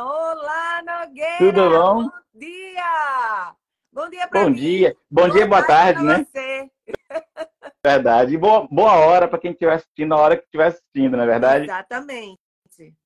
[0.00, 1.38] Olá, Nogueira!
[1.38, 2.02] Tudo bom?
[2.04, 3.54] Bom dia!
[3.92, 4.56] Bom dia para Bom mim.
[4.56, 4.96] dia.
[5.10, 6.24] Bom dia, boa tarde, né?
[6.24, 6.70] Você.
[7.84, 8.34] Verdade.
[8.34, 11.26] E boa, boa hora para quem estiver assistindo, a hora que estiver assistindo, não é
[11.26, 11.64] verdade?
[11.64, 12.38] Exatamente.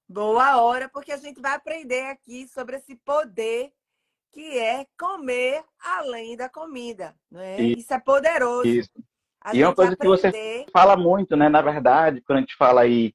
[0.07, 3.73] Boa hora, porque a gente vai aprender aqui sobre esse poder
[4.31, 7.59] que é comer além da comida, não é?
[7.63, 7.81] Isso.
[7.81, 8.67] Isso é poderoso.
[8.67, 8.91] Isso.
[9.41, 11.49] A E é uma coisa que você aprender- Fala muito, né?
[11.49, 13.15] Na verdade, quando a gente fala aí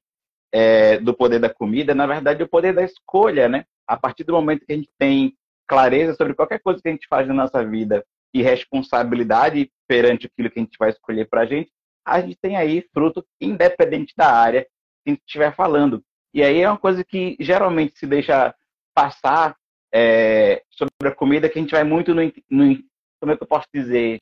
[0.50, 3.66] é, do poder da comida, na verdade, é o poder da escolha, né?
[3.88, 5.34] A partir do momento que a gente tem
[5.66, 10.50] clareza sobre qualquer coisa que a gente faz na nossa vida e responsabilidade perante aquilo
[10.50, 11.70] que a gente vai escolher para a gente,
[12.04, 14.68] a gente tem aí fruto independente da área que
[15.06, 16.02] a gente estiver falando.
[16.34, 18.54] E aí é uma coisa que geralmente se deixa
[18.94, 19.56] passar
[19.92, 22.76] é, sobre a comida, que a gente vai muito no, no
[23.20, 24.18] como é que eu posso dizer,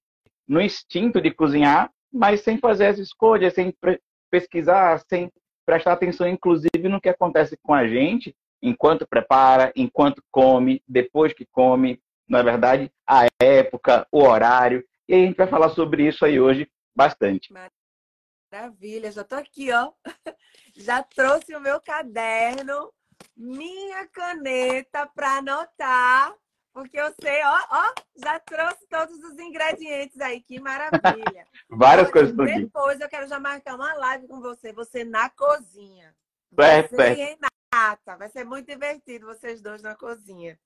[0.46, 3.74] no instinto de cozinhar, mas sem fazer as escolhas, sem
[4.30, 5.30] pesquisar, sem
[5.66, 8.34] prestar atenção, inclusive, no que acontece com a gente
[8.66, 14.84] enquanto prepara, enquanto come, depois que come, na verdade, a época, o horário.
[15.08, 17.52] E a gente vai falar sobre isso aí hoje bastante.
[18.52, 19.92] Maravilha, já tô aqui, ó.
[20.78, 22.92] Já trouxe o meu caderno,
[23.34, 26.34] minha caneta para anotar,
[26.70, 31.46] porque eu sei, ó, ó, já trouxe todos os ingredientes aí, que maravilha.
[31.70, 32.60] Várias Olha, coisas estão aqui.
[32.60, 36.14] Depois eu quero já marcar uma live com você, você na cozinha.
[36.52, 37.38] Você e
[37.72, 40.58] Renata, vai ser muito divertido vocês dois na cozinha.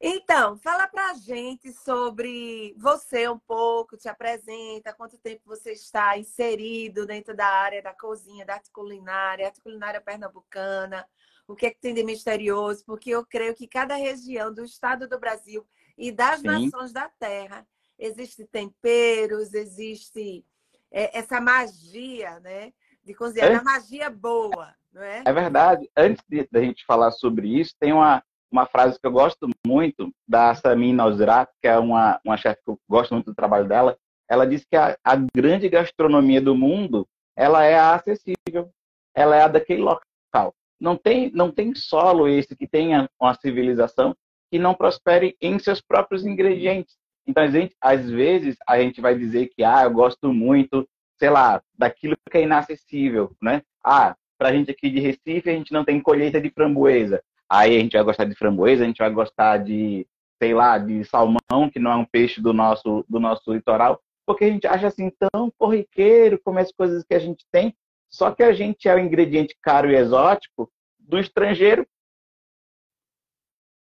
[0.00, 7.04] Então, fala pra gente sobre você um pouco, te apresenta, quanto tempo você está inserido
[7.04, 11.06] dentro da área da cozinha, da arte culinária, arte culinária pernambucana,
[11.46, 15.06] o que é que tem de misterioso, porque eu creio que cada região do estado
[15.06, 15.66] do Brasil
[15.98, 16.46] e das Sim.
[16.46, 17.66] nações da terra
[17.98, 20.46] existe temperos, existe
[20.90, 22.72] é, essa magia, né?
[23.04, 23.56] De cozinhar, É.
[23.56, 25.22] a magia boa, não é?
[25.24, 25.88] É verdade.
[25.96, 30.54] Antes da gente falar sobre isso, tem uma, uma frase que eu gosto muito da
[30.54, 33.96] Samin Nosrat, que é uma, uma chefe que eu gosto muito do trabalho dela.
[34.28, 37.06] Ela diz que a, a grande gastronomia do mundo,
[37.36, 38.70] ela é acessível,
[39.14, 40.54] ela é a daquele local.
[40.80, 44.16] Não tem, não tem solo esse que tenha uma civilização
[44.50, 46.96] que não prospere em seus próprios ingredientes.
[47.26, 50.88] Então, a gente, às vezes, a gente vai dizer que, ah, eu gosto muito,
[51.18, 53.62] sei lá, daquilo que é inacessível, né?
[53.84, 57.22] Ah, pra gente aqui de Recife, a gente não tem colheita de framboesa.
[57.46, 60.06] Aí a gente vai gostar de framboesa, a gente vai gostar de,
[60.42, 64.46] sei lá, de salmão, que não é um peixe do nosso, do nosso litoral, porque
[64.46, 67.76] a gente acha assim tão corriqueiro como as coisas que a gente tem,
[68.08, 71.86] só que a gente é o ingrediente caro e exótico do estrangeiro,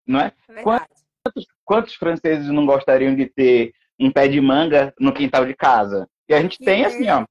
[0.07, 0.33] não é?
[0.49, 0.85] É verdade.
[1.63, 6.09] Quantos franceses não gostariam de ter um pé de manga no quintal de casa?
[6.27, 7.25] E a gente tem assim, ó.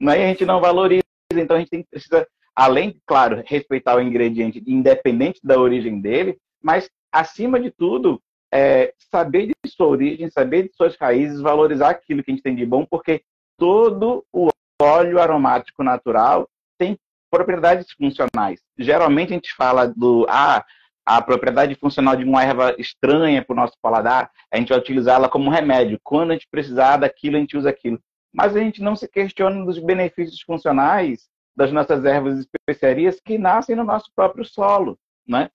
[0.00, 0.18] Não é?
[0.18, 1.04] E a gente não valoriza,
[1.36, 6.88] então a gente tem, precisa, além, claro, respeitar o ingrediente independente da origem dele, mas,
[7.12, 8.20] acima de tudo,
[8.52, 12.54] é, saber de sua origem, saber de suas raízes, valorizar aquilo que a gente tem
[12.54, 13.22] de bom, porque
[13.58, 14.48] todo o
[14.80, 16.48] óleo aromático natural
[16.78, 16.98] tem
[17.30, 18.60] propriedades funcionais.
[18.78, 20.64] Geralmente a gente fala do ah,
[21.04, 25.28] a propriedade funcional de uma erva estranha para o nosso paladar, a gente vai utilizá-la
[25.28, 26.00] como remédio.
[26.02, 28.00] Quando a gente precisar daquilo, a gente usa aquilo.
[28.36, 31.26] Mas a gente não se questiona dos benefícios funcionais
[31.56, 35.48] das nossas ervas e especiarias que nascem no nosso próprio solo, né?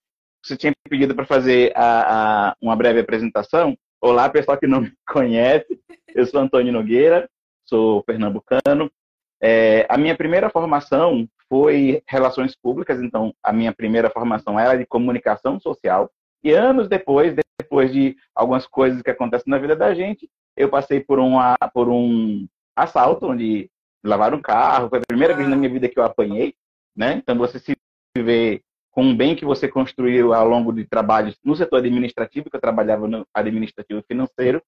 [0.43, 3.77] Você tinha pedido para fazer a, a, uma breve apresentação.
[4.01, 5.79] Olá, pessoal que não me conhece.
[6.15, 7.29] Eu sou Antônio Nogueira,
[7.65, 8.91] sou pernambucano.
[9.39, 14.87] É, a minha primeira formação foi relações públicas, então a minha primeira formação era de
[14.87, 16.09] comunicação social.
[16.43, 20.27] E anos depois, depois de algumas coisas que acontecem na vida da gente,
[20.57, 22.47] eu passei por, uma, por um
[22.83, 23.69] assalto, onde
[24.03, 24.89] lavaram um carro.
[24.89, 26.53] Foi a primeira vez na minha vida que eu apanhei,
[26.95, 27.13] né?
[27.13, 27.75] Então você se
[28.17, 28.61] vê
[28.91, 32.61] com um bem que você construiu ao longo de trabalhos no setor administrativo, que eu
[32.61, 34.61] trabalhava no administrativo financeiro.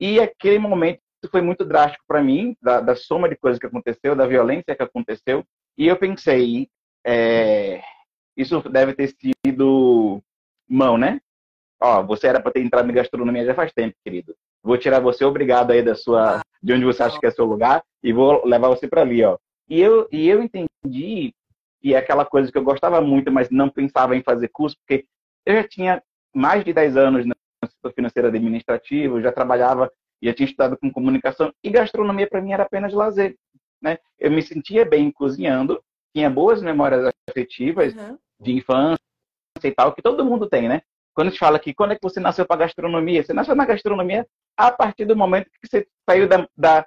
[0.00, 1.00] E aquele momento
[1.30, 4.82] foi muito drástico para mim, da, da, soma de coisas que aconteceu, da violência que
[4.82, 5.44] aconteceu.
[5.76, 6.68] E eu pensei,
[7.04, 7.82] é,
[8.36, 9.12] isso deve ter
[9.44, 10.22] sido
[10.68, 11.20] mão, né?
[11.80, 14.36] Ó, você era para ter entrado na gastronomia já faz tempo, querido.
[14.62, 17.82] Vou tirar você obrigado aí da sua, de onde você acha que é seu lugar
[18.02, 19.38] e vou levar você para ali, ó.
[19.68, 21.34] E eu, e eu entendi
[21.80, 25.04] que é aquela coisa que eu gostava muito, mas não pensava em fazer curso, porque
[25.46, 26.02] eu já tinha
[26.34, 27.34] mais de 10 anos no
[27.66, 29.90] setor financeiro administrativo, já trabalhava
[30.20, 33.36] e já tinha estudado com comunicação, e gastronomia para mim era apenas lazer.
[33.80, 33.98] Né?
[34.18, 35.80] Eu me sentia bem cozinhando,
[36.14, 38.18] tinha boas memórias afetivas Uhum.
[38.40, 38.98] de infância
[39.62, 40.82] e tal, que todo mundo tem, né?
[41.18, 43.66] Quando a gente fala que quando é que você nasceu para gastronomia, você nasceu na
[43.66, 44.24] gastronomia
[44.56, 46.86] a partir do momento que você saiu da, da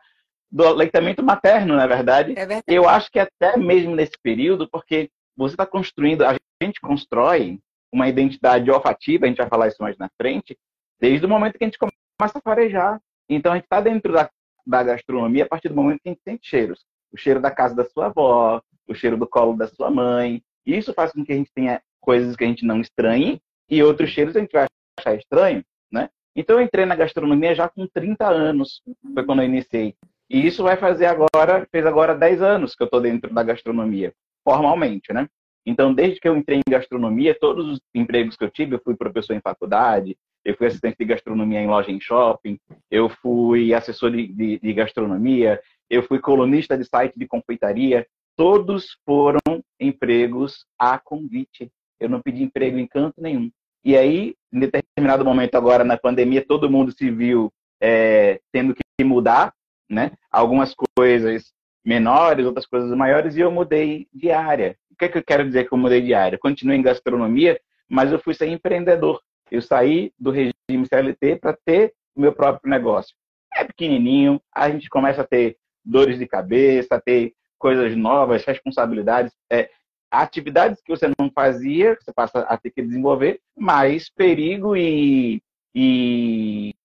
[0.49, 2.31] do aleitamento materno, na verdade.
[2.31, 2.63] É verdade.
[2.65, 7.59] Eu acho que até mesmo nesse período, porque você está construindo, a gente constrói
[7.91, 10.57] uma identidade olfativa, a gente vai falar isso mais na frente,
[10.97, 13.01] desde o momento que a gente começa a farejar.
[13.27, 14.29] Então, a gente está dentro da,
[14.65, 16.85] da gastronomia a partir do momento que a gente sente cheiros.
[17.11, 20.41] O cheiro da casa da sua avó, o cheiro do colo da sua mãe.
[20.65, 23.41] Isso faz com que a gente tenha coisas que a gente não estranhe
[23.71, 24.68] e outros cheiros a gente vai
[25.00, 26.09] achar estranho, né?
[26.35, 28.81] Então, eu entrei na gastronomia já com 30 anos,
[29.13, 29.95] foi quando eu iniciei.
[30.29, 34.13] E isso vai fazer agora, fez agora 10 anos que eu estou dentro da gastronomia,
[34.44, 35.27] formalmente, né?
[35.65, 38.95] Então, desde que eu entrei em gastronomia, todos os empregos que eu tive, eu fui
[38.95, 42.59] professor em faculdade, eu fui assistente de gastronomia em loja em shopping,
[42.89, 48.07] eu fui assessor de, de, de gastronomia, eu fui colunista de site de confeitaria.
[48.35, 49.39] Todos foram
[49.79, 51.71] empregos a convite.
[52.00, 53.51] Eu não pedi emprego em canto nenhum.
[53.83, 57.51] E aí, em determinado momento agora na pandemia, todo mundo se viu
[57.81, 59.53] é, tendo que mudar,
[59.89, 60.11] né?
[60.31, 61.51] Algumas coisas
[61.83, 64.77] menores, outras coisas maiores, e eu mudei de área.
[64.91, 66.37] O que, é que eu quero dizer que eu mudei de área?
[66.37, 69.19] continuei em gastronomia, mas eu fui ser empreendedor.
[69.49, 73.15] Eu saí do regime CLT para ter o meu próprio negócio.
[73.53, 79.33] É pequenininho, a gente começa a ter dores de cabeça, a ter coisas novas, responsabilidades,
[79.51, 79.69] é,
[80.11, 85.41] atividades que você não fazia, você passa a ter que desenvolver, mas perigo e,
[85.73, 86.75] e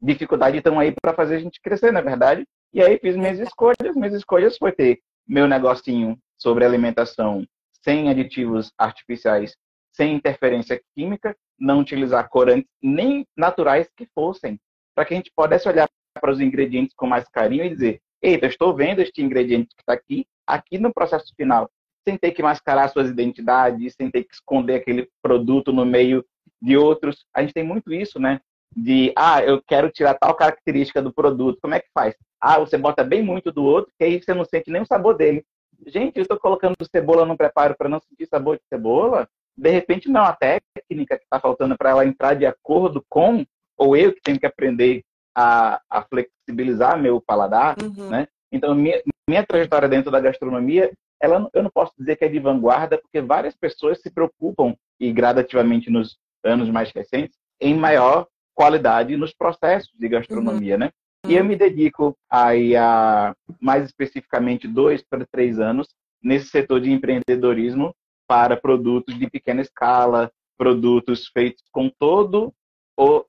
[0.00, 2.46] dificuldade estão aí para fazer a gente crescer, na é verdade.
[2.72, 3.96] E aí fiz minhas escolhas.
[3.96, 7.44] Minhas escolhas foi ter meu negocinho sobre alimentação
[7.84, 9.56] sem aditivos artificiais,
[9.92, 14.58] sem interferência química, não utilizar corantes nem naturais que fossem,
[14.94, 15.88] para que a gente pudesse olhar
[16.20, 19.92] para os ingredientes com mais carinho e dizer: eita, estou vendo este ingrediente que está
[19.92, 21.70] aqui, aqui no processo final,
[22.10, 26.24] sem ter que mascarar suas identidades, sem ter que esconder aquele produto no meio
[26.60, 27.24] de outros.
[27.34, 28.40] A gente tem muito isso, né?
[28.74, 31.58] De, ah, eu quero tirar tal característica do produto.
[31.62, 32.14] Como é que faz?
[32.40, 35.16] Ah, você bota bem muito do outro, que aí você não sente nem o sabor
[35.16, 35.44] dele.
[35.86, 39.28] Gente, eu estou colocando cebola no preparo para não sentir sabor de cebola.
[39.56, 43.44] De repente, não, a técnica que está faltando para ela entrar de acordo com,
[43.76, 45.02] ou eu que tenho que aprender
[45.34, 48.10] a, a flexibilizar meu paladar, uhum.
[48.10, 48.26] né?
[48.52, 52.38] Então, minha, minha trajetória dentro da gastronomia ela, eu não posso dizer que é de
[52.38, 59.16] vanguarda, porque várias pessoas se preocupam, e gradativamente nos anos mais recentes, em maior qualidade
[59.16, 60.80] nos processos de gastronomia, uhum.
[60.80, 60.90] né?
[61.26, 65.88] E eu me dedico aí a, mais especificamente, dois para três anos
[66.22, 67.94] nesse setor de empreendedorismo
[68.26, 72.52] para produtos de pequena escala, produtos feitos com todo
[72.98, 73.24] o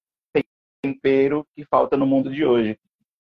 [0.81, 2.77] tempero que falta no mundo de hoje.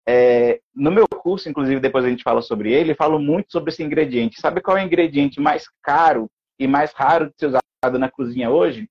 [0.08, 3.72] É, no meu curso, inclusive, depois a gente fala sobre ele, eu falo muito sobre
[3.72, 4.40] esse ingrediente.
[4.40, 6.30] Sabe qual é o ingrediente mais caro
[6.60, 8.90] e mais raro de ser usado na cozinha hoje?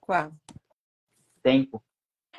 [0.00, 0.32] Qual?
[1.42, 1.82] Tempo.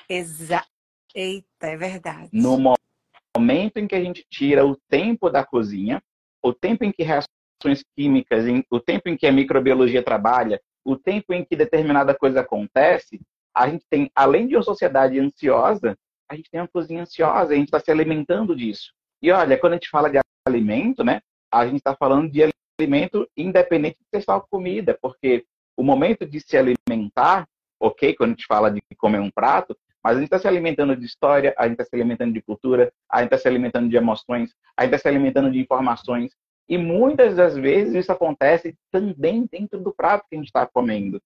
[0.10, 0.68] Exato.
[1.14, 2.30] Eita, é verdade.
[2.34, 6.04] No momento em que a gente tira o tempo da cozinha,
[6.44, 11.34] o tempo em que reações químicas, o tempo em que a microbiologia trabalha, o tempo
[11.34, 13.22] em que determinada coisa acontece,
[13.56, 15.98] a gente tem, além de uma sociedade ansiosa,
[16.30, 18.94] a gente tem uma cozinha ansiosa, a gente está se alimentando disso.
[19.22, 23.28] E olha, quando a gente fala de alimento, né, a gente está falando de alimento
[23.38, 25.46] independente de ser só comida, porque
[25.78, 27.48] o momento de se alimentar,
[27.80, 30.96] ok, quando a gente fala de comer um prato, mas a gente está se alimentando
[30.96, 33.98] de história, a gente está se alimentando de cultura, a gente está se alimentando de
[33.98, 36.32] emoções, a gente está se alimentando de informações.
[36.70, 41.22] E muitas das vezes isso acontece também dentro do prato que a gente está comendo.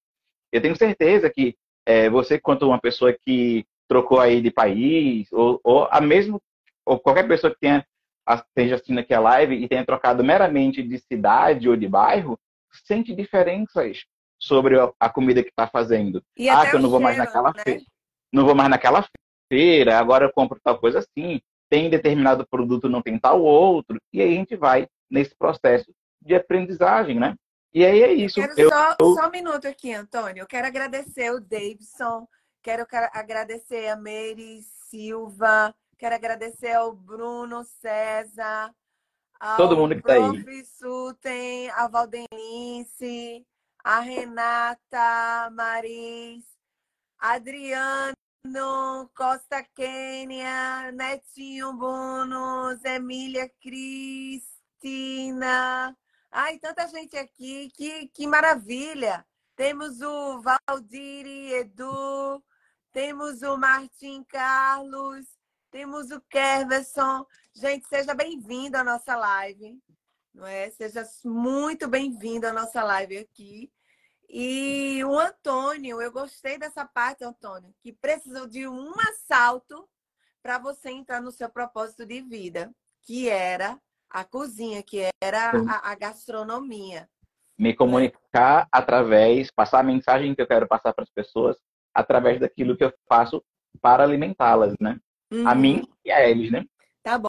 [0.52, 5.60] Eu tenho certeza que é, você, quanto uma pessoa que trocou aí de país, ou,
[5.64, 6.40] ou a mesmo,
[6.86, 7.84] ou qualquer pessoa que tenha
[8.36, 12.40] esteja assistindo aqui a live e tenha trocado meramente de cidade ou de bairro,
[12.86, 14.06] sente diferenças
[14.40, 16.24] sobre a comida que está fazendo.
[16.38, 17.64] E ah, que eu não vou mais naquela né?
[17.64, 17.82] feira.
[18.32, 19.04] Não vou mais naquela
[19.52, 21.42] feira, agora eu compro tal coisa assim.
[21.68, 24.00] Tem determinado produto, não tem tal outro.
[24.14, 25.92] E aí a gente vai nesse processo
[26.22, 27.36] de aprendizagem, né?
[27.74, 28.40] E aí é isso.
[28.40, 30.42] Eu quero eu, só, só um minuto aqui, Antônio.
[30.42, 32.28] Eu quero agradecer o Davidson
[32.62, 38.76] Quero agradecer a Mary Silva, quero agradecer ao Bruno César,
[39.40, 40.66] ao todo mundo que está aí.
[40.66, 43.48] Suten, a Valdenice,
[43.82, 46.44] a Renata Maris,
[47.18, 48.14] Adriano
[49.16, 54.46] Costa Quênia, Netinho Bônus, Emília Cristina.
[56.30, 59.26] Ai, tanta gente aqui, que, que maravilha!
[59.60, 62.42] Temos o Valdir Edu,
[62.94, 65.26] temos o Martim Carlos,
[65.70, 67.26] temos o Kerverson.
[67.54, 69.78] Gente, seja bem-vindo à nossa live,
[70.34, 70.70] não é?
[70.70, 73.70] Seja muito bem-vindo à nossa live aqui.
[74.30, 79.90] E o Antônio, eu gostei dessa parte, Antônio, que precisou de um assalto
[80.42, 83.78] para você entrar no seu propósito de vida, que era
[84.10, 87.10] a cozinha, que era a, a gastronomia.
[87.60, 91.58] Me comunicar através, passar a mensagem que eu quero passar para as pessoas
[91.94, 93.44] através daquilo que eu faço
[93.82, 94.98] para alimentá-las, né?
[95.32, 95.48] Uhum.
[95.48, 96.66] A mim e a eles, né?
[97.04, 97.28] Tá bom.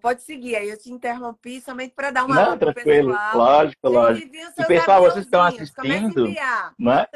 [0.00, 0.56] Pode seguir.
[0.56, 3.10] Aí eu te interrompi somente para dar uma Não, tranquilo.
[3.10, 3.36] Pessoal.
[3.36, 4.36] Lógico, lógico.
[4.58, 6.26] E pessoal, vocês estão assistindo,
[6.78, 7.06] não é?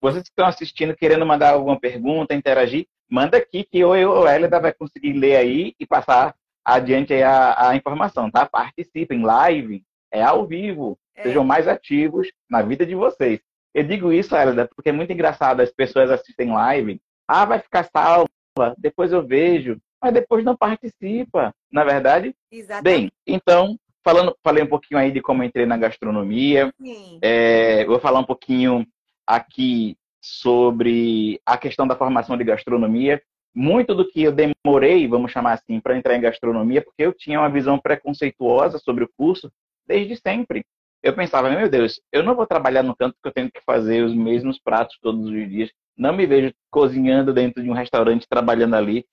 [0.00, 4.32] Vocês que estão assistindo, querendo mandar alguma pergunta, interagir, manda aqui que eu ou a
[4.32, 6.34] Hélida vai conseguir ler aí e passar
[6.64, 8.46] adiante a, a informação, tá?
[8.46, 10.98] Participem, live, é ao vivo.
[11.16, 11.22] É.
[11.22, 13.40] Sejam mais ativos na vida de vocês.
[13.74, 17.00] Eu digo isso, Hélida, porque é muito engraçado as pessoas assistem live.
[17.28, 18.28] Ah, vai ficar salva,
[18.78, 22.34] depois eu vejo mas depois não participa, na é verdade?
[22.50, 22.84] Exatamente.
[22.84, 26.72] Bem, então, falando, falei um pouquinho aí de como entrei na gastronomia.
[27.20, 28.86] É, vou falar um pouquinho
[29.26, 33.20] aqui sobre a questão da formação de gastronomia.
[33.54, 37.40] Muito do que eu demorei, vamos chamar assim, para entrar em gastronomia, porque eu tinha
[37.40, 39.50] uma visão preconceituosa sobre o curso
[39.86, 40.64] desde sempre.
[41.06, 44.02] Eu pensava, meu Deus, eu não vou trabalhar no canto que eu tenho que fazer
[44.02, 45.70] os mesmos pratos todos os dias.
[45.96, 49.06] Não me vejo cozinhando dentro de um restaurante, trabalhando ali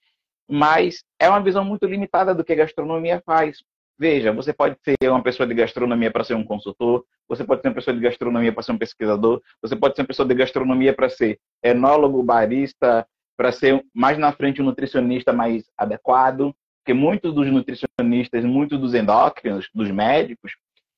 [0.49, 3.63] mas é uma visão muito limitada do que a gastronomia faz.
[3.97, 7.69] Veja, você pode ser uma pessoa de gastronomia para ser um consultor, você pode ser
[7.69, 10.93] uma pessoa de gastronomia para ser um pesquisador, você pode ser uma pessoa de gastronomia
[10.93, 13.07] para ser enólogo, barista,
[13.37, 18.93] para ser mais na frente um nutricionista mais adequado, porque muitos dos nutricionistas, muitos dos
[18.93, 20.53] endócrinos, dos médicos,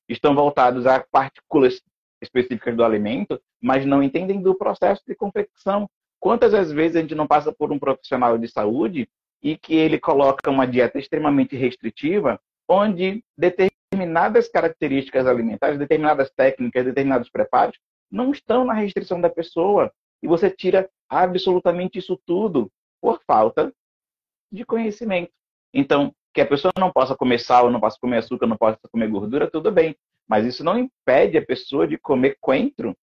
[0.08, 1.80] estão voltados a partículas
[2.22, 5.88] específicas do alimento, mas não entendem do processo de confecção.
[6.18, 9.08] Quantas vezes a gente não passa por um profissional de saúde
[9.42, 17.30] e que ele coloca uma dieta extremamente restritiva, onde determinadas características alimentares, determinadas técnicas, determinados
[17.30, 17.78] preparos
[18.10, 22.70] não estão na restrição da pessoa e você tira absolutamente isso tudo
[23.00, 23.72] por falta
[24.50, 25.30] de conhecimento.
[25.72, 29.08] Então, que a pessoa não possa comer sal, não possa comer açúcar, não possa comer
[29.08, 29.96] gordura, tudo bem.
[30.28, 32.94] Mas isso não impede a pessoa de comer coentro.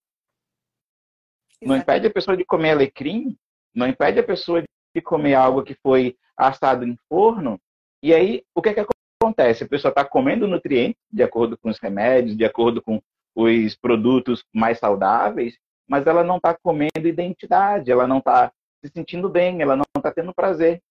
[1.60, 3.36] Não impede a pessoa de comer alecrim.
[3.74, 7.60] Não impede a pessoa de comer algo que foi assado em forno.
[8.04, 8.86] E aí, o que, é que
[9.20, 9.64] acontece?
[9.64, 13.02] A pessoa está comendo nutrientes de acordo com os remédios, de acordo com
[13.36, 15.58] os produtos mais saudáveis,
[15.90, 18.54] mas ela não está comendo identidade, ela não está
[18.86, 20.84] se sentindo bem, ela não está tendo prazer.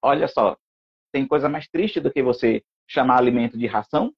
[0.00, 0.56] Olha só,
[1.12, 4.12] tem coisa mais triste do que você chamar alimento de ração?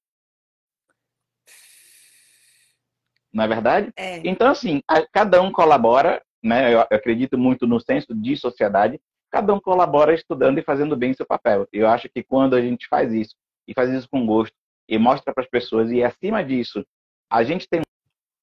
[3.33, 3.91] Não é verdade?
[3.95, 4.17] É.
[4.27, 4.81] Então, assim,
[5.11, 6.73] cada um colabora, né?
[6.73, 8.99] Eu, eu acredito muito no senso de sociedade
[9.31, 11.67] cada um colabora estudando e fazendo bem seu papel.
[11.71, 13.33] Eu acho que quando a gente faz isso,
[13.67, 14.53] e faz isso com gosto,
[14.89, 16.85] e mostra para as pessoas, e acima disso,
[17.31, 17.81] a gente tem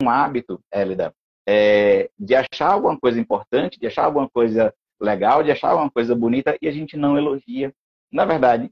[0.02, 1.14] um hábito, Hélida,
[1.46, 6.14] é, de achar alguma coisa importante, de achar alguma coisa legal, de achar alguma coisa
[6.14, 7.72] bonita, e a gente não elogia.
[8.10, 8.70] Na verdade,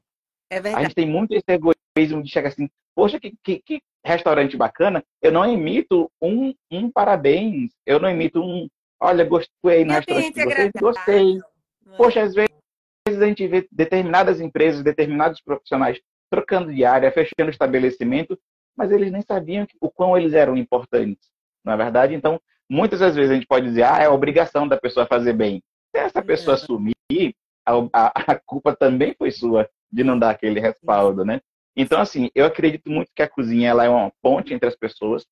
[0.50, 0.84] é verdade.
[0.84, 5.04] a gente tem muito esse egoísmo de chegar assim, poxa, que, que, que restaurante bacana,
[5.20, 8.68] eu não emito um, um parabéns, eu não emito um,
[9.00, 11.40] olha, gostei no restaurante de vocês, gostei.
[11.96, 12.50] Poxa, às vezes
[13.08, 16.00] a gente vê determinadas empresas, determinados profissionais
[16.30, 18.38] trocando de área, fechando estabelecimento,
[18.76, 21.28] mas eles nem sabiam o quão eles eram importantes,
[21.64, 22.14] não é verdade?
[22.14, 25.62] Então, muitas das vezes a gente pode dizer, ah, é obrigação da pessoa fazer bem.
[25.94, 26.94] Se essa pessoa sumir,
[27.66, 31.40] a, a, culpa também foi sua de não dar aquele respaldo, né?
[31.76, 35.26] Então, assim, eu acredito muito que a cozinha ela é uma ponte entre as pessoas,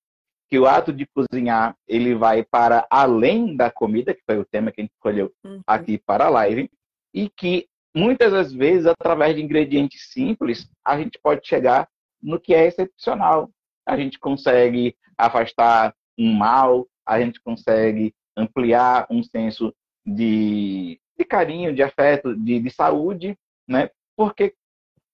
[0.50, 4.70] que o ato de cozinhar ele vai para além da comida, que foi o tema
[4.70, 5.60] que a gente escolheu uhum.
[5.66, 6.70] aqui para a live,
[7.14, 11.88] e que muitas das vezes, através de ingredientes simples, a gente pode chegar
[12.22, 13.50] no que é excepcional.
[13.86, 19.74] A gente consegue afastar um mal, a gente consegue ampliar um senso
[20.04, 23.90] de, de carinho, de afeto, de, de saúde, né?
[24.16, 24.54] Porque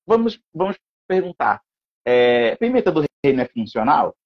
[0.07, 1.63] vamos, vamos perguntar,
[2.05, 4.17] é, pimenta do reino é funcional?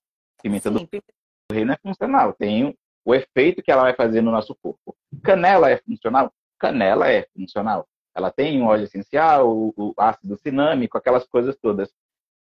[0.43, 0.87] Pimenta Sim.
[0.87, 4.97] do reino é funcional, tem o efeito que ela vai fazer no nosso corpo.
[5.23, 6.33] Canela é funcional?
[6.59, 7.87] Canela é funcional.
[8.15, 11.93] Ela tem um óleo essencial, o, o ácido cinâmico, aquelas coisas todas.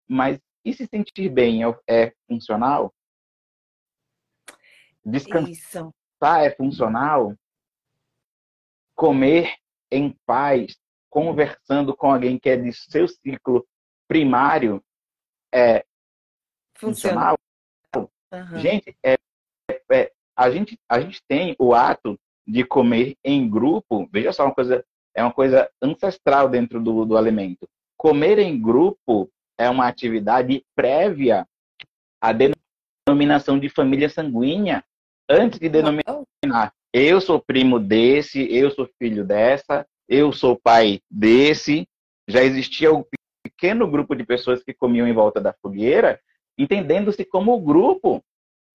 [0.08, 2.94] Mas e se sentir bem é, é funcional?
[5.04, 5.94] Descansar Isso.
[6.22, 7.36] é funcional?
[8.96, 9.54] Comer
[9.92, 10.78] em paz,
[11.10, 13.66] conversando com alguém que é de seu ciclo
[14.08, 14.84] primário
[15.54, 15.86] é
[16.76, 17.38] funcional?
[17.96, 18.60] Uhum.
[18.60, 19.16] Gente, é,
[19.92, 24.54] é, a gente, a gente tem o ato de comer em grupo, veja só uma
[24.54, 24.84] coisa,
[25.16, 27.70] é uma coisa ancestral dentro do, do alimento.
[27.96, 31.48] Comer em grupo é uma atividade prévia
[32.20, 34.84] à denominação de família sanguínea,
[35.30, 41.88] antes de denominar eu sou primo desse, eu sou filho dessa, eu sou pai desse.
[42.28, 43.04] Já existia um
[43.44, 46.20] pequeno grupo de pessoas que comiam em volta da fogueira
[46.58, 48.24] entendendo-se como grupo.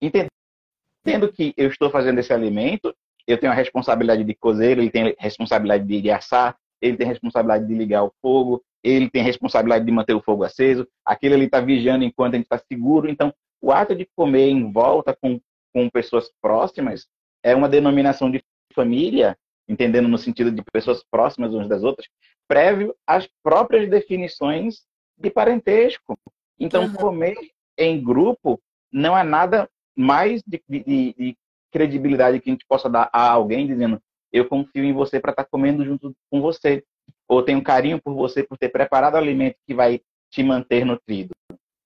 [0.00, 2.94] entendendo que eu estou fazendo esse alimento,
[3.26, 7.10] eu tenho a responsabilidade de cozer, ele tem a responsabilidade de assar, ele tem a
[7.10, 11.34] responsabilidade de ligar o fogo, ele tem a responsabilidade de manter o fogo aceso, aquele
[11.34, 13.08] ali está vigiando enquanto a gente está seguro.
[13.08, 15.40] Então, o ato de comer em volta com,
[15.74, 17.06] com pessoas próximas
[17.42, 18.42] é uma denominação de
[18.74, 19.36] família,
[19.68, 22.08] entendendo no sentido de pessoas próximas umas das outras,
[22.46, 24.82] prévio às próprias definições
[25.18, 26.18] de parentesco.
[26.58, 26.94] Então, uhum.
[26.94, 27.36] comer
[27.76, 28.60] em grupo
[28.92, 31.36] não é nada mais de, de, de,
[31.70, 34.00] credibilidade que a gente possa dar a alguém dizendo
[34.32, 36.82] eu confio em você para estar tá comendo junto com você
[37.28, 41.30] ou tenho carinho por você por ter preparado alimento que vai te manter nutrido.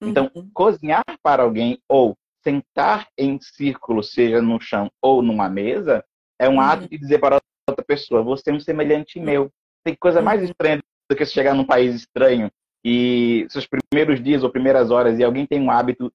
[0.01, 0.51] Então, uhum.
[0.53, 6.05] cozinhar para alguém ou sentar em círculo, seja no chão ou numa mesa,
[6.39, 6.61] é um uhum.
[6.61, 9.51] ato de dizer para outra pessoa: você é um semelhante meu.
[9.85, 10.47] Tem coisa mais uhum.
[10.47, 12.51] estranha do que chegar num país estranho
[12.85, 16.13] e seus primeiros dias ou primeiras horas e alguém tem um hábito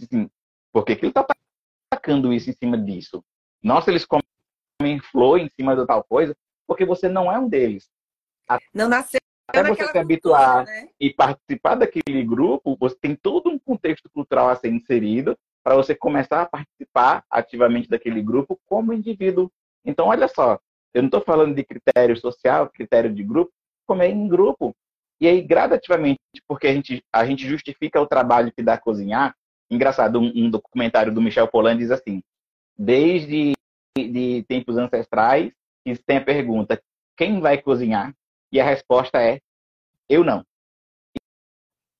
[0.00, 0.28] assim,
[0.72, 1.26] por que, que ele está
[1.90, 3.24] atacando isso em cima disso?
[3.62, 7.88] Nossa, eles comem flor em cima de tal coisa, porque você não é um deles.
[8.74, 10.88] Não nasceu até você se habituar cultura, né?
[11.00, 15.94] e participar daquele grupo, você tem todo um contexto cultural a ser inserido para você
[15.94, 19.50] começar a participar ativamente daquele grupo como indivíduo.
[19.84, 20.58] Então, olha só,
[20.94, 23.52] eu não estou falando de critério social, critério de grupo,
[23.86, 24.74] como é em grupo.
[25.20, 29.34] E aí, gradativamente, porque a gente, a gente justifica o trabalho que dá cozinhar.
[29.70, 32.22] Engraçado, um, um documentário do Michel Polan diz assim:
[32.76, 33.52] desde
[33.96, 35.52] de tempos ancestrais,
[36.06, 36.82] tem a pergunta:
[37.16, 38.14] quem vai cozinhar?
[38.52, 39.40] E a resposta é:
[40.08, 40.44] eu não.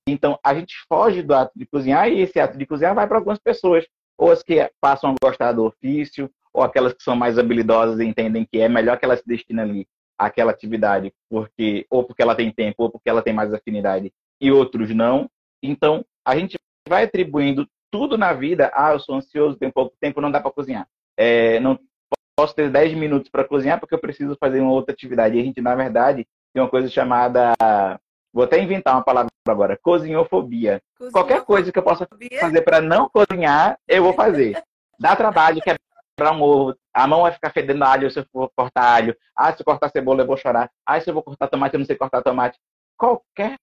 [0.08, 3.18] Então, a gente foge do ato de cozinhar e esse ato de cozinhar vai para
[3.18, 3.86] algumas pessoas,
[4.18, 8.04] ou as que passam a gostar do ofício, ou aquelas que são mais habilidosas e
[8.04, 9.88] entendem que é melhor que ela se destine ali
[10.18, 14.50] àquela atividade, porque ou porque ela tem tempo, ou porque ela tem mais afinidade, e
[14.50, 15.30] outros não.
[15.62, 16.56] Então, a gente
[16.88, 18.70] vai atribuindo tudo na vida.
[18.74, 20.88] Ah, eu sou ansioso, tenho pouco tempo, não dá para cozinhar.
[21.16, 21.78] É, não
[22.36, 25.36] posso ter 10 minutos para cozinhar porque eu preciso fazer uma outra atividade.
[25.36, 27.54] E a gente, na verdade, tem uma coisa chamada.
[28.32, 30.82] Vou até inventar uma palavra agora: cozinhofobia.
[30.96, 31.12] cozinhofobia.
[31.12, 32.08] Qualquer coisa que eu possa
[32.40, 34.62] fazer para não cozinhar, eu vou fazer.
[34.98, 35.60] Dá trabalho,
[36.16, 36.76] quebrar um ovo.
[36.92, 39.16] A mão vai ficar fedendo alho se eu for cortar alho.
[39.34, 40.70] Ah, se eu cortar cebola, eu vou chorar.
[40.86, 42.58] Ah, se eu vou cortar tomate, eu não sei cortar tomate.
[42.96, 43.56] Qualquer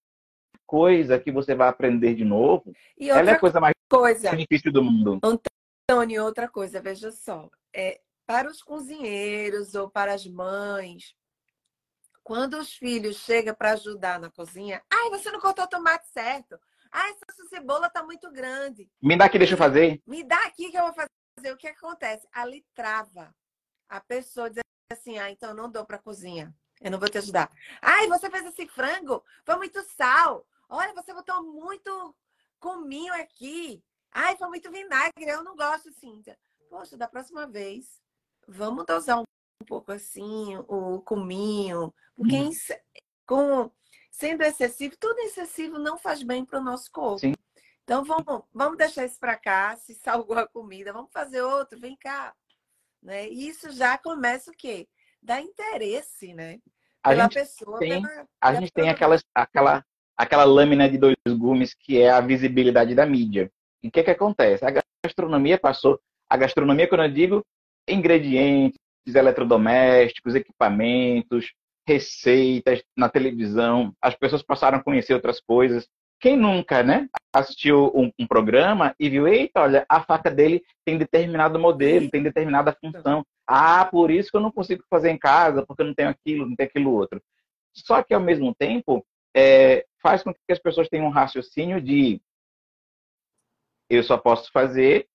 [0.66, 4.36] coisa que você vai aprender de novo, ela é a coisa mais coisa.
[4.36, 5.18] difícil do mundo.
[5.22, 7.48] Antônio, outra coisa, veja só.
[7.74, 11.14] É, para os cozinheiros ou para as mães,
[12.28, 16.60] quando os filhos chegam para ajudar na cozinha, ai, você não cortou o tomate certo.
[16.92, 18.86] Ai, essa cebola tá muito grande.
[19.00, 20.02] Me dá aqui, deixa eu fazer.
[20.06, 21.52] Me dá aqui que eu vou fazer.
[21.54, 22.28] O que acontece?
[22.30, 23.34] Ali trava.
[23.88, 24.60] A pessoa diz
[24.92, 26.54] assim, ah, então eu não dou para cozinha.
[26.82, 27.50] Eu não vou te ajudar.
[27.80, 30.46] Ai, você fez esse frango, foi muito sal.
[30.68, 32.14] Olha, você botou muito
[32.60, 33.82] cominho aqui.
[34.12, 36.38] Ai, foi muito vinagre, eu não gosto, Cíntia.
[36.68, 38.02] Poxa, da próxima vez,
[38.46, 39.24] vamos dosar um
[39.66, 42.50] pouco assim o cominho, porque hum.
[43.26, 43.70] com,
[44.10, 47.18] sendo excessivo, tudo excessivo não faz bem para o nosso corpo.
[47.18, 47.34] Sim.
[47.84, 51.96] Então vamos, vamos deixar isso para cá, se salgou a comida, vamos fazer outro, vem
[51.96, 52.34] cá.
[53.02, 53.28] Né?
[53.28, 54.86] E isso já começa o quê?
[55.22, 56.58] Dá interesse, né?
[57.02, 59.84] A Pela gente pessoa, tem, pela, a gente tem aquela, aquela,
[60.16, 63.50] aquela lâmina de dois gumes que é a visibilidade da mídia.
[63.82, 64.64] E o que, que acontece?
[64.64, 66.00] A gastronomia passou.
[66.28, 67.46] A gastronomia, quando eu digo
[67.88, 68.78] ingredientes,
[69.14, 71.52] eletrodomésticos, equipamentos,
[71.86, 75.88] receitas na televisão, as pessoas passaram a conhecer outras coisas.
[76.20, 80.98] Quem nunca, né, assistiu um, um, programa e viu, eita, olha, a faca dele tem
[80.98, 83.24] determinado modelo, tem determinada função.
[83.46, 86.46] Ah, por isso que eu não consigo fazer em casa, porque eu não tenho aquilo,
[86.46, 87.22] não tenho aquilo outro.
[87.72, 92.20] Só que, ao mesmo tempo, é, faz com que as pessoas tenham um raciocínio de
[93.88, 95.08] eu só posso fazer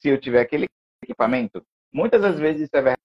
[0.00, 0.66] se eu tiver aquele
[1.02, 1.64] equipamento.
[1.92, 3.03] Muitas das vezes isso é verdade.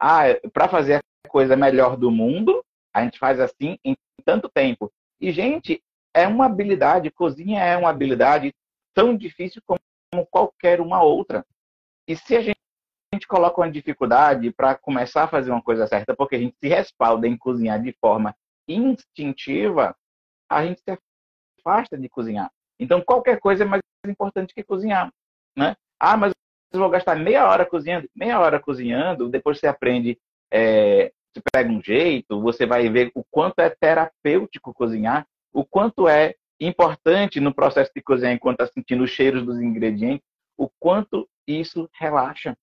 [0.00, 2.64] Ah, para fazer a coisa melhor do mundo,
[2.94, 4.90] a gente faz assim em tanto tempo.
[5.20, 5.82] E, gente,
[6.14, 8.54] é uma habilidade, cozinha é uma habilidade
[8.94, 11.44] tão difícil como qualquer uma outra.
[12.06, 12.58] E se a gente,
[13.12, 16.56] a gente coloca uma dificuldade para começar a fazer uma coisa certa, porque a gente
[16.58, 18.34] se respalda em cozinhar de forma
[18.66, 19.96] instintiva,
[20.50, 20.98] a gente se
[21.60, 22.50] afasta de cozinhar.
[22.80, 25.12] Então, qualquer coisa é mais importante que cozinhar.
[25.56, 25.76] Né?
[25.98, 26.32] Ah, mas
[26.70, 30.18] vocês vão gastar meia hora cozinhando, meia hora cozinhando, depois você aprende,
[30.52, 36.08] é, você pega um jeito, você vai ver o quanto é terapêutico cozinhar, o quanto
[36.08, 40.26] é importante no processo de cozinhar enquanto está sentindo os cheiros dos ingredientes,
[40.56, 42.56] o quanto isso relaxa.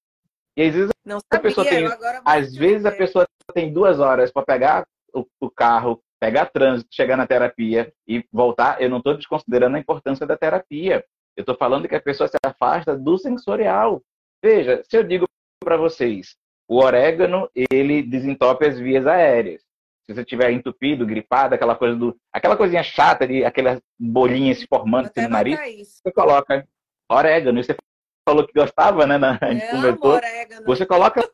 [0.57, 1.85] E às vezes Não a pessoa tem,
[2.23, 7.17] às vezes a pessoa tem duas horas para pegar o, o carro, pegar trânsito, chegar
[7.17, 8.81] na terapia e voltar.
[8.81, 11.03] Eu não estou desconsiderando a importância da terapia.
[11.35, 14.01] Eu estou falando que a pessoa se afasta do sensorial.
[14.43, 15.27] Veja, se eu digo
[15.59, 16.35] para vocês,
[16.67, 19.61] o orégano, ele desentope as vias aéreas.
[20.05, 24.67] Se você tiver entupido, gripado, aquela coisa do, aquela coisinha chata de aquelas bolinhas se
[24.67, 26.65] formando no nariz, você coloca
[27.09, 27.63] orégano.
[27.63, 27.75] Você
[28.27, 29.17] falou que gostava, né?
[29.17, 29.39] Na,
[30.03, 30.65] orégano.
[30.65, 31.27] Você coloca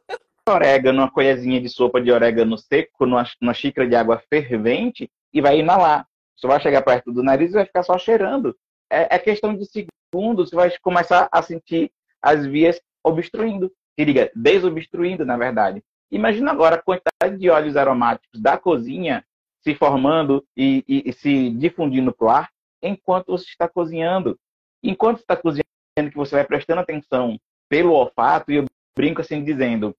[0.49, 5.41] orégano, uma colherzinha de sopa de orégano seco numa, numa xícara de água fervente e
[5.41, 6.07] vai inalar.
[6.35, 8.55] Você vai chegar perto do nariz e vai ficar só cheirando.
[8.91, 13.71] É, é questão de segundos, você vai começar a sentir as vias obstruindo.
[13.97, 15.84] Que diga, desobstruindo, na verdade.
[16.12, 19.23] Imagina agora a quantidade de óleos aromáticos da cozinha
[19.63, 22.49] se formando e, e, e se difundindo para o ar
[22.82, 24.38] enquanto você está cozinhando.
[24.84, 25.63] Enquanto está cozinhando,
[25.95, 29.95] que você vai prestando atenção pelo olfato, e eu brinco assim dizendo,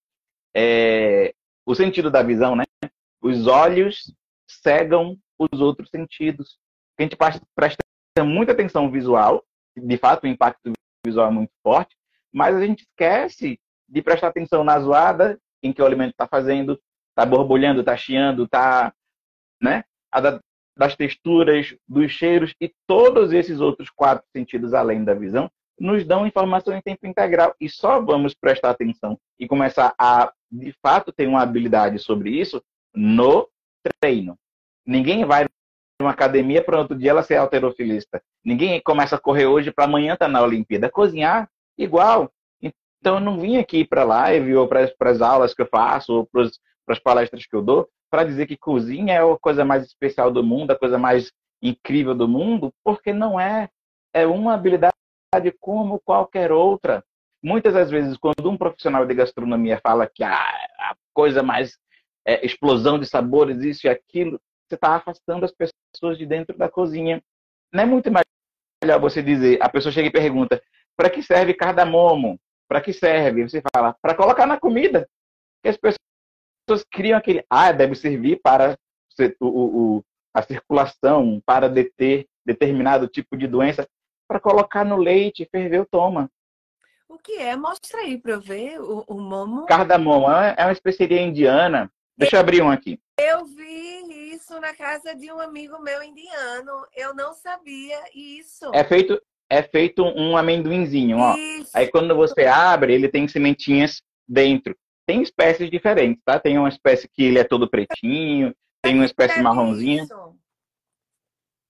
[0.55, 1.33] é,
[1.65, 2.65] o sentido da visão, né?
[3.23, 4.13] Os olhos
[4.47, 6.59] cegam os outros sentidos.
[6.99, 7.83] A gente presta
[8.21, 9.43] muita atenção visual,
[9.75, 10.73] de fato o impacto
[11.05, 11.97] visual é muito forte,
[12.31, 16.79] mas a gente esquece de prestar atenção na zoada em que o alimento está fazendo,
[17.11, 18.93] está borbulhando, está chiando, está,
[19.61, 19.85] né?
[20.11, 20.41] A
[20.77, 26.27] das texturas, dos cheiros e todos esses outros quatro sentidos além da visão nos dão
[26.27, 31.27] informação em tempo integral e só vamos prestar atenção e começar a, de fato, ter
[31.27, 32.63] uma habilidade sobre isso
[32.95, 33.49] no
[34.01, 34.39] treino.
[34.87, 35.47] Ninguém vai
[36.03, 38.23] numa academia para outro dia ela ser alterofilista.
[38.45, 40.91] Ninguém começa a correr hoje para amanhã estar tá na Olimpíada.
[40.91, 42.31] Cozinhar, igual.
[42.61, 46.13] Então, eu não vim aqui para a live ou para as aulas que eu faço
[46.13, 46.43] ou para
[46.89, 50.45] as palestras que eu dou para dizer que cozinha é a coisa mais especial do
[50.45, 53.71] mundo, a coisa mais incrível do mundo, porque não é.
[54.13, 54.93] É uma habilidade
[55.59, 57.03] como qualquer outra.
[57.43, 61.79] Muitas das vezes, quando um profissional de gastronomia fala que a, a coisa mais
[62.27, 64.39] é, explosão de sabores, isso e aquilo,
[64.69, 65.73] você está afastando as pessoas
[66.17, 67.23] de dentro da cozinha.
[67.73, 70.63] Não é muito melhor você dizer, a pessoa chega e pergunta,
[70.97, 72.39] para que serve cardamomo?
[72.69, 73.49] Para que serve?
[73.49, 75.09] Você fala, para colocar na comida.
[75.65, 78.77] E as pessoas criam aquele, ah, deve servir para
[79.41, 79.47] o,
[79.97, 83.87] o, a circulação, para deter determinado tipo de doença
[84.33, 86.31] para colocar no leite, ferveu, toma.
[87.07, 87.55] O que é?
[87.55, 89.67] Mostra aí para eu ver o, o momo.
[89.67, 91.93] Cardamomo é, é uma especiaria indiana.
[92.17, 92.99] Deixa eu abrir um aqui.
[93.19, 94.03] Eu vi
[94.35, 96.87] isso na casa de um amigo meu indiano.
[96.95, 98.71] Eu não sabia isso.
[98.75, 101.37] É feito, é feito um amendoinzinho, ó.
[101.37, 101.71] Isso.
[101.75, 104.77] Aí quando você abre, ele tem sementinhas dentro.
[105.07, 106.39] Tem espécies diferentes, tá?
[106.39, 110.05] Tem uma espécie que ele é todo pretinho, tem uma espécie é marronzinha.
[110.05, 110.43] Isso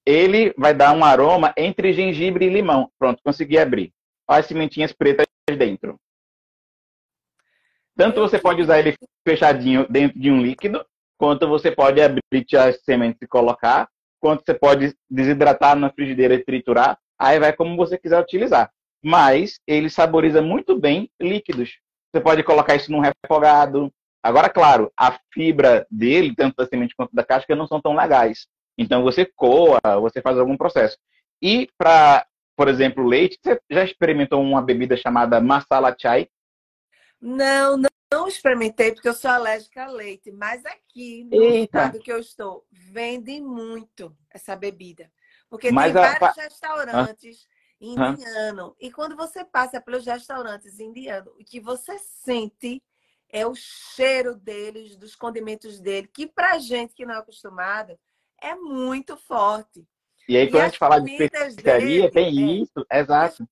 [0.06, 2.90] ele vai dar um aroma entre gengibre e limão.
[2.98, 3.92] Pronto, consegui abrir.
[4.28, 5.98] Olha as sementinhas pretas dentro.
[7.96, 8.96] Tanto você pode usar ele
[9.26, 10.84] fechadinho dentro de um líquido,
[11.22, 16.44] quanto você pode abrir as sementes e colocar, quanto você pode desidratar na frigideira e
[16.44, 16.98] triturar.
[17.16, 18.72] Aí vai como você quiser utilizar.
[19.00, 21.78] Mas ele saboriza muito bem líquidos.
[22.10, 23.88] Você pode colocar isso num refogado.
[24.20, 28.48] Agora, claro, a fibra dele, tanto da semente quanto da casca, não são tão legais.
[28.76, 30.98] Então você coa, você faz algum processo.
[31.40, 36.26] E para, por exemplo, leite, você já experimentou uma bebida chamada masala chai?
[37.20, 41.78] Não, não, não experimentei porque eu sou alérgica a leite, mas aqui no Eita.
[41.78, 45.10] estado que eu estou, vende muito essa bebida.
[45.48, 46.18] Porque mas tem a...
[46.18, 47.80] vários restaurantes ah.
[47.80, 48.74] indianos.
[48.78, 52.82] E quando você passa pelos restaurantes indianos, o que você sente
[53.28, 57.98] é o cheiro deles, dos condimentos dele, que pra gente que não é acostumada,
[58.40, 59.86] é muito forte.
[60.28, 63.48] E aí, quando e a gente fala de especiaria, tem é, isso, exato.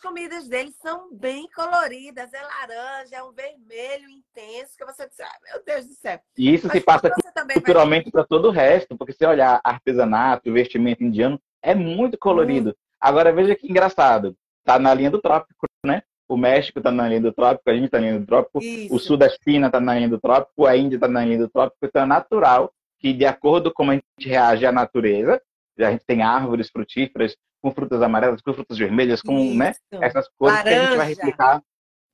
[0.00, 5.20] As comidas deles são bem coloridas, é laranja, é um vermelho intenso, que você diz,
[5.20, 6.18] ah, meu Deus do céu.
[6.38, 7.10] E isso Mas se passa
[7.52, 8.12] culturalmente vai...
[8.12, 12.70] para todo o resto, porque se olhar artesanato, vestimento indiano, é muito colorido.
[12.70, 12.74] Hum.
[12.98, 14.34] Agora, veja que engraçado,
[14.64, 16.02] tá na linha do trópico, né?
[16.26, 18.94] O México está na linha do trópico, a gente está na linha do trópico, Isso.
[18.94, 21.50] o sul da China está na linha do trópico, a Índia está na linha do
[21.50, 25.42] trópico, então é natural que, de acordo com como a gente reage à natureza,
[25.78, 30.58] a gente tem árvores frutíferas com frutas amarelas, com frutas vermelhas, com né, essas coisas
[30.58, 30.78] Laranja.
[30.78, 31.62] que a gente vai replicar.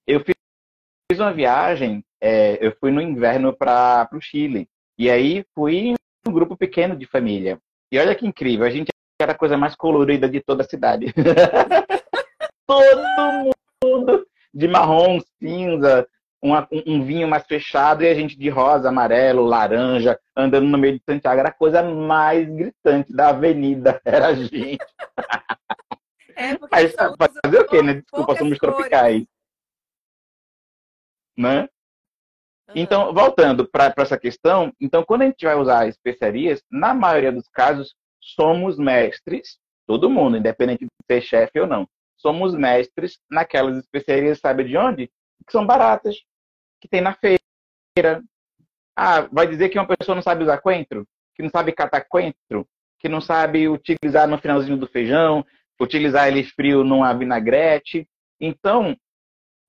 [0.06, 5.94] Eu fiz uma viagem, é, eu fui no inverno para o Chile, e aí fui
[6.26, 7.58] um grupo pequeno de família.
[7.90, 11.12] E olha que incrível, a gente era a coisa mais colorida de toda a cidade.
[12.66, 16.08] Todo mundo de marrom, cinza,
[16.42, 20.98] uma, um vinho mais fechado e a gente de rosa, amarelo, laranja, andando no meio
[20.98, 21.40] de Santiago.
[21.40, 24.78] Era a coisa mais gritante da avenida, era a gente.
[26.38, 27.94] É Mas, fazer o quê, né?
[27.94, 29.24] Desculpa, somos tropicais.
[31.34, 31.62] Né?
[31.62, 31.68] Uhum.
[32.74, 37.48] Então, voltando para essa questão, então quando a gente vai usar especiarias, na maioria dos
[37.48, 41.88] casos, somos mestres Todo mundo, independente de ser chefe ou não.
[42.16, 45.10] Somos mestres naquelas especiarias, sabe de onde?
[45.44, 46.16] Que são baratas,
[46.80, 48.22] que tem na feira.
[48.96, 51.06] Ah, vai dizer que uma pessoa não sabe usar coentro?
[51.34, 52.66] Que não sabe catar coentro?
[52.98, 55.44] Que não sabe utilizar no finalzinho do feijão?
[55.80, 58.08] Utilizar ele frio numa vinagrete?
[58.40, 58.96] Então,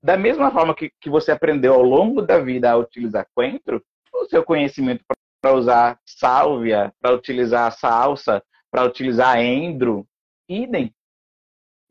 [0.01, 4.25] da mesma forma que, que você aprendeu ao longo da vida a utilizar coentro, o
[4.25, 5.03] seu conhecimento
[5.41, 10.07] para usar sálvia, para utilizar salsa, para utilizar endro,
[10.47, 10.93] idem.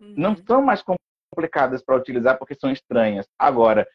[0.01, 0.15] Uhum.
[0.17, 0.83] Não são mais
[1.31, 3.27] complicadas para utilizar porque são estranhas.
[3.39, 3.87] Agora,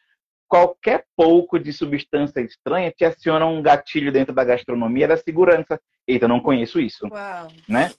[0.48, 5.80] qualquer pouco de substância estranha te aciona um gatilho dentro da gastronomia da segurança.
[6.06, 7.06] Eita, não conheço isso.
[7.08, 7.48] Uau.
[7.68, 7.90] Né?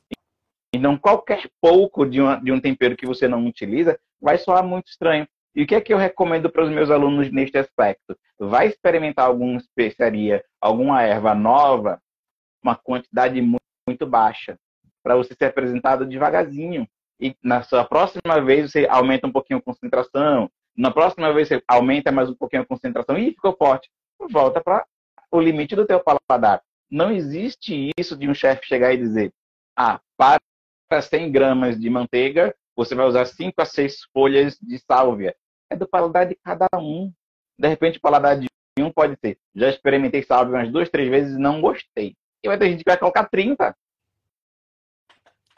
[0.74, 4.88] Então, qualquer pouco de, uma, de um tempero que você não utiliza vai soar muito
[4.88, 5.28] estranho.
[5.56, 8.17] E o que é que eu recomendo para os meus alunos neste aspecto?
[8.39, 12.02] Vai experimentar alguma especiaria, alguma erva nova,
[12.63, 14.58] uma quantidade muito, muito baixa,
[15.04, 16.88] para você ser apresentado devagarzinho.
[17.23, 21.63] E na sua próxima vez você aumenta um pouquinho a concentração, na próxima vez você
[21.65, 23.89] aumenta mais um pouquinho a concentração e ficou forte.
[24.29, 24.86] Volta para
[25.31, 26.62] o limite do teu paladar.
[26.91, 29.31] Não existe isso de um chefe chegar e dizer,
[29.77, 35.33] ah, para 100 gramas de manteiga, você vai usar 5 a 6 folhas de sálvia
[35.73, 37.12] é do paladar de cada um.
[37.57, 38.47] De repente, o paladar de
[38.79, 39.38] um pode ser.
[39.55, 42.15] Já experimentei salve umas duas, três vezes e não gostei.
[42.43, 43.75] E vai ter gente que vai colocar 30.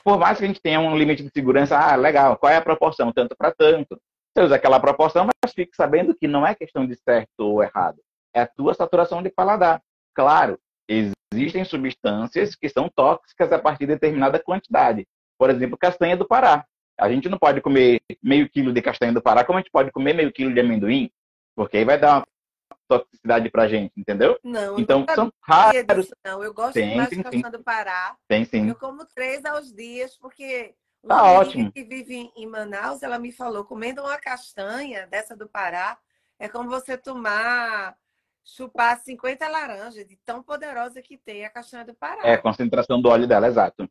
[0.06, 2.62] Por mais que a gente tenha um limite de segurança, ah, legal, qual é a
[2.62, 3.12] proporção?
[3.12, 4.00] Tanto para tanto.
[4.32, 8.00] Você usa aquela proporção, mas fique sabendo que não é questão de certo ou errado.
[8.32, 9.82] É a tua saturação de paladar.
[10.14, 15.08] Claro, existem substâncias que são tóxicas a partir de determinada quantidade.
[15.40, 16.64] Por exemplo, castanha do Pará.
[17.00, 19.92] A gente não pode comer meio quilo de castanha do Pará, como a gente pode
[19.92, 21.10] comer meio quilo de amendoim,
[21.56, 22.26] porque aí vai dar uma
[22.88, 24.38] toxicidade pra gente, entendeu?
[24.44, 26.10] Não, então são raros.
[26.24, 28.16] Não, eu gosto tem, mais de castanha do Pará.
[28.28, 28.68] Tem sim.
[28.70, 31.72] Eu como três aos dias, porque uma tá ótimo.
[31.72, 35.98] que vive em Manaus, ela me falou, comendo uma castanha dessa do Pará,
[36.40, 37.96] é como você tomar
[38.44, 42.22] chupar 50 laranjas, de tão poderosa que tem a castanha do Pará.
[42.24, 43.90] É, a concentração do óleo dela, exato.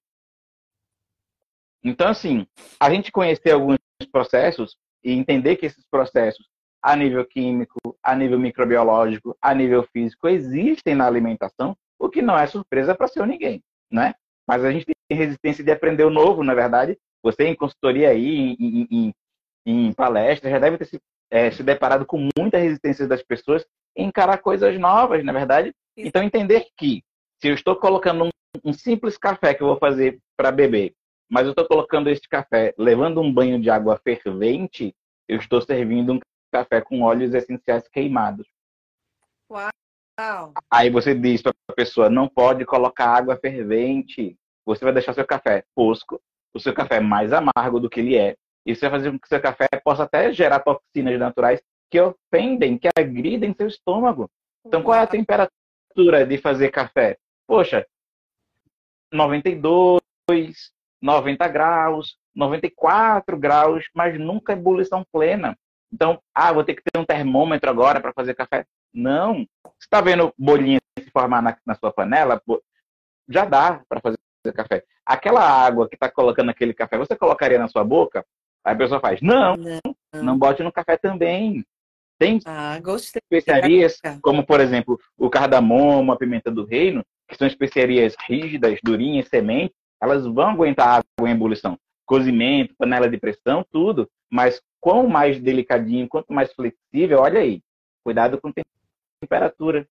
[1.83, 2.47] Então, assim,
[2.81, 3.79] a gente conhecer alguns
[4.11, 6.49] processos e entender que esses processos,
[6.85, 12.37] a nível químico, a nível microbiológico, a nível físico, existem na alimentação, o que não
[12.37, 14.15] é surpresa para ser ninguém, né?
[14.47, 16.99] Mas a gente tem resistência de aprender o novo, na verdade.
[17.23, 19.15] Você em consultoria aí, em, em,
[19.65, 23.65] em palestra, já deve ter se, é, se deparado com muita resistência das pessoas
[23.97, 25.73] em encarar coisas novas, na verdade.
[25.97, 27.03] Então, entender que
[27.41, 28.31] se eu estou colocando um,
[28.63, 30.93] um simples café que eu vou fazer para beber
[31.31, 34.95] mas eu estou colocando este café, levando um banho de água fervente,
[35.27, 36.21] eu estou servindo um
[36.55, 38.47] café com óleos essenciais queimados.
[39.51, 40.53] Uau!
[40.71, 44.39] Aí você diz para a pessoa, não pode colocar água fervente.
[44.65, 46.23] Você vai deixar seu café fosco,
[46.55, 48.37] o seu café mais amargo do que ele é.
[48.65, 52.89] Isso vai fazer com que seu café possa até gerar toxinas naturais que ofendem, que
[52.97, 54.31] agridem seu estômago.
[54.65, 57.19] Então, qual é a temperatura de fazer café?
[57.47, 57.85] Poxa,
[59.13, 60.01] 92,
[61.03, 65.59] 90 graus, 94 graus, mas nunca ebulição plena.
[65.95, 68.67] Então, ah, vou ter que ter um termômetro agora para fazer café.
[68.93, 69.47] Não.
[69.65, 72.43] Você está vendo bolinha se formar na, na sua panela?
[73.29, 74.19] Já dá para fazer
[74.53, 74.83] café.
[75.07, 78.27] Aquela água que está colocando aquele café, você colocaria na sua boca?
[78.65, 81.65] Aí a pessoa faz, não, não, não bote no café também.
[82.19, 88.17] Tem ah, especiarias, como por exemplo o cardamomo, a pimenta do reino, que são especiarias
[88.27, 91.79] rígidas, durinhas, sementes, elas vão aguentar água em ebulição.
[92.07, 94.09] Cozimento, panela de pressão, tudo.
[94.31, 97.63] Mas quanto mais delicadinho, quanto mais flexível, olha aí.
[98.05, 98.53] Cuidado com
[99.23, 99.87] temperatura.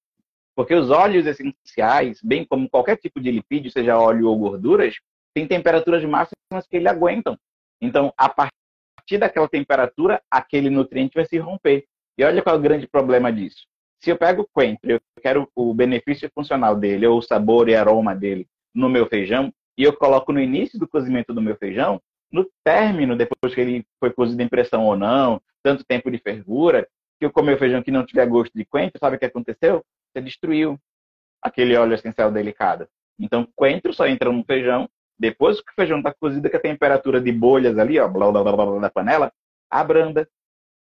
[0.55, 4.95] Porque os óleos essenciais, bem como qualquer tipo de lipídio, seja óleo ou gorduras,
[5.33, 7.37] tem temperaturas máximas que ele aguentam.
[7.81, 11.85] Então, a partir daquela temperatura, aquele nutriente vai se romper.
[12.17, 13.65] E olha qual é o grande problema disso.
[13.99, 17.75] Se eu pego o coentro, eu quero o benefício funcional dele, ou o sabor e
[17.75, 22.01] aroma dele no meu feijão, e eu coloco no início do cozimento do meu feijão,
[22.31, 26.87] no término, depois que ele foi cozido em pressão ou não, tanto tempo de fervura,
[27.19, 29.83] que eu comer o feijão que não tiver gosto de coentro, sabe o que aconteceu?
[30.11, 30.79] Você destruiu
[31.41, 32.87] aquele óleo essencial delicado.
[33.19, 37.21] Então, coentro só entra no feijão depois que o feijão está cozido, que a temperatura
[37.21, 39.31] de bolhas ali, ó, blá, blá, blá, blá, da panela,
[39.69, 40.27] abranda.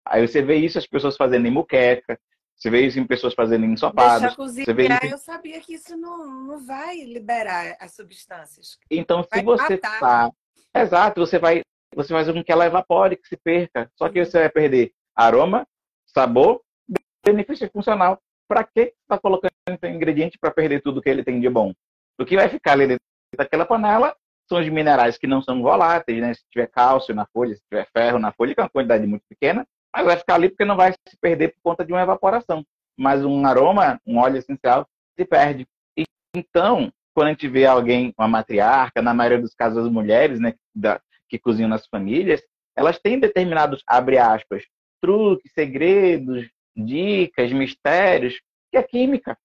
[0.07, 2.18] Aí você vê isso as pessoas fazendo em muqueca,
[2.62, 4.37] você vê isso em pessoas fazendo ensopados.
[4.37, 5.07] Você vê isso...
[5.07, 8.79] eu sabia que isso não, não vai liberar as substâncias.
[8.88, 10.31] Então, vai se você está...
[10.72, 11.62] Exato, você vai
[11.94, 13.90] você faz com que ela evapore, que se perca.
[13.96, 15.66] Só que você vai perder aroma,
[16.07, 16.62] sabor,
[17.27, 18.18] benefício funcional.
[18.48, 19.53] Para que está colocando
[19.85, 21.72] ingrediente para perder tudo que ele tem de bom?
[22.18, 23.03] O que vai ficar ali dentro
[23.37, 24.14] daquela panela
[24.48, 26.33] são os minerais que não são voláteis, né?
[26.33, 29.25] Se tiver cálcio na folha, se tiver ferro na folha, que é uma quantidade muito
[29.29, 32.64] pequena, mas vai ficar ali porque não vai se perder por conta de uma evaporação.
[32.96, 34.87] Mas um aroma, um óleo essencial,
[35.18, 35.66] se perde.
[35.96, 40.40] E, então, quando a gente vê alguém, uma matriarca, na maioria dos casos as mulheres,
[40.40, 42.42] né, da, que cozinham nas famílias,
[42.76, 44.64] elas têm determinados, abre aspas,
[45.00, 49.37] truques, segredos, dicas, mistérios, que é química.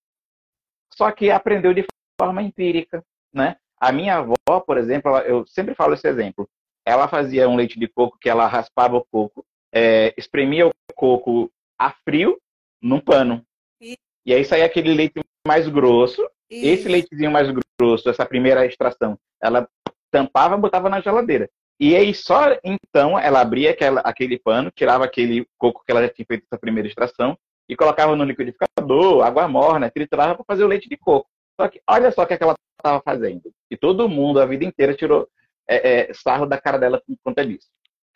[0.93, 1.85] Só que aprendeu de
[2.19, 3.57] forma empírica, né?
[3.79, 6.49] A minha avó, por exemplo, eu sempre falo esse exemplo.
[6.85, 11.51] Ela fazia um leite de coco que ela raspava o coco, é, espremia o coco
[11.79, 12.37] a frio
[12.81, 13.43] num pano.
[13.81, 16.21] E, e aí saía aquele leite mais grosso.
[16.49, 16.65] Isso.
[16.65, 17.49] Esse leitezinho mais
[17.79, 19.67] grosso, essa primeira extração, ela
[20.09, 21.49] tampava e botava na geladeira.
[21.79, 26.09] E aí só então ela abria aquela, aquele pano, tirava aquele coco que ela já
[26.09, 27.37] tinha feito essa primeira extração
[27.69, 31.29] e colocava no liquidificador, água morna, triturava para fazer o leite de coco.
[31.59, 33.51] Só que olha só o que, é que ela estava fazendo.
[33.69, 35.27] E todo mundo a vida inteira tirou
[35.67, 37.67] é, é, sarro da cara dela por conta disso.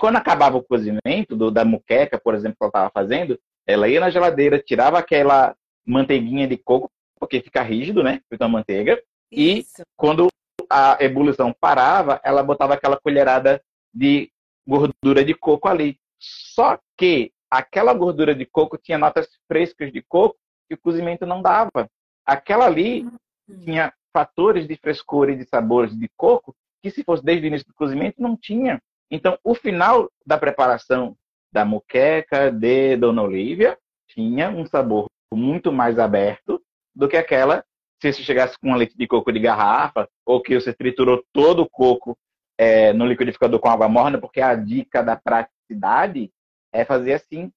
[0.02, 4.00] Quando acabava o cozimento do, da muqueca, por exemplo, que ela estava fazendo, ela ia
[4.00, 8.20] na geladeira, tirava aquela manteiguinha de coco, porque fica rígido, né?
[8.28, 9.00] Fica uma manteiga.
[9.32, 9.80] Isso.
[9.80, 10.28] E quando
[10.68, 13.62] a ebulição parava, ela botava aquela colherada
[13.94, 14.32] de
[14.66, 16.00] gordura de coco ali.
[16.20, 20.36] Só que aquela gordura de coco tinha notas frescas de coco
[20.68, 21.88] que o cozimento não dava.
[22.26, 23.64] Aquela ali uhum.
[23.66, 27.68] tinha fatores de frescor e de sabores de coco que se fosse desde o início
[27.68, 28.82] do cozimento não tinha.
[29.12, 31.16] Então, o final da preparação
[31.54, 36.62] da moqueca de Dona Olivia tinha um sabor muito mais aberto
[36.96, 37.64] do que aquela
[38.02, 41.62] se você chegasse com um leite de coco de garrafa ou que você triturou todo
[41.62, 42.18] o coco
[42.58, 46.32] é, no liquidificador com água morna, porque a dica da praticidade
[46.74, 47.52] é fazer assim.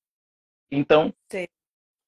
[0.70, 1.46] Então, Sim.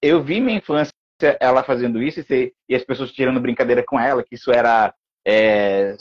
[0.03, 0.93] eu vi minha infância
[1.41, 4.95] ela fazendo isso e, e, as pessoas tirando brincadeira com ela, que isso era
[5.27, 5.97] é,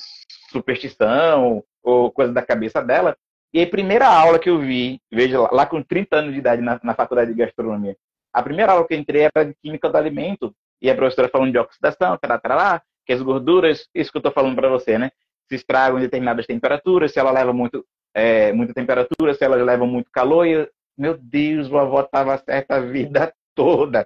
[0.52, 3.18] superstição ou coisa da cabeça dela.
[3.56, 6.62] E a primeira aula que eu vi, veja lá, lá com 30 anos de idade
[6.62, 7.96] na, na faculdade de gastronomia,
[8.34, 10.54] a primeira aula que eu entrei era de química do alimento.
[10.82, 14.34] E a professora falando de oxidação, tará, tará, que as gorduras, isso que eu estou
[14.34, 15.10] falando para você, né?
[15.48, 19.86] Se estragam em determinadas temperaturas, se ela leva muito, é, muita temperatura, se ela leva
[19.86, 20.46] muito calor.
[20.46, 24.06] E, meu Deus, vovó estava certa a vida toda.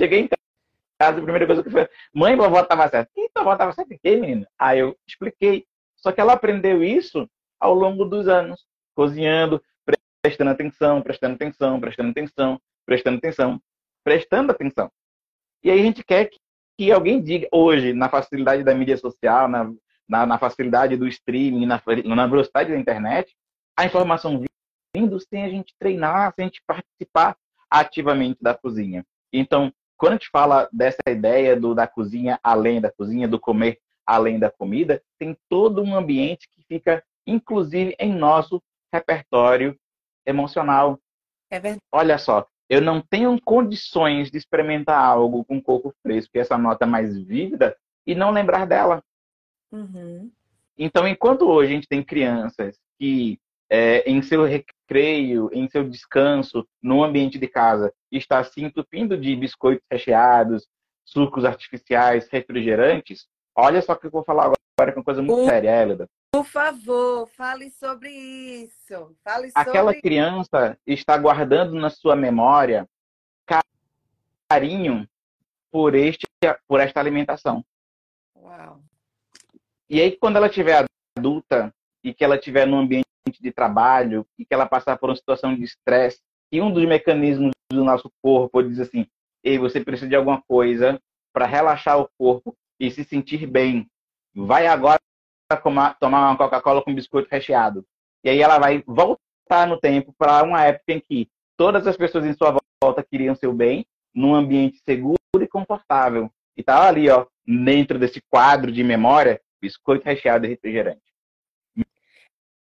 [0.00, 0.28] Cheguei em
[0.98, 3.10] casa, a primeira coisa que foi, mãe, vovó estava certa.
[3.14, 4.48] E vovó estava certa em quê, menina?
[4.58, 5.66] Aí eu expliquei.
[5.94, 7.28] Só que ela aprendeu isso
[7.60, 8.66] ao longo dos anos,
[8.98, 9.62] cozinhando,
[10.20, 13.62] prestando atenção, prestando atenção, prestando atenção, prestando atenção,
[14.02, 14.90] prestando atenção.
[15.62, 16.36] E aí a gente quer que,
[16.76, 19.72] que alguém diga, hoje, na facilidade da mídia social, na,
[20.08, 23.36] na, na facilidade do streaming, na, na velocidade da internet,
[23.78, 24.42] a informação
[24.92, 27.36] vindo sem a gente treinar, sem a gente participar
[27.70, 29.06] ativamente da cozinha.
[29.32, 33.78] Então, quando a gente fala dessa ideia do, da cozinha além da cozinha, do comer
[34.04, 38.60] além da comida, tem todo um ambiente que fica, inclusive, em nosso
[38.92, 39.78] repertório
[40.26, 40.98] emocional.
[41.50, 41.82] É verdade.
[41.92, 46.86] Olha só, eu não tenho condições de experimentar algo com coco fresco, e essa nota
[46.86, 49.02] mais vívida, e não lembrar dela.
[49.72, 50.30] Uhum.
[50.76, 53.38] Então, enquanto hoje a gente tem crianças que,
[53.70, 59.34] é, em seu recreio, em seu descanso, no ambiente de casa, está se entupindo de
[59.34, 60.68] biscoitos recheados,
[61.04, 65.46] sucos artificiais, refrigerantes, olha só o que eu vou falar agora com uma coisa muito
[65.46, 66.08] séria, Hélida.
[66.30, 69.16] Por favor, fale sobre isso.
[69.24, 70.02] Fale Aquela sobre...
[70.02, 72.88] criança está guardando na sua memória
[74.48, 75.06] carinho
[75.70, 76.26] por, este,
[76.66, 77.62] por esta alimentação.
[78.34, 78.80] Uau.
[79.90, 80.86] E aí, quando ela tiver
[81.16, 83.04] adulta e que ela estiver num ambiente
[83.40, 87.52] de trabalho e que ela passar por uma situação de estresse, e um dos mecanismos
[87.70, 89.06] do nosso corpo diz assim:
[89.44, 90.98] Ei, você precisa de alguma coisa
[91.32, 93.86] para relaxar o corpo e se sentir bem.
[94.34, 94.98] Vai agora
[95.56, 97.84] tomar uma Coca-Cola com biscoito recheado.
[98.22, 102.24] E aí ela vai voltar no tempo para uma época em que todas as pessoas
[102.26, 106.30] em sua volta queriam seu bem, num ambiente seguro e confortável.
[106.56, 111.02] E estava tá ali, ó, dentro desse quadro de memória, biscoito recheado e refrigerante.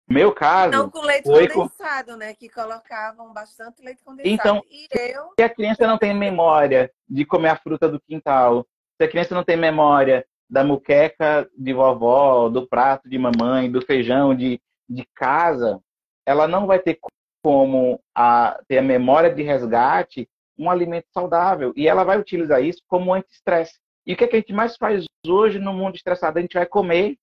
[0.09, 0.71] Meu caso.
[0.71, 2.17] Não com leite condensado, com...
[2.17, 2.33] né?
[2.35, 4.33] Que colocavam bastante leite condensado.
[4.33, 5.33] Então, e eu...
[5.37, 8.65] se a criança não tem memória de comer a fruta do quintal,
[8.97, 13.85] se a criança não tem memória da muqueca de vovó, do prato de mamãe, do
[13.85, 15.81] feijão de, de casa,
[16.25, 16.99] ela não vai ter
[17.43, 20.29] como a, ter a memória de resgate
[20.59, 21.73] um alimento saudável.
[21.77, 23.79] E ela vai utilizar isso como anti-estresse.
[24.07, 26.39] E o que, é que a gente mais faz hoje no mundo estressado?
[26.39, 27.17] A gente vai comer.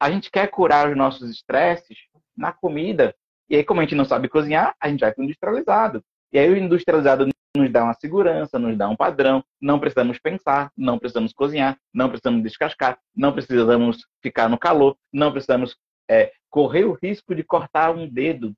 [0.00, 1.98] A gente quer curar os nossos estresses
[2.36, 3.14] na comida.
[3.48, 6.04] E aí, como a gente não sabe cozinhar, a gente vai para o industrializado.
[6.32, 9.44] E aí, o industrializado nos dá uma segurança, nos dá um padrão.
[9.60, 15.30] Não precisamos pensar, não precisamos cozinhar, não precisamos descascar, não precisamos ficar no calor, não
[15.30, 15.76] precisamos
[16.10, 18.54] é, correr o risco de cortar um dedo.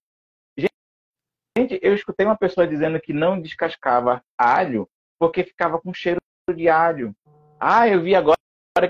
[1.56, 4.88] Gente, eu escutei uma pessoa dizendo que não descascava alho
[5.18, 6.20] porque ficava com cheiro
[6.54, 7.14] de alho.
[7.58, 8.36] Ah, eu vi agora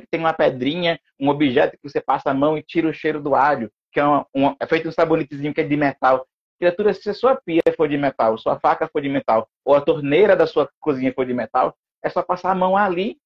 [0.00, 3.22] que tem uma pedrinha, um objeto que você passa a mão e tira o cheiro
[3.22, 6.26] do alho, que é, uma, uma, é feito um sabonetezinho que é de metal.
[6.58, 9.80] Criatura, se a sua pia for de metal, sua faca for de metal, ou a
[9.80, 13.18] torneira da sua cozinha for de metal, é só passar a mão ali.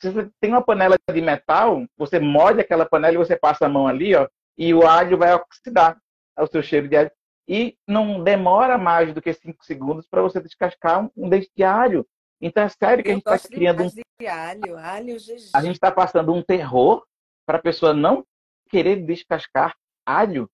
[0.00, 3.68] Se você tem uma panela de metal, você molha aquela panela e você passa a
[3.68, 5.98] mão ali, ó, e o alho vai oxidar
[6.38, 7.10] o seu cheiro de alho.
[7.48, 12.06] E não demora mais do que 5 segundos para você descascar um, dente de alho.
[12.40, 13.90] Então é sério que Eu a gente está criando um.
[14.28, 15.16] Alho, alho,
[15.54, 17.04] a gente está passando um terror
[17.46, 18.24] para a pessoa não
[18.70, 19.74] querer descascar
[20.06, 20.48] alho.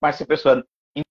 [0.00, 0.64] Mas se a pessoa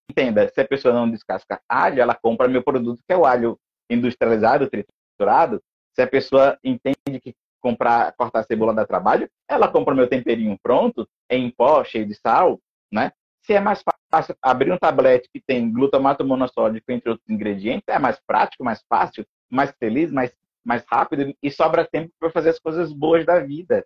[0.10, 3.60] entenda, se a pessoa não descasca alho, ela compra meu produto, que é o alho
[3.90, 5.62] industrializado, triturado.
[5.94, 11.08] Se a pessoa entende que comprar, cortar cebola dá trabalho, ela compra meu temperinho pronto,
[11.30, 12.60] em pó, cheio de sal,
[12.92, 13.12] né?
[13.44, 13.82] Se é mais
[14.12, 18.84] fácil abrir um tablete que tem glutamato monossódico, entre outros ingredientes, é mais prático, mais
[18.90, 23.40] fácil, mais feliz, mais, mais rápido e sobra tempo para fazer as coisas boas da
[23.40, 23.86] vida.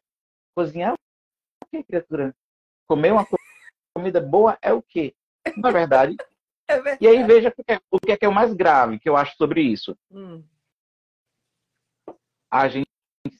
[0.55, 0.97] Cozinhar o
[1.69, 2.35] que, criatura?
[2.87, 3.25] Comer uma
[3.93, 5.15] comida boa é o quê?
[5.57, 6.15] Na é verdade.
[6.67, 7.03] É verdade.
[7.03, 9.09] E aí veja o que, é, o que é, que é o mais grave que
[9.09, 9.97] eu acho sobre isso.
[10.09, 10.41] Hum.
[12.49, 12.87] A gente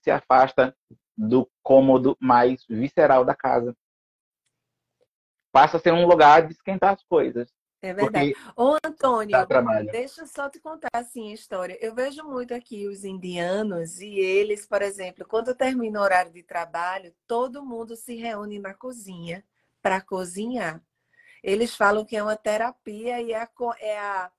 [0.04, 0.76] se afasta
[1.18, 3.74] do cômodo mais visceral da casa.
[5.50, 7.48] Passa a ser um lugar de esquentar as coisas.
[7.82, 8.36] É verdade.
[8.56, 9.38] Ô, Antônio,
[9.92, 11.78] deixa eu só te contar assim a história.
[11.80, 16.44] Eu vejo muito aqui os indianos e eles, por exemplo, quando termina o horário de
[16.44, 19.42] trabalho, todo mundo se reúne na cozinha
[19.82, 20.82] para cozinhar.
[21.44, 24.32] Eles falam que é uma terapia e é a, é a,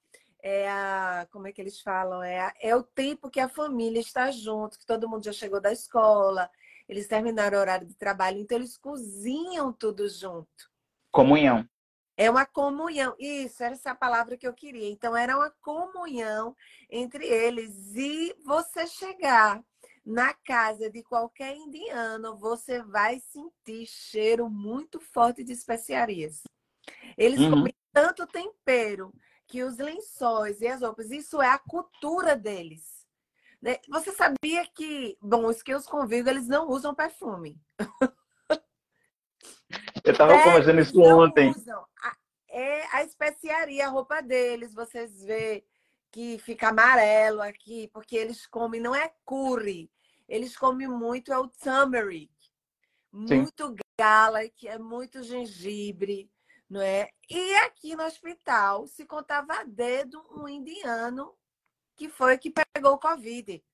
[0.43, 2.23] é a como é que eles falam?
[2.23, 5.61] É, a, é o tempo que a família está junto, que todo mundo já chegou
[5.61, 6.51] da escola,
[6.89, 10.71] eles terminaram o horário de trabalho, então eles cozinham tudo junto.
[11.11, 11.69] Comunhão.
[12.17, 13.15] É uma comunhão.
[13.19, 14.91] Isso, era essa palavra que eu queria.
[14.91, 16.55] Então, era uma comunhão
[16.91, 17.95] entre eles.
[17.97, 19.63] E você chegar
[20.05, 26.43] na casa de qualquer indiano, você vai sentir cheiro muito forte de especiarias.
[27.17, 27.51] Eles uhum.
[27.51, 29.13] comem tanto tempero
[29.47, 33.07] que os lençóis e as roupas, isso é a cultura deles.
[33.61, 33.79] Né?
[33.89, 37.61] Você sabia que, bom, os que convido, eles não usam perfume.
[40.05, 41.51] Eu estava é, conversando isso ontem.
[41.51, 41.87] Usam.
[42.49, 45.65] É a especiaria, a roupa deles, vocês vê
[46.13, 49.91] que fica amarelo aqui, porque eles comem, não é curry,
[50.29, 52.31] eles comem muito é o turmeric,
[53.11, 53.77] muito Sim.
[53.99, 56.31] garlic, é muito gengibre,
[56.69, 57.11] não é?
[57.31, 61.35] E aqui no hospital se contava a dedo um indiano
[61.97, 63.65] que foi que pegou o Covid.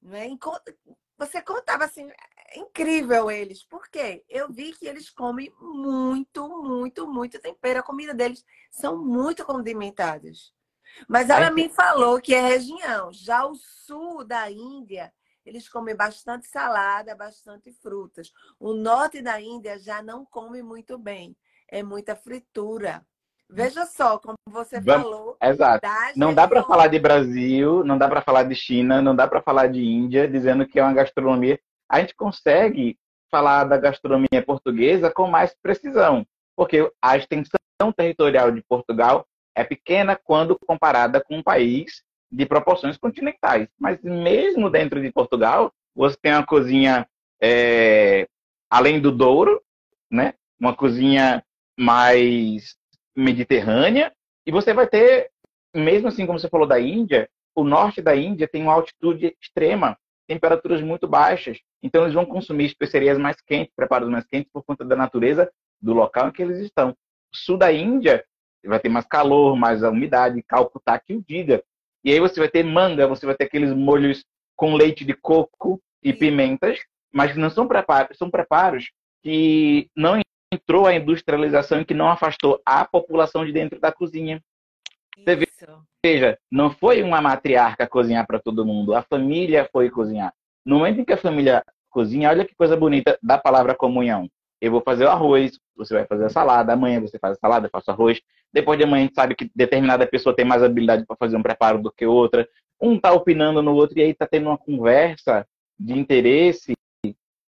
[0.00, 0.28] Não é?
[1.18, 3.64] Você contava assim, é incrível eles.
[3.64, 4.24] Por quê?
[4.28, 7.80] Eu vi que eles comem muito, muito, muito tempero.
[7.80, 10.52] A comida deles são muito condimentadas.
[11.08, 13.12] Mas ela me falou que é região.
[13.12, 15.12] Já o sul da Índia,
[15.44, 18.32] eles comem bastante salada, bastante frutas.
[18.58, 21.36] O norte da Índia já não come muito bem.
[21.70, 23.04] É muita fritura.
[23.50, 25.02] Veja só, como você Vamos...
[25.02, 25.36] falou.
[25.42, 25.88] Exato.
[26.14, 29.40] Não dá para falar de Brasil, não dá para falar de China, não dá para
[29.40, 31.58] falar de Índia, dizendo que é uma gastronomia.
[31.88, 32.98] A gente consegue
[33.30, 36.26] falar da gastronomia portuguesa com mais precisão,
[36.56, 37.58] porque a extensão
[37.96, 39.26] territorial de Portugal
[39.58, 43.68] é pequena quando comparada com um país de proporções continentais.
[43.78, 47.08] Mas mesmo dentro de Portugal, você tem uma cozinha
[47.42, 48.28] é,
[48.70, 49.60] além do Douro,
[50.10, 50.34] né?
[50.60, 51.44] Uma cozinha
[51.76, 52.76] mais
[53.16, 54.12] mediterrânea
[54.46, 55.30] e você vai ter,
[55.74, 59.98] mesmo assim como você falou da Índia, o norte da Índia tem uma altitude extrema,
[60.28, 61.58] temperaturas muito baixas.
[61.82, 65.50] Então eles vão consumir especiarias mais quentes, preparos mais quentes por conta da natureza
[65.82, 66.90] do local em que eles estão.
[66.90, 68.24] O sul da Índia
[68.66, 71.62] vai ter mais calor, mais umidade, Calcutá que o diga.
[72.04, 74.24] E aí você vai ter manga, você vai ter aqueles molhos
[74.56, 76.80] com leite de coco e pimentas,
[77.12, 78.90] mas não são preparos, são preparos
[79.22, 80.20] que não
[80.52, 84.42] entrou a industrialização e que não afastou a população de dentro da cozinha.
[86.04, 90.32] Veja, não foi uma matriarca cozinhar para todo mundo, a família foi cozinhar.
[90.64, 94.28] No momento em que a família cozinha, olha que coisa bonita da palavra comunhão.
[94.60, 97.66] Eu vou fazer o arroz, você vai fazer a salada, amanhã você faz a salada,
[97.66, 98.20] eu faço arroz.
[98.52, 101.42] Depois de amanhã a gente sabe que determinada pessoa tem mais habilidade para fazer um
[101.42, 102.48] preparo do que outra.
[102.80, 105.46] Um está opinando no outro e aí está tendo uma conversa
[105.78, 106.72] de interesse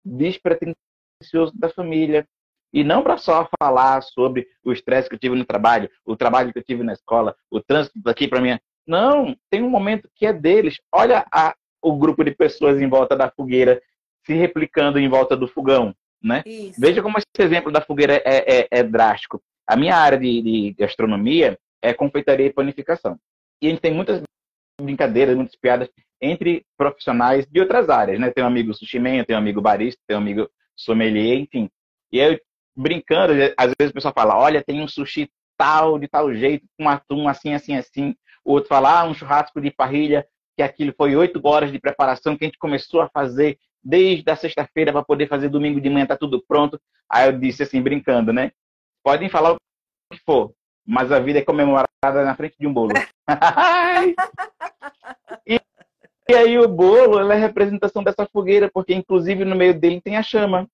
[0.04, 2.28] despretensioso da família.
[2.74, 6.52] E não para só falar sobre o estresse que eu tive no trabalho, o trabalho
[6.52, 8.60] que eu tive na escola, o trânsito daqui para mim.
[8.86, 10.78] Não, tem um momento que é deles.
[10.92, 13.82] Olha a, o grupo de pessoas em volta da fogueira
[14.26, 16.44] se replicando em volta do fogão, né?
[16.78, 19.42] Veja como esse exemplo da fogueira é, é, é drástico.
[19.68, 23.20] A minha área de, de gastronomia é confeitaria e panificação.
[23.62, 24.22] E a gente tem muitas
[24.80, 25.90] brincadeiras, muitas piadas
[26.22, 28.32] entre profissionais de outras áreas, né?
[28.32, 31.70] Tem um amigo sushi man, tem um amigo barista, tem um amigo sommelier, enfim.
[32.12, 32.40] E eu
[32.76, 36.88] brincando, às vezes o pessoal fala, olha, tem um sushi tal, de tal jeito, com
[36.88, 38.16] atum assim, assim, assim.
[38.46, 42.38] O outro fala, ah, um churrasco de parrilha, que aquilo foi oito horas de preparação
[42.38, 43.58] que a gente começou a fazer
[43.88, 46.78] desde a sexta-feira para poder fazer domingo de manhã, tá tudo pronto.
[47.10, 48.52] Aí eu disse assim, brincando, né?
[49.02, 49.58] Podem falar o
[50.12, 50.52] que for,
[50.86, 52.92] mas a vida é comemorada na frente de um bolo.
[55.48, 55.62] e,
[56.30, 60.18] e, aí o bolo é a representação dessa fogueira, porque inclusive no meio dele tem
[60.18, 60.68] a chama.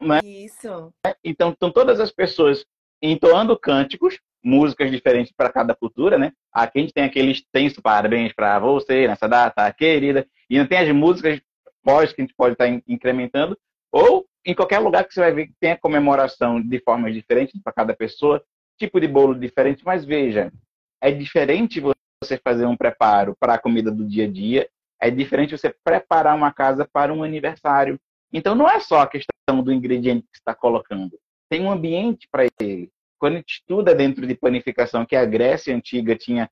[0.00, 0.20] Né?
[0.22, 0.94] Isso.
[1.24, 2.64] Então, estão todas as pessoas
[3.02, 6.32] entoando cânticos, músicas diferentes para cada cultura, né?
[6.52, 10.78] Aqui a gente tem aquele extenso parabéns para você nessa data querida, e não tem
[10.78, 11.40] as músicas
[11.82, 13.58] pós que a gente pode estar tá incrementando,
[13.90, 17.60] ou em qualquer lugar que você vai ver que tem a comemoração de formas diferentes
[17.62, 18.42] para cada pessoa,
[18.78, 20.52] tipo de bolo diferente, mas veja,
[21.00, 24.68] é diferente você fazer um preparo para a comida do dia a dia,
[25.00, 27.98] é diferente você preparar uma casa para um aniversário.
[28.32, 31.18] Então não é só a questão do ingrediente que está colocando,
[31.50, 32.90] tem um ambiente para ele.
[33.18, 36.50] Quando a gente estuda dentro de panificação, que a Grécia antiga tinha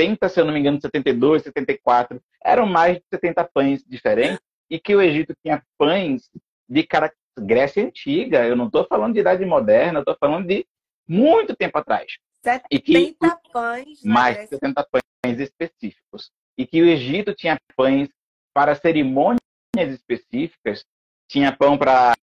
[0.00, 4.40] 70, se eu não me engano, 72, 74, eram mais de 70 pães diferentes,
[4.70, 6.30] e que o Egito tinha pães
[6.68, 7.12] de cara...
[7.40, 10.66] Grécia antiga, eu não estou falando de idade moderna, eu estou falando de
[11.08, 12.18] muito tempo atrás.
[12.44, 13.16] 70 e que,
[13.50, 14.04] pães.
[14.04, 16.30] Mais de 70 pães específicos.
[16.58, 18.10] E que o Egito tinha pães
[18.52, 19.40] para cerimônias
[19.74, 20.84] específicas,
[21.26, 22.14] tinha pão para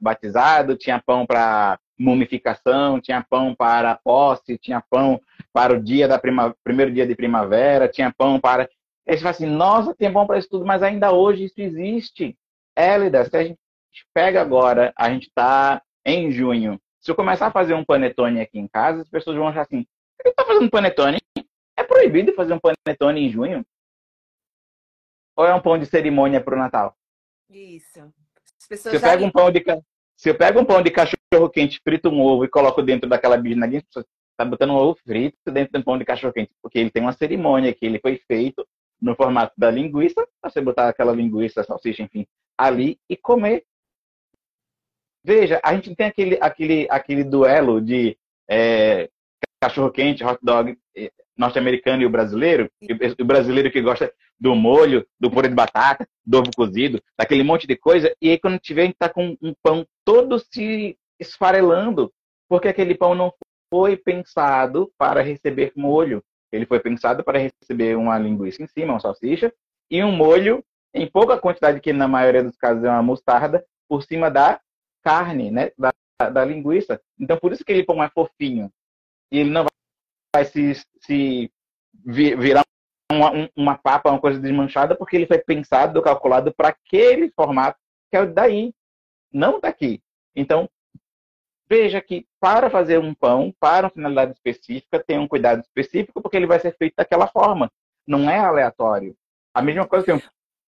[0.00, 5.20] batizado, tinha pão para mumificação, tinha pão para posse, tinha pão
[5.52, 8.68] para o dia da prima, primeiro dia de primavera, tinha pão para.
[9.06, 12.36] Aí você fala assim, nossa, tem pão para isso tudo, mas ainda hoje isso existe.
[12.76, 13.58] Élida, se a gente
[14.12, 16.80] pega agora, a gente está em junho.
[17.00, 19.86] Se eu começar a fazer um panetone aqui em casa, as pessoas vão achar assim,
[20.20, 21.18] você está fazendo panetone?
[21.76, 23.64] É proibido fazer um panetone em junho?
[25.36, 26.96] Ou é um pão de cerimônia para o Natal?
[27.50, 28.12] Isso.
[28.58, 29.62] Se eu, pego um pão de,
[30.16, 33.36] se eu pego um pão de cachorro quente, frito um ovo e coloco dentro daquela
[33.36, 36.90] bisnaguinha, está botando um ovo frito dentro de um pão de cachorro quente, porque ele
[36.90, 38.66] tem uma cerimônia que ele foi feito
[39.00, 43.64] no formato da linguiça, você botar aquela linguiça, salsicha, enfim, ali e comer.
[45.22, 48.16] Veja, a gente tem aquele, aquele, aquele duelo de
[48.48, 49.10] é,
[49.60, 52.70] cachorro quente, hot dog é, norte-americano e o brasileiro,
[53.20, 57.66] o brasileiro que gosta do molho, do purê de batata, do ovo cozido, daquele monte
[57.66, 62.12] de coisa, e aí quando tiver a gente tá com um pão todo se esfarelando,
[62.48, 63.32] porque aquele pão não
[63.70, 66.22] foi pensado para receber molho,
[66.52, 69.52] ele foi pensado para receber uma linguiça em cima, uma salsicha,
[69.90, 70.64] e um molho
[70.94, 74.60] em pouca quantidade, que na maioria dos casos é uma mostarda, por cima da
[75.02, 75.92] carne, né, da,
[76.30, 77.00] da linguiça.
[77.18, 78.70] Então por isso que ele pão é fofinho,
[79.32, 79.66] e ele não
[80.34, 81.48] vai se, se
[82.04, 82.64] virar
[83.10, 87.78] uma, uma papa, uma coisa desmanchada, porque ele foi pensado, calculado para aquele formato
[88.10, 88.74] que é o daí,
[89.32, 90.02] não daqui.
[90.34, 90.68] Então,
[91.68, 96.36] veja que para fazer um pão, para uma finalidade específica, tem um cuidado específico, porque
[96.36, 97.70] ele vai ser feito daquela forma.
[98.04, 99.16] Não é aleatório.
[99.54, 100.20] A mesma coisa que um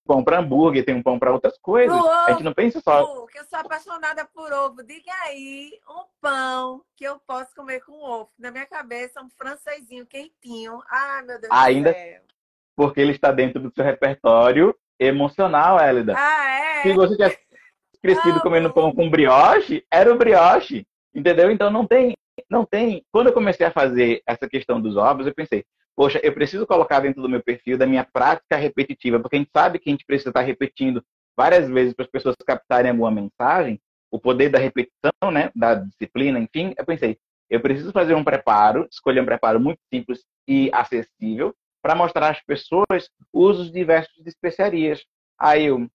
[0.07, 1.95] pão para hambúrguer, tem um pão para outras coisas.
[1.95, 3.27] Ovo, a gente não pensa só.
[3.27, 4.83] Que eu sou apaixonada por ovo.
[4.83, 8.31] Diga aí um pão que eu posso comer com ovo.
[8.39, 10.81] Na minha cabeça, um francesinho quentinho.
[10.89, 12.21] Ai, meu Deus Ainda do céu.
[12.77, 16.15] Porque ele está dentro do seu repertório emocional, Hélida.
[16.17, 16.83] Ah, é?
[16.83, 17.39] Se você tivesse
[18.01, 20.87] crescido comendo pão com brioche, era o brioche.
[21.15, 21.51] Entendeu?
[21.51, 22.15] Então não tem,
[22.49, 23.05] não tem.
[23.11, 25.65] Quando eu comecei a fazer essa questão dos ovos, eu pensei,
[25.97, 29.51] poxa, eu preciso colocar dentro do meu perfil da minha prática repetitiva, porque a gente
[29.51, 31.03] sabe que a gente precisa estar repetindo
[31.37, 33.81] várias vezes para as pessoas captarem alguma mensagem,
[34.11, 37.19] o poder da repetição, né, da disciplina, enfim, eu pensei,
[37.49, 42.43] eu preciso fazer um preparo, escolher um preparo muito simples e acessível para mostrar às
[42.43, 45.05] pessoas usos diversos de especiarias.
[45.39, 45.89] Aí eu,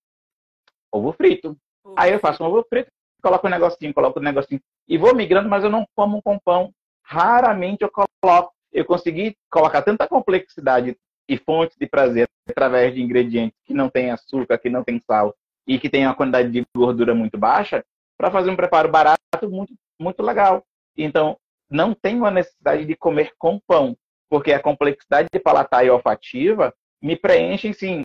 [0.92, 1.58] ovo frito.
[1.98, 2.90] Aí eu faço um ovo frito,
[3.22, 6.74] coloco um negocinho, coloco um negocinho e vou migrando, mas eu não como com pão.
[7.04, 10.98] Raramente eu coloco eu consegui colocar tanta complexidade
[11.28, 15.36] e fontes de prazer através de ingredientes que não tem açúcar, que não tem sal
[15.68, 17.84] e que tem uma quantidade de gordura muito baixa,
[18.18, 19.20] para fazer um preparo barato
[19.50, 20.64] muito, muito legal.
[20.98, 21.38] Então,
[21.70, 23.96] não tenho a necessidade de comer com pão,
[24.30, 28.04] porque a complexidade de palatar e olfativa me preenche, sim.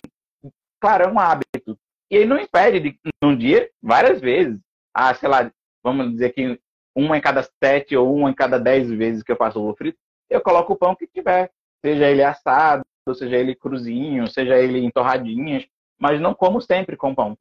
[0.80, 1.78] Claro, é um hábito.
[2.10, 4.60] E não impede de, num dia, várias vezes,
[4.94, 5.50] ah, sei lá,
[5.82, 6.58] vamos dizer que
[6.94, 9.98] uma em cada sete ou uma em cada dez vezes que eu faço ovo frito,
[10.28, 11.50] eu coloco o pão que tiver,
[11.84, 15.66] seja ele assado, seja ele cruzinho, seja ele em torradinhas,
[15.98, 17.36] mas não como sempre com pão.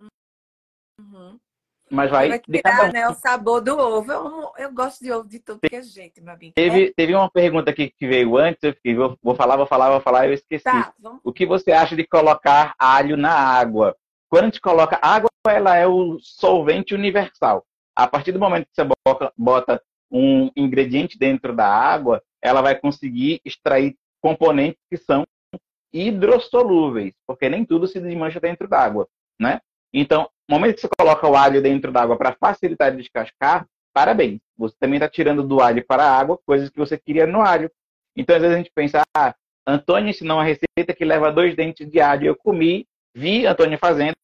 [1.00, 1.38] Uhum.
[1.90, 2.92] Mas vai, vai cada um.
[2.92, 4.12] né, o sabor do ovo.
[4.12, 6.54] Eu, eu gosto de ovo de todo que é jeito, meu amigo.
[6.56, 6.94] Teve, é.
[6.96, 10.02] teve uma pergunta aqui que veio antes, eu fiquei, vou, vou falar, vou falar, vou
[10.02, 10.64] falar, eu esqueci.
[10.64, 13.96] Tá, o que você acha de colocar alho na água?
[14.30, 17.64] Quando a gente coloca água, ela é o solvente universal.
[17.96, 18.90] A partir do momento que você
[19.38, 19.82] bota
[20.12, 25.24] um ingrediente dentro da água, ela vai conseguir extrair componentes que são
[25.92, 29.08] hidrossolúveis, porque nem tudo se desmancha dentro d'água,
[29.40, 29.60] né?
[29.94, 34.40] Então, no momento que você coloca o alho dentro d'água para facilitar de descascar, parabéns.
[34.58, 37.72] Você também está tirando do alho para a água coisas que você queria no alho.
[38.16, 39.34] Então, às vezes a gente pensa, ah,
[39.66, 42.28] Antônio ensinou uma receita que leva dois dentes de alho.
[42.28, 42.86] Eu comi,
[43.16, 44.16] vi Antônio fazendo,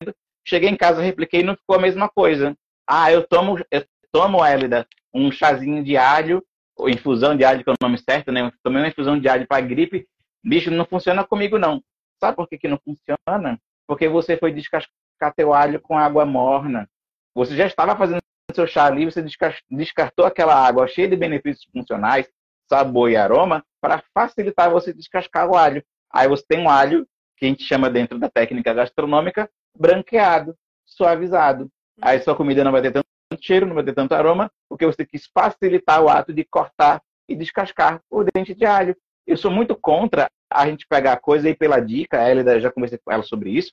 [0.45, 2.55] cheguei em casa, repliquei e não ficou a mesma coisa.
[2.87, 6.43] Ah, eu tomo, eu tomo, Hélida, um chazinho de alho,
[6.89, 8.41] infusão de alho, que é o nome certo, né?
[8.41, 10.07] Eu tomei uma infusão de alho para gripe.
[10.43, 11.81] Bicho, não funciona comigo, não.
[12.19, 13.59] Sabe por que, que não funciona?
[13.87, 16.89] Porque você foi descascar teu alho com água morna.
[17.35, 18.21] Você já estava fazendo
[18.53, 19.23] seu chá ali, você
[19.69, 22.29] descartou aquela água cheia de benefícios funcionais,
[22.67, 25.83] sabor e aroma, para facilitar você descascar o alho.
[26.11, 27.07] Aí você tem um alho,
[27.37, 30.55] que a gente chama dentro da técnica gastronômica, branqueado,
[30.85, 31.69] suavizado.
[32.01, 33.07] Aí sua comida não vai ter tanto
[33.45, 37.35] cheiro, não vai ter tanto aroma, porque você quis facilitar o ato de cortar e
[37.35, 38.95] descascar o dente de alho.
[39.25, 42.99] Eu sou muito contra a gente pegar a coisa aí pela dica, a já conversei
[43.03, 43.71] com ela sobre isso,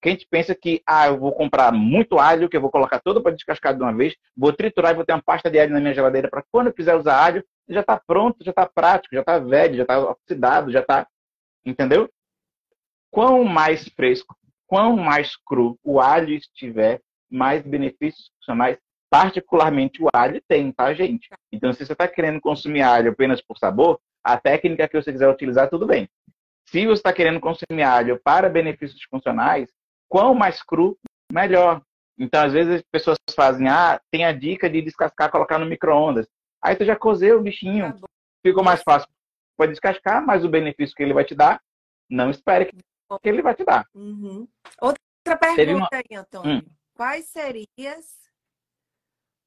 [0.00, 3.00] que a gente pensa que, ah, eu vou comprar muito alho, que eu vou colocar
[3.00, 5.72] todo para descascar de uma vez, vou triturar e vou ter uma pasta de alho
[5.72, 9.14] na minha geladeira para quando eu quiser usar alho, já está pronto, já está prático,
[9.14, 11.06] já está velho, já está oxidado, já está.
[11.64, 12.08] Entendeu?
[13.10, 14.36] Quanto mais fresco,
[14.66, 17.00] quanto mais cru o alho estiver,
[17.30, 18.78] mais benefícios funcionais,
[19.10, 21.28] particularmente o alho, tem, tá, gente?
[21.52, 25.28] Então, se você está querendo consumir alho apenas por sabor, a técnica que você quiser
[25.28, 26.08] utilizar, tudo bem.
[26.68, 29.70] Se você está querendo consumir alho para benefícios funcionais,
[30.08, 30.98] quão mais cru,
[31.32, 31.80] melhor.
[32.18, 36.26] Então, às vezes, as pessoas fazem, ah, tem a dica de descascar, colocar no micro-ondas.
[36.62, 38.06] Aí tu já cozeu o bichinho, tá
[38.44, 39.08] ficou mais fácil
[39.56, 41.60] para descascar, mas o benefício que ele vai te dar,
[42.10, 42.76] não espere que,
[43.24, 43.84] ele vai te dar.
[43.94, 44.48] Uhum.
[44.80, 45.88] Outra pergunta uma...
[45.92, 46.56] aí, Antônio.
[46.58, 46.62] Hum.
[46.94, 48.25] Quais serias...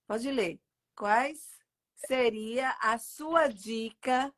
[0.10, 0.60] Pode ler.
[0.96, 1.38] Quais
[2.08, 4.34] seria a sua dica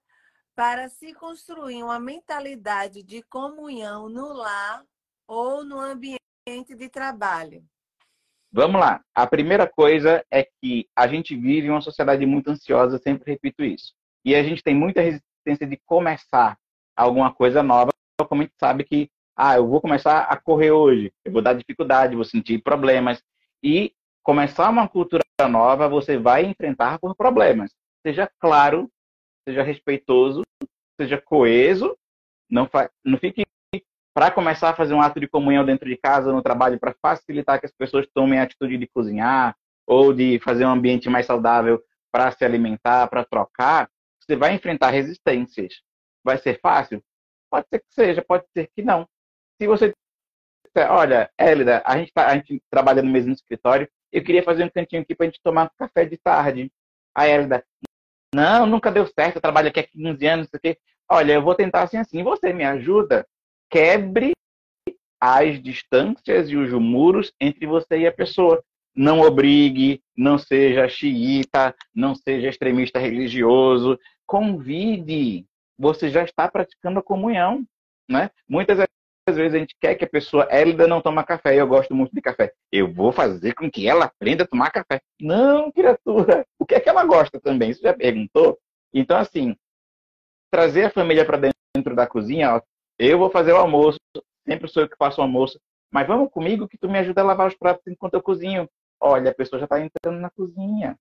[0.53, 4.83] para se construir uma mentalidade de comunhão no lar
[5.25, 7.63] ou no ambiente de trabalho?
[8.51, 9.01] Vamos lá.
[9.15, 13.93] A primeira coisa é que a gente vive uma sociedade muito ansiosa, sempre repito isso.
[14.25, 16.59] E a gente tem muita resistência de começar
[16.97, 17.93] alguma coisa nova,
[18.27, 21.53] como a gente sabe que, ah, eu vou começar a correr hoje, eu vou dar
[21.53, 23.23] dificuldade, vou sentir problemas.
[23.63, 27.71] E começar uma cultura nova, você vai enfrentar por problemas.
[28.05, 28.89] Seja claro,
[29.47, 30.43] seja respeitoso,
[30.99, 31.97] seja coeso,
[32.49, 32.69] não,
[33.03, 33.45] não fique
[34.13, 37.59] para começar a fazer um ato de comunhão dentro de casa, no trabalho, para facilitar
[37.59, 39.55] que as pessoas tomem a atitude de cozinhar
[39.87, 44.89] ou de fazer um ambiente mais saudável para se alimentar, para trocar, você vai enfrentar
[44.89, 45.81] resistências.
[46.23, 47.01] Vai ser fácil?
[47.49, 49.07] Pode ser que seja, pode ser que não.
[49.59, 49.93] Se você
[50.89, 54.69] olha, Hélida, a gente, tá, a gente trabalha no mesmo escritório, eu queria fazer um
[54.69, 56.71] cantinho aqui para a gente tomar café de tarde.
[57.15, 57.63] A Hélida,
[58.33, 60.77] não, nunca deu certo, eu trabalho aqui há 15 anos, isso aqui.
[61.09, 63.25] Olha, eu vou tentar assim, assim, você me ajuda?
[63.71, 64.33] quebre
[65.19, 68.61] as distâncias e os muros entre você e a pessoa.
[68.93, 73.97] Não obrigue, não seja xiita, não seja extremista religioso.
[74.27, 75.45] Convide.
[75.79, 77.65] Você já está praticando a comunhão.
[78.09, 78.29] Né?
[78.47, 78.79] Muitas
[79.35, 81.55] vezes a gente quer que a pessoa ainda não toma café.
[81.55, 82.53] Eu gosto muito de café.
[82.71, 85.01] Eu vou fazer com que ela aprenda a tomar café.
[85.19, 86.45] Não, criatura.
[86.59, 87.73] O que é que ela gosta também?
[87.73, 88.59] Você já perguntou?
[88.93, 89.55] Então, assim,
[90.51, 92.61] trazer a família para dentro da cozinha,
[92.99, 93.99] eu vou fazer o almoço,
[94.47, 95.59] sempre sou eu que faço o almoço,
[95.89, 98.69] mas vamos comigo que tu me ajuda a lavar os pratos enquanto eu cozinho.
[98.99, 100.97] Olha, a pessoa já está entrando na cozinha.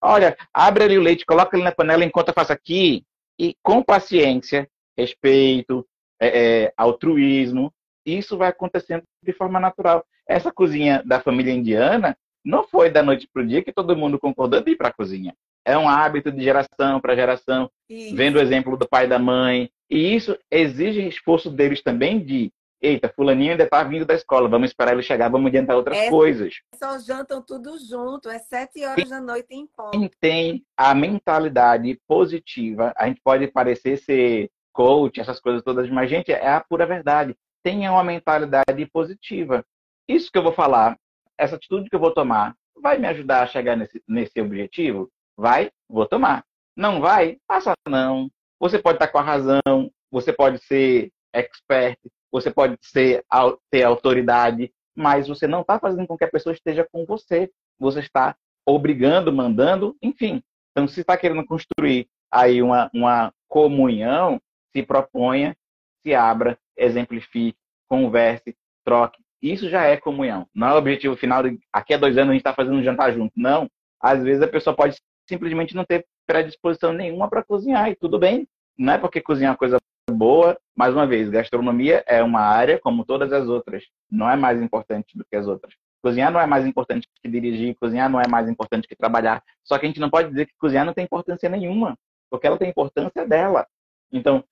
[0.00, 3.04] Olha, abre ali o leite, coloca ele na panela enquanto eu faço aqui.
[3.38, 5.86] E com paciência, respeito,
[6.22, 7.72] é, é, altruísmo,
[8.06, 10.04] isso vai acontecendo de forma natural.
[10.26, 14.18] Essa cozinha da família indiana não foi da noite para o dia que todo mundo
[14.18, 15.34] concordou de ir para a cozinha.
[15.64, 18.14] É um hábito de geração para geração, isso.
[18.16, 22.52] vendo o exemplo do pai e da mãe, e isso exige esforço deles também de,
[22.80, 26.10] eita, fulaninho ainda está vindo da escola, vamos esperar ele chegar, vamos adiantar outras é,
[26.10, 26.54] coisas.
[26.74, 29.92] Só jantam tudo junto, é sete horas da noite em ponto.
[29.92, 36.08] Quem tem a mentalidade positiva, a gente pode parecer ser coach, essas coisas todas, mas,
[36.10, 37.36] gente, é a pura verdade.
[37.62, 39.64] Tenha uma mentalidade positiva.
[40.08, 40.98] Isso que eu vou falar,
[41.38, 45.10] essa atitude que eu vou tomar, vai me ajudar a chegar nesse, nesse objetivo?
[45.36, 46.44] Vai, vou tomar.
[46.76, 47.38] Não vai?
[47.46, 48.28] Faça não.
[48.58, 51.98] Você pode estar com a razão, você pode ser expert,
[52.30, 53.24] você pode ser,
[53.70, 57.50] ter autoridade, mas você não está fazendo com que a pessoa esteja com você.
[57.78, 60.42] Você está obrigando, mandando, enfim.
[60.70, 64.40] Então, se está querendo construir aí uma, uma comunhão,
[64.74, 65.56] se proponha,
[66.02, 67.58] se abra, exemplifique,
[67.88, 69.22] converse, troque.
[69.40, 70.46] Isso já é comunhão.
[70.54, 72.82] Não é o objetivo final de aqui a dois anos a gente está fazendo um
[72.82, 73.32] jantar junto.
[73.36, 73.68] Não.
[74.00, 74.96] Às vezes a pessoa pode
[75.28, 78.46] simplesmente não ter predisposição nenhuma para cozinhar e tudo bem.
[78.78, 79.78] Não é porque cozinhar é uma coisa
[80.10, 80.58] boa.
[80.76, 83.84] Mais uma vez, gastronomia é uma área como todas as outras.
[84.10, 85.74] Não é mais importante do que as outras.
[86.02, 89.42] Cozinhar não é mais importante que dirigir, cozinhar não é mais importante que trabalhar.
[89.62, 91.96] Só que a gente não pode dizer que cozinhar não tem importância nenhuma,
[92.28, 93.66] porque ela tem importância dela.
[94.10, 94.42] Então,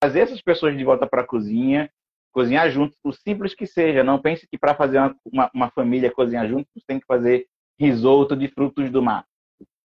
[0.00, 1.90] trazer essas pessoas de volta para a cozinha,
[2.32, 4.04] cozinhar juntos, o simples que seja.
[4.04, 7.46] Não pense que para fazer uma, uma, uma, família cozinhar juntos, você tem que fazer
[7.78, 9.24] risoto de frutos do mar.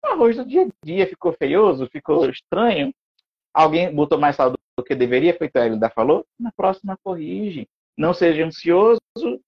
[0.04, 2.92] O arroz do dia a dia ficou feioso, ficou estranho.
[3.52, 7.68] Alguém botou mais sal do que deveria, feito a Elida falou, na próxima corrige.
[7.96, 9.00] Não seja ansioso,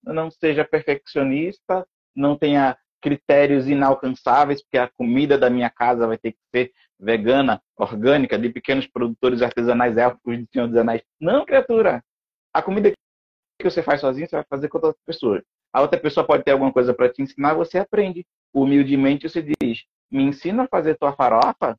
[0.04, 6.32] não seja perfeccionista, não tenha critérios inalcançáveis, porque a comida da minha casa vai ter
[6.32, 11.03] que ser vegana, orgânica, de pequenos produtores artesanais élficos de Senhor dos Anéis.
[11.20, 12.03] Não, criatura.
[12.55, 12.92] A comida
[13.61, 15.42] que você faz sozinho, você vai fazer com outras pessoas.
[15.72, 18.24] A outra pessoa pode ter alguma coisa para te ensinar, você aprende.
[18.55, 21.76] Humildemente você diz: me ensina a fazer tua farofa?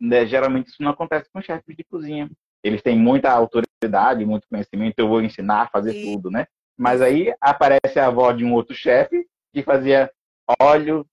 [0.00, 0.26] Né?
[0.26, 2.28] Geralmente isso não acontece com chefes de cozinha.
[2.64, 6.14] Eles têm muita autoridade, muito conhecimento, eu vou ensinar a fazer Sim.
[6.14, 6.46] tudo, né?
[6.76, 10.10] Mas aí aparece a avó de um outro chefe que fazia
[10.60, 11.06] óleo,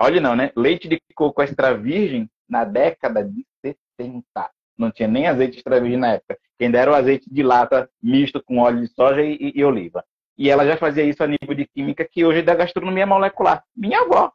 [0.00, 0.52] óleo não, né?
[0.56, 4.22] Leite de coco extra virgem na década de 70.
[4.76, 6.38] Não tinha nem azeite extra virgem na época.
[6.58, 10.04] Quem dera o azeite de lata misto com óleo de soja e, e, e oliva.
[10.38, 13.64] E ela já fazia isso a nível de química, que hoje é da gastronomia molecular.
[13.74, 14.30] Minha avó,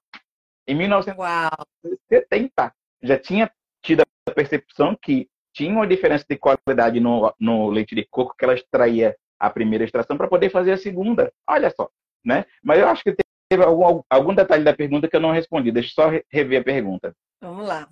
[0.68, 2.74] em 1970,
[3.04, 3.52] já tinha
[3.84, 8.44] tido a percepção que tinha uma diferença de qualidade no, no leite de coco que
[8.46, 11.32] ela extraía a primeira extração para poder fazer a segunda.
[11.48, 11.90] Olha só,
[12.24, 12.46] né?
[12.64, 13.16] Mas eu acho que
[13.52, 15.74] teve algum, algum detalhe da pergunta que eu não respondi.
[15.74, 17.14] Deixa eu só rever a pergunta.
[17.42, 17.90] Vamos lá.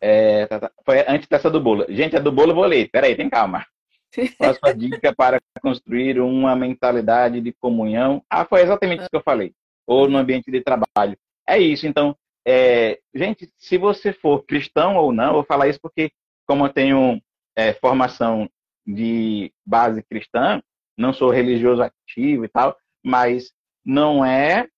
[0.00, 0.72] É, tá, tá.
[0.82, 1.84] Foi antes dessa do bolo.
[1.90, 2.88] Gente, a do bolo eu vou ler.
[2.90, 3.66] Peraí, tem calma.
[4.38, 8.24] Próxima dica para construir uma mentalidade de comunhão.
[8.30, 9.52] Ah, foi exatamente isso que eu falei.
[9.86, 11.18] Ou no ambiente de trabalho.
[11.46, 11.86] É isso.
[11.86, 12.16] Então,
[12.46, 16.10] é, gente, se você for cristão ou não, eu vou falar isso porque,
[16.46, 17.20] como eu tenho
[17.54, 18.48] é, formação
[18.86, 20.62] de base cristã,
[20.96, 22.74] não sou religioso ativo e tal,
[23.04, 23.52] mas
[23.84, 24.68] não é.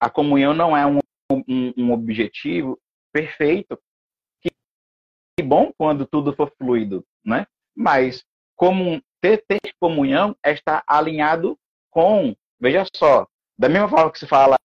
[0.00, 0.98] A comunhão não é um,
[1.30, 2.78] um, um objetivo
[3.12, 3.78] perfeito.
[4.40, 4.50] Que,
[5.36, 7.46] que bom quando tudo for fluido, né?
[7.76, 8.24] Mas
[8.56, 11.58] como ter, ter comunhão é estar alinhado
[11.90, 13.26] com, veja só,
[13.58, 14.56] da mesma forma que se fala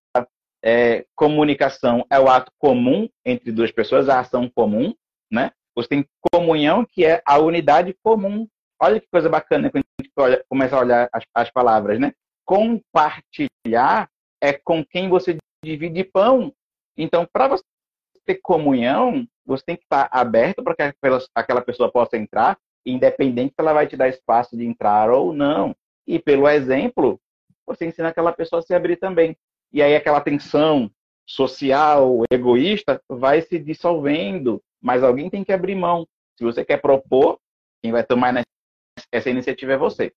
[0.63, 4.95] é, comunicação é o ato comum entre duas pessoas, a ação comum,
[5.31, 5.51] né?
[5.75, 8.47] Você tem comunhão, que é a unidade comum.
[8.81, 12.13] Olha que coisa bacana quando a gente olha, começa a olhar as, as palavras, né?
[12.45, 14.09] Compartilhar
[14.41, 16.53] é com quem você divide pão.
[16.97, 17.63] Então, para você
[18.25, 20.95] ter comunhão, você tem que estar aberto para que
[21.33, 25.75] aquela pessoa possa entrar, independente se ela vai te dar espaço de entrar ou não.
[26.07, 27.19] E pelo exemplo,
[27.65, 29.35] você ensina aquela pessoa a se abrir também.
[29.73, 30.89] E aí aquela tensão
[31.25, 34.61] social, egoísta, vai se dissolvendo.
[34.81, 36.07] Mas alguém tem que abrir mão.
[36.37, 37.39] Se você quer propor,
[37.81, 38.45] quem vai tomar
[39.11, 40.13] essa iniciativa é você.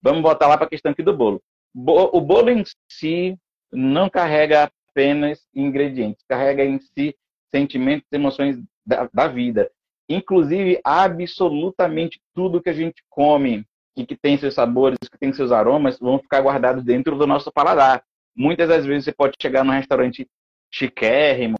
[0.00, 1.42] Vamos voltar lá para a questão aqui do bolo.
[1.74, 3.38] O bolo em si
[3.72, 7.16] não carrega apenas ingredientes, carrega em si
[7.50, 9.70] sentimentos emoções da, da vida.
[10.08, 13.64] Inclusive, absolutamente tudo que a gente come
[13.96, 17.50] e que tem seus sabores, que tem seus aromas, vão ficar guardados dentro do nosso
[17.50, 18.02] paladar.
[18.36, 20.28] Muitas das vezes você pode chegar num restaurante
[20.70, 21.58] chiquérrimo,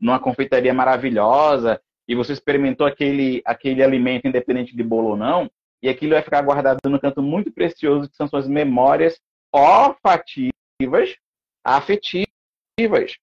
[0.00, 5.50] numa confeitaria maravilhosa, e você experimentou aquele, aquele alimento, independente de bolo ou não,
[5.82, 9.20] e aquilo vai ficar guardado no canto muito precioso, que são suas memórias
[9.52, 11.16] olfativas,
[11.64, 13.16] afetivas.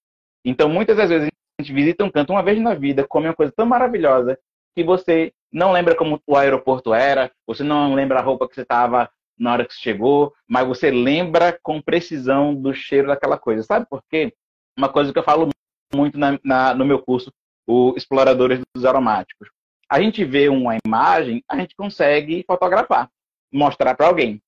[0.45, 3.35] Então, muitas das vezes a gente visita um canto uma vez na vida, come uma
[3.35, 4.37] coisa tão maravilhosa,
[4.75, 8.61] que você não lembra como o aeroporto era, você não lembra a roupa que você
[8.61, 13.63] estava na hora que você chegou, mas você lembra com precisão do cheiro daquela coisa.
[13.63, 14.33] Sabe por quê?
[14.77, 15.49] Uma coisa que eu falo
[15.93, 17.31] muito na, na, no meu curso,
[17.65, 19.49] o Exploradores dos Aromáticos.
[19.89, 23.09] A gente vê uma imagem, a gente consegue fotografar,
[23.51, 24.41] mostrar para alguém.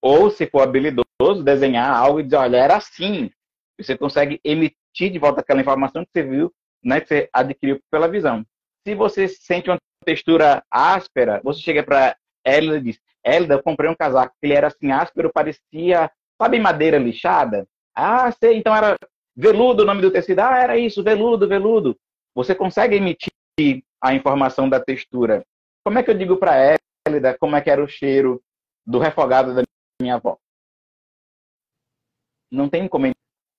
[0.00, 1.07] Ou, se for habilidoso,
[1.42, 3.30] desenhar algo e dizer, olha, era assim.
[3.78, 6.52] Você consegue emitir de volta aquela informação que você viu,
[6.82, 8.44] né, que você adquiriu pela visão.
[8.86, 13.90] Se você sente uma textura áspera, você chega para ela e diz, Hélida, eu comprei
[13.90, 16.10] um casaco, ele era assim áspero, parecia
[16.40, 17.66] Sabe madeira lixada?
[17.94, 18.94] Ah, sei, então era
[19.36, 20.38] veludo o nome do tecido.
[20.38, 21.98] Ah, era isso, veludo, veludo.
[22.32, 23.32] Você consegue emitir
[24.00, 25.44] a informação da textura.
[25.84, 28.40] Como é que eu digo para Hélida como é que era o cheiro
[28.86, 29.62] do refogado da
[30.00, 30.38] minha avó?
[32.50, 33.12] Não tem como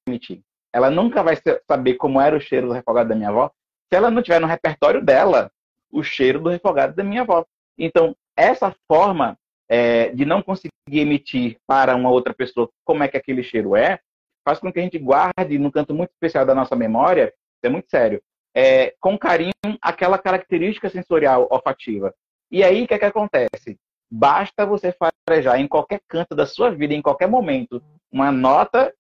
[0.08, 0.42] emitir.
[0.72, 1.38] Ela nunca vai
[1.68, 3.52] saber como era o cheiro do refogado da minha avó
[3.90, 5.52] se ela não tiver no repertório dela
[5.92, 7.44] o cheiro do refogado da minha avó.
[7.78, 9.38] Então, essa forma
[9.68, 14.00] é, de não conseguir emitir para uma outra pessoa como é que aquele cheiro é,
[14.46, 17.34] faz com que a gente guarde no canto muito especial da nossa memória,
[17.64, 18.22] é muito sério,
[18.56, 22.14] é, com carinho aquela característica sensorial olfativa.
[22.52, 23.78] E aí, o que, é que acontece?
[24.10, 24.96] Basta você
[25.28, 27.82] farejar em qualquer canto da sua vida, em qualquer momento,
[28.12, 28.94] uma nota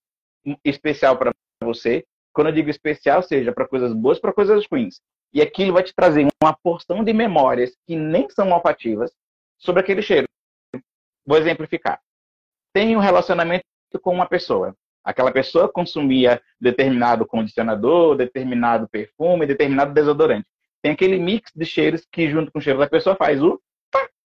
[0.63, 1.33] especial para
[1.63, 2.05] você.
[2.33, 5.01] Quando eu digo especial, seja para coisas boas, para coisas ruins.
[5.33, 9.11] E aquilo vai te trazer uma porção de memórias que nem são olfativas
[9.57, 10.27] sobre aquele cheiro.
[11.25, 12.01] Vou exemplificar.
[12.73, 13.65] Tem um relacionamento
[14.01, 14.75] com uma pessoa.
[15.03, 20.47] Aquela pessoa consumia determinado condicionador, determinado perfume, determinado desodorante.
[20.81, 23.59] Tem aquele mix de cheiros que, junto com o cheiro da pessoa, faz o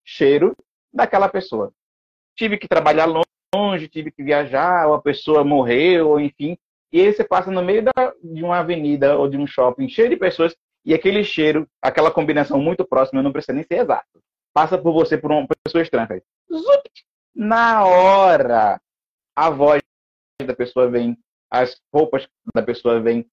[0.03, 0.55] cheiro
[0.93, 1.71] daquela pessoa.
[2.35, 3.05] Tive que trabalhar
[3.53, 6.57] longe, tive que viajar, ou a pessoa morreu, ou enfim.
[6.91, 10.09] E aí você passa no meio da, de uma avenida ou de um shopping cheio
[10.09, 14.21] de pessoas e aquele cheiro, aquela combinação muito próxima, não precisa nem ser exato.
[14.53, 16.21] Passa por você por uma pessoa estranha.
[16.51, 16.83] Zup!
[17.33, 18.79] Na hora,
[19.35, 19.81] a voz
[20.45, 21.17] da pessoa vem,
[21.49, 23.25] as roupas da pessoa vem,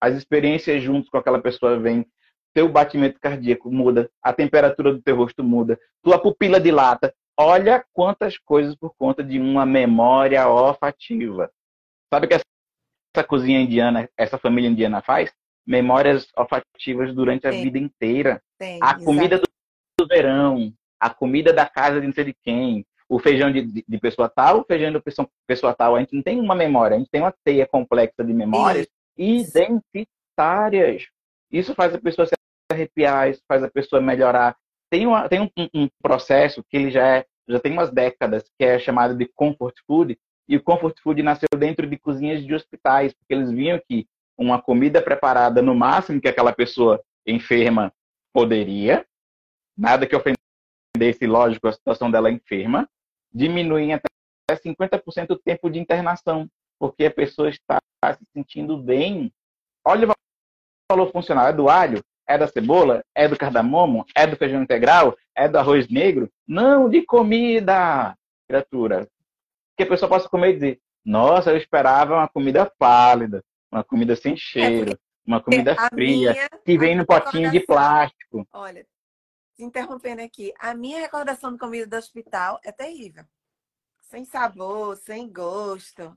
[0.00, 2.06] as experiências juntos com aquela pessoa vem,
[2.54, 7.12] teu batimento cardíaco muda, a temperatura do teu rosto muda, tua pupila dilata.
[7.40, 11.48] Olha quantas coisas por conta de uma memória olfativa.
[12.12, 15.32] Sabe o que essa cozinha indiana, essa família indiana faz?
[15.64, 17.62] Memórias olfativas durante a Sim.
[17.62, 18.42] vida inteira.
[18.60, 19.46] Sim, a comida do,
[20.00, 23.84] do verão, a comida da casa de não sei de quem, o feijão de, de,
[23.86, 25.94] de, pessoa tal, o feijão de pessoa, pessoa tal.
[25.94, 29.48] A gente não tem uma memória, a gente tem uma teia complexa de memórias Isso.
[29.56, 31.06] identitárias.
[31.52, 32.34] Isso faz a pessoa se
[32.72, 34.56] arrepiar, isso faz a pessoa melhorar.
[34.90, 38.64] Tem, uma, tem um, um, processo que ele já, é, já tem umas décadas, que
[38.64, 40.18] é chamado de comfort food,
[40.48, 44.62] e o comfort food nasceu dentro de cozinhas de hospitais, porque eles viam que uma
[44.62, 47.92] comida preparada no máximo que aquela pessoa enferma
[48.32, 49.06] poderia,
[49.76, 52.88] nada que ofendesse, lógico, a situação dela enferma,
[53.32, 54.08] diminuem até
[54.50, 57.78] 50% o tempo de internação, porque a pessoa está
[58.14, 59.32] se sentindo bem.
[59.84, 60.12] Olha o
[60.90, 65.16] valor funcional, é do alho, é da cebola, é do cardamomo, é do feijão integral,
[65.34, 66.30] é do arroz negro?
[66.46, 68.14] Não, de comida,
[68.46, 69.08] criatura.
[69.76, 74.14] Que a pessoa possa comer e dizer, nossa, eu esperava uma comida pálida, uma comida
[74.14, 78.46] sem é, cheiro, é uma comida fria, minha, que vem no potinho de plástico.
[78.52, 78.86] Olha,
[79.58, 83.24] interrompendo aqui, a minha recordação de comida do hospital é terrível.
[84.02, 86.16] Sem sabor, sem gosto.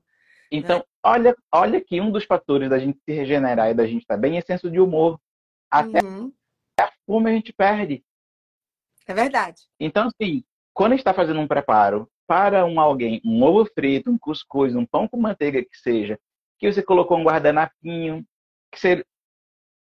[0.50, 0.84] Então, né?
[1.02, 4.36] olha, olha que um dos fatores da gente se regenerar e da gente estar bem
[4.36, 5.18] é senso de humor.
[5.72, 6.30] Até uhum.
[6.78, 8.04] a fome a gente perde.
[9.06, 9.62] É verdade.
[9.80, 10.44] Então, assim,
[10.74, 14.74] quando a gente está fazendo um preparo para um alguém, um ovo frito, um cuscuz,
[14.74, 16.20] um pão com manteiga que seja,
[16.58, 18.22] que você colocou um guardanapinho,
[18.70, 19.04] que você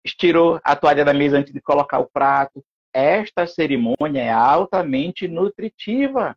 [0.05, 6.37] estirou a toalha da mesa antes de colocar o prato, esta cerimônia é altamente nutritiva.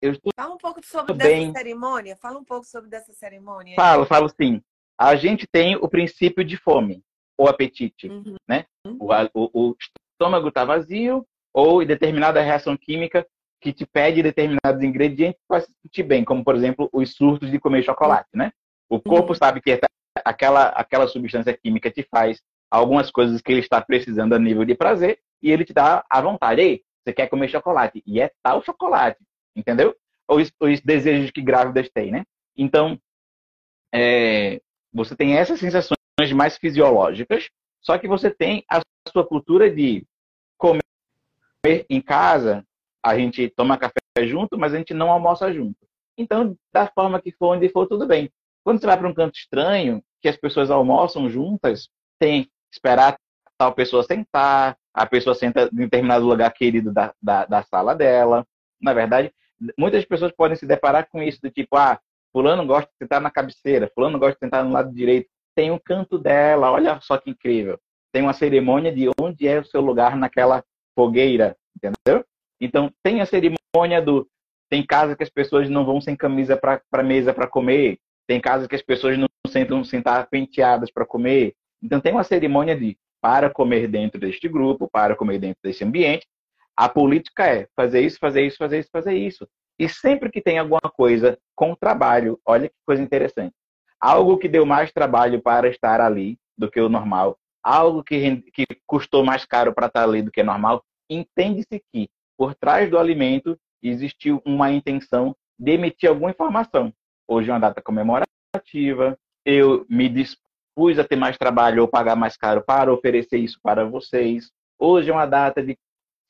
[0.00, 1.46] Eu estou Fala um pouco sobre bem.
[1.48, 2.16] dessa cerimônia.
[2.16, 3.74] Fala um pouco sobre dessa cerimônia.
[3.76, 4.62] Falo, falo sim.
[4.98, 7.02] A gente tem o princípio de fome,
[7.36, 8.36] ou apetite, uhum.
[8.48, 8.64] né?
[8.84, 9.76] O, o, o
[10.12, 13.26] estômago está vazio, ou determinada reação química
[13.60, 17.58] que te pede determinados ingredientes para se sentir bem, como por exemplo os surtos de
[17.58, 18.52] comer chocolate, né?
[18.88, 19.34] O corpo uhum.
[19.34, 19.80] sabe que
[20.24, 24.74] aquela aquela substância química te faz algumas coisas que ele está precisando a nível de
[24.74, 26.60] prazer e ele te dá a vontade.
[26.60, 28.02] Ei, você quer comer chocolate?
[28.06, 29.18] E é tal chocolate,
[29.54, 29.94] entendeu?
[30.28, 32.24] Os, os desejos que grávidas têm, né?
[32.56, 32.98] Então,
[33.94, 34.60] é,
[34.92, 35.96] você tem essas sensações
[36.32, 37.48] mais fisiológicas,
[37.82, 38.80] só que você tem a
[39.12, 40.04] sua cultura de
[40.56, 40.82] comer
[41.90, 42.64] em casa,
[43.02, 45.76] a gente toma café junto, mas a gente não almoça junto.
[46.16, 48.30] Então, da forma que for, onde for, tudo bem.
[48.64, 51.88] Quando você vai para um canto estranho, que as pessoas almoçam juntas,
[52.18, 53.18] tem esperar
[53.58, 58.46] tal pessoa sentar, a pessoa senta em determinado lugar querido da, da, da sala dela.
[58.80, 59.32] Na verdade,
[59.78, 62.00] muitas pessoas podem se deparar com isso, do tipo, ah,
[62.32, 65.28] fulano gosta de sentar na cabeceira, fulano gosta de sentar no lado direito.
[65.56, 67.78] Tem um canto dela, olha só que incrível.
[68.12, 70.62] Tem uma cerimônia de onde é o seu lugar naquela
[70.94, 72.24] fogueira, entendeu?
[72.60, 74.28] Então, tem a cerimônia do...
[74.68, 77.98] Tem casa que as pessoas não vão sem camisa para mesa para comer.
[78.26, 81.54] Tem casa que as pessoas não sentam sentar penteadas para comer.
[81.82, 86.26] Então, tem uma cerimônia de para comer dentro deste grupo, para comer dentro desse ambiente.
[86.76, 89.48] A política é fazer isso, fazer isso, fazer isso, fazer isso.
[89.78, 93.54] E sempre que tem alguma coisa com trabalho, olha que coisa interessante.
[94.00, 98.64] Algo que deu mais trabalho para estar ali do que o normal, algo que, que
[98.86, 103.58] custou mais caro para estar ali do que normal, entende-se que por trás do alimento
[103.82, 106.92] existiu uma intenção de emitir alguma informação.
[107.26, 112.36] Hoje é uma data comemorativa, eu me dispus a ter mais trabalho ou pagar mais
[112.36, 114.50] caro para oferecer isso para vocês.
[114.78, 115.76] Hoje é uma data de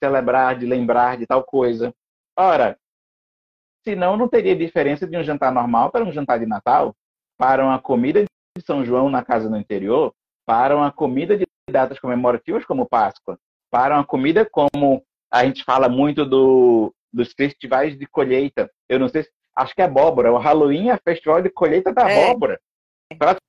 [0.02, 1.92] celebrar, de lembrar de tal coisa.
[2.38, 2.78] Ora,
[3.82, 6.94] senão não teria diferença de um jantar normal para um jantar de Natal,
[7.36, 10.14] para uma comida de São João na casa no interior,
[10.46, 13.38] para uma comida de datas comemorativas como Páscoa,
[13.70, 18.70] para uma comida como a gente fala muito do, dos festivais de colheita.
[18.88, 20.32] Eu não sei, se, acho que é abóbora.
[20.32, 22.24] O Halloween é festival de colheita da é.
[22.24, 22.60] abóbora.
[23.18, 23.42] Pratos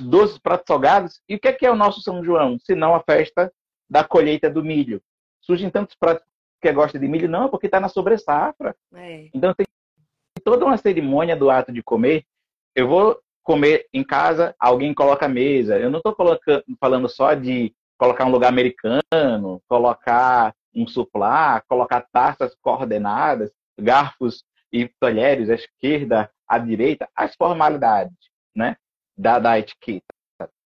[0.00, 1.20] doces, pratos salgados.
[1.28, 2.58] E o que é, que é o nosso São João?
[2.58, 3.52] Se não a festa
[3.88, 5.02] da colheita do milho.
[5.40, 6.26] Surgem tantos pratos
[6.60, 7.28] que gosta de milho?
[7.28, 8.74] Não, porque está na sobressafra.
[8.94, 9.28] É.
[9.32, 9.66] Então tem
[10.42, 12.24] toda uma cerimônia do ato de comer.
[12.76, 15.78] Eu vou comer em casa, alguém coloca a mesa.
[15.78, 16.14] Eu não estou
[16.78, 23.50] falando só de colocar um lugar americano, colocar um suplá, colocar taças coordenadas,
[23.80, 28.12] garfos e talheres à esquerda, à direita, as formalidades
[28.54, 28.76] né,
[29.16, 30.04] da, da etiqueta.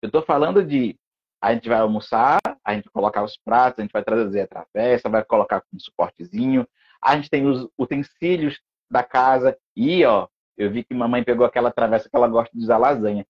[0.01, 0.97] Eu estou falando de
[1.41, 4.47] a gente vai almoçar, a gente vai colocar os pratos, a gente vai trazer a
[4.47, 6.65] travessa, vai colocar um suportezinho,
[7.03, 8.57] a gente tem os utensílios
[8.89, 10.29] da casa e, ó,
[10.59, 13.25] eu vi que mamãe pegou aquela travessa que ela gosta de usar lasanha.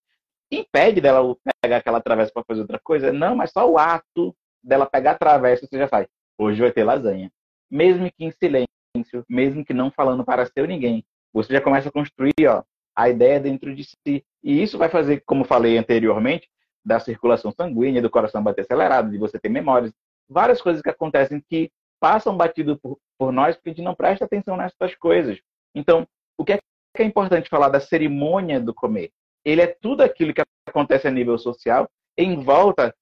[0.52, 3.14] Impede dela pegar aquela travessa para fazer outra coisa?
[3.14, 6.08] Não, mas só o ato dela pegar a travessa, você já faz.
[6.40, 7.32] Hoje vai ter lasanha.
[7.70, 11.92] Mesmo que em silêncio, mesmo que não falando para seu ninguém, você já começa a
[11.92, 12.64] construir ó,
[12.96, 14.26] a ideia dentro de si.
[14.44, 16.50] E isso vai fazer, como falei anteriormente,
[16.84, 19.94] da circulação sanguínea, do coração bater acelerado, de você ter memórias,
[20.28, 24.26] várias coisas que acontecem que passam batido por, por nós porque a gente não presta
[24.26, 25.40] atenção nessas coisas.
[25.76, 26.08] Então,
[26.38, 26.60] o que é,
[27.00, 29.10] que é importante falar da cerimônia do comer?
[29.46, 32.94] Ele é tudo aquilo que acontece a nível social em volta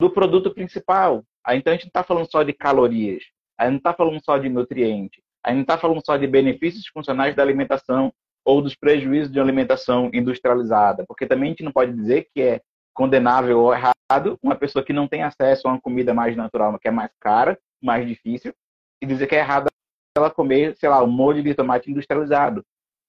[0.00, 3.22] do produto principal, então a gente não está falando só de calorias,
[3.56, 6.26] a gente não está falando só de nutrientes, a gente não está falando só de
[6.26, 8.12] benefícios funcionais da alimentação
[8.44, 12.42] ou dos prejuízos de uma alimentação industrializada, porque também a gente não pode dizer que
[12.42, 12.60] é
[12.92, 16.88] condenável ou errado uma pessoa que não tem acesso a uma comida mais natural, que
[16.88, 18.52] é mais cara, mais difícil,
[19.00, 19.68] e dizer que é errado
[20.16, 22.64] ela comer, sei lá, um molho de tomate industrializado.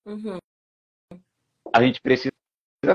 [0.05, 0.37] Uhum.
[1.73, 2.31] A gente precisa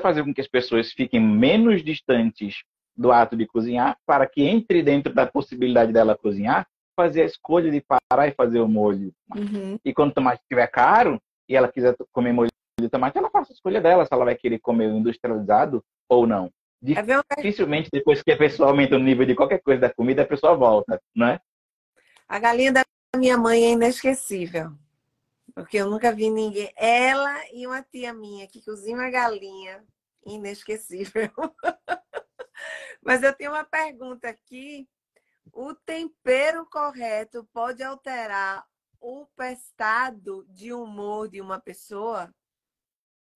[0.01, 2.63] fazer com que as pessoas fiquem menos distantes
[2.97, 7.71] do ato de cozinhar, para que entre dentro da possibilidade dela cozinhar, fazer a escolha
[7.71, 9.13] de parar e fazer o molho.
[9.37, 9.79] Uhum.
[9.85, 12.51] E quando o tomate estiver caro e ela quiser comer molho
[12.81, 16.51] de tomate, ela faça a escolha dela, se ela vai querer comer industrializado ou não.
[16.85, 17.03] É
[17.37, 20.55] Dificilmente, depois que a pessoa aumenta o nível de qualquer coisa da comida, a pessoa
[20.55, 21.41] volta, não é?
[22.29, 22.85] A galinha da
[23.17, 24.73] minha mãe é inesquecível.
[25.55, 26.73] Porque eu nunca vi ninguém.
[26.77, 29.85] Ela e uma tia minha que cozinha uma galinha
[30.25, 31.31] inesquecível.
[33.03, 34.89] Mas eu tenho uma pergunta aqui.
[35.53, 38.65] O tempero correto pode alterar
[39.01, 42.33] o estado de humor de uma pessoa?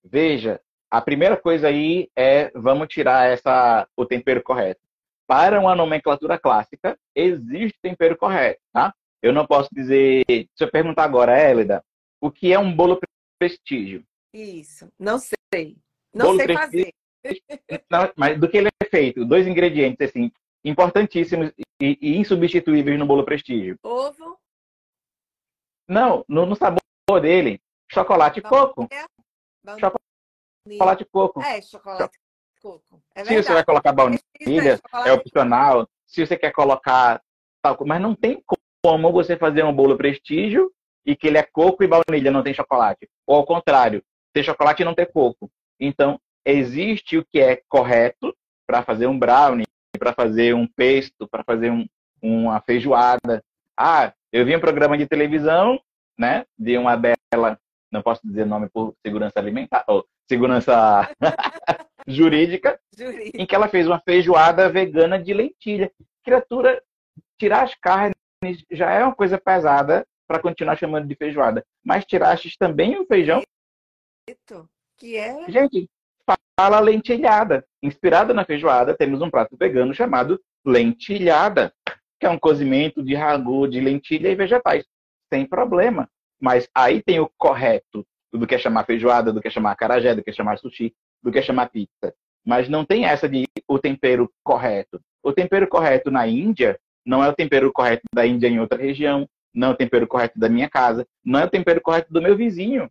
[0.05, 0.61] Veja,
[0.91, 4.81] a primeira coisa aí é vamos tirar essa o tempero correto.
[5.27, 8.95] Para uma nomenclatura clássica, existe tempero correto, tá?
[9.23, 10.25] Eu não posso dizer.
[10.29, 11.85] Se eu perguntar agora, Hélida,
[12.21, 12.99] o que é um bolo
[13.39, 14.05] prestígio?
[14.35, 15.77] Isso, não sei.
[16.13, 16.95] Não bolo sei fazer.
[17.89, 19.25] Não, mas do que ele é feito?
[19.25, 20.33] Dois ingredientes, assim,
[20.65, 23.79] importantíssimos e, e insubstituíveis no bolo prestígio.
[23.81, 24.37] Ovo?
[25.89, 26.81] Não, no, no sabor
[27.21, 27.61] dele.
[27.93, 28.89] Chocolate e coco.
[29.79, 31.43] Chocolate e coco.
[31.43, 33.03] É, chocolate e coco.
[33.15, 35.89] É Se você vai colocar baunilha, é opcional.
[36.07, 37.23] Se você quer colocar
[37.63, 38.43] tal mas não tem
[38.83, 40.71] como você fazer um bolo prestígio
[41.07, 43.09] e que ele é coco e baunilha, não tem chocolate.
[43.27, 44.03] Ou ao contrário,
[44.33, 45.51] ter chocolate e não ter coco.
[45.79, 48.35] Então, existe o que é correto
[48.67, 49.67] para fazer um brownie,
[49.99, 51.87] para fazer um pesto, para fazer um,
[52.21, 53.43] uma feijoada.
[53.79, 55.81] Ah, eu vi um programa de televisão,
[56.19, 57.59] né, de uma bela,
[57.91, 61.09] não posso dizer nome por segurança alimentar, ou segurança
[62.07, 65.93] jurídica, Jurídica, em que ela fez uma feijoada vegana de lentilha.
[66.25, 66.83] Criatura,
[67.39, 68.22] tirar as carnes
[68.71, 73.43] já é uma coisa pesada para continuar chamando de feijoada, mas tiraste também o feijão.
[74.99, 75.51] Que é?
[75.51, 75.89] Gente,
[76.59, 77.65] fala lentilhada.
[77.83, 81.73] Inspirada na feijoada, temos um prato vegano chamado lentilhada,
[82.19, 84.85] que é um cozimento de ragu, de lentilha e vegetais.
[85.33, 86.09] Sem problema.
[86.41, 90.15] Mas aí tem o correto do que é chamar feijoada, do que é chamar carajé,
[90.15, 92.15] do que é chamar sushi, do que é chamar pizza.
[92.45, 95.01] Mas não tem essa de o tempero correto.
[95.23, 99.29] O tempero correto na Índia não é o tempero correto da Índia em outra região.
[99.55, 102.37] não é o tempero correto da minha casa, não é o tempero correto do meu
[102.37, 102.91] vizinho.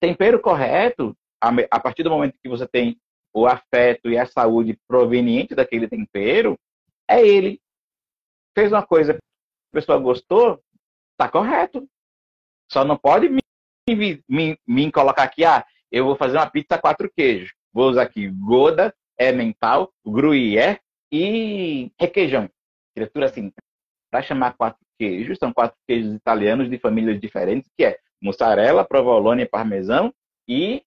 [0.00, 3.00] Tempero correto, a partir do momento que você tem
[3.32, 6.58] o afeto e a saúde proveniente daquele tempero,
[7.08, 7.60] é ele.
[8.56, 10.60] Fez uma coisa, a pessoa gostou,
[11.16, 11.88] tá correto.
[12.70, 13.40] Só não pode me,
[14.28, 17.52] me, me colocar aqui, ah, eu vou fazer uma pizza quatro queijos.
[17.72, 20.80] Vou usar aqui Goda, é mental, gruyère
[21.12, 22.48] e requeijão.
[22.94, 23.52] Criatura assim,
[24.10, 29.46] para chamar quatro queijos, são quatro queijos italianos de famílias diferentes, que é mussarela, provolone,
[29.46, 30.12] parmesão
[30.48, 30.82] e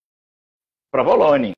[0.92, 1.54] provolone.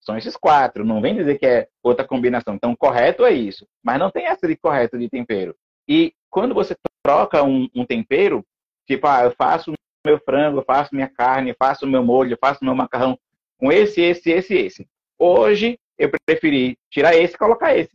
[0.00, 0.84] São esses quatro.
[0.84, 2.54] Não vem dizer que é outra combinação.
[2.54, 3.66] Então, correto é isso.
[3.82, 5.54] Mas não tem essa de correto de tempero.
[5.88, 8.44] E quando você troca um, um tempero,
[8.86, 9.72] tipo, ah, eu faço
[10.06, 13.18] meu frango, eu faço minha carne, faço meu molho, faço meu macarrão
[13.58, 14.88] com esse, esse, esse, esse.
[15.18, 17.92] Hoje, eu preferi tirar esse e colocar esse.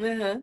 [0.00, 0.42] Uhum.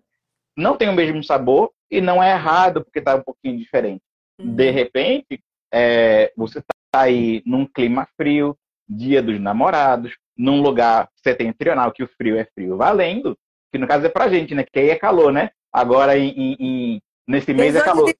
[0.58, 4.02] Não tem o mesmo sabor e não é errado porque está um pouquinho diferente.
[4.40, 4.56] Uhum.
[4.56, 8.58] De repente, é, você está aí num clima frio,
[8.88, 13.38] dia dos namorados, num lugar setentrional que o frio é frio valendo,
[13.72, 14.64] que no caso é pra gente, né?
[14.64, 15.52] Que aí é calor, né?
[15.72, 18.12] Agora, em, em, em nesse mês é calor.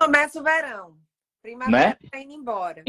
[0.00, 0.98] Começa o verão.
[1.40, 1.96] Primavera né?
[2.10, 2.84] tá indo embora.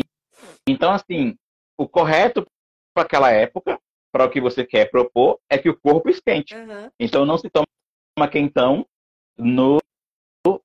[0.68, 1.38] Então, assim,
[1.78, 2.46] o correto
[2.94, 3.80] para aquela época,
[4.12, 6.56] para o que você quer propor, é que o corpo esquente.
[6.56, 6.90] Uhum.
[7.00, 8.86] Então, não se toma quentão
[9.38, 9.80] no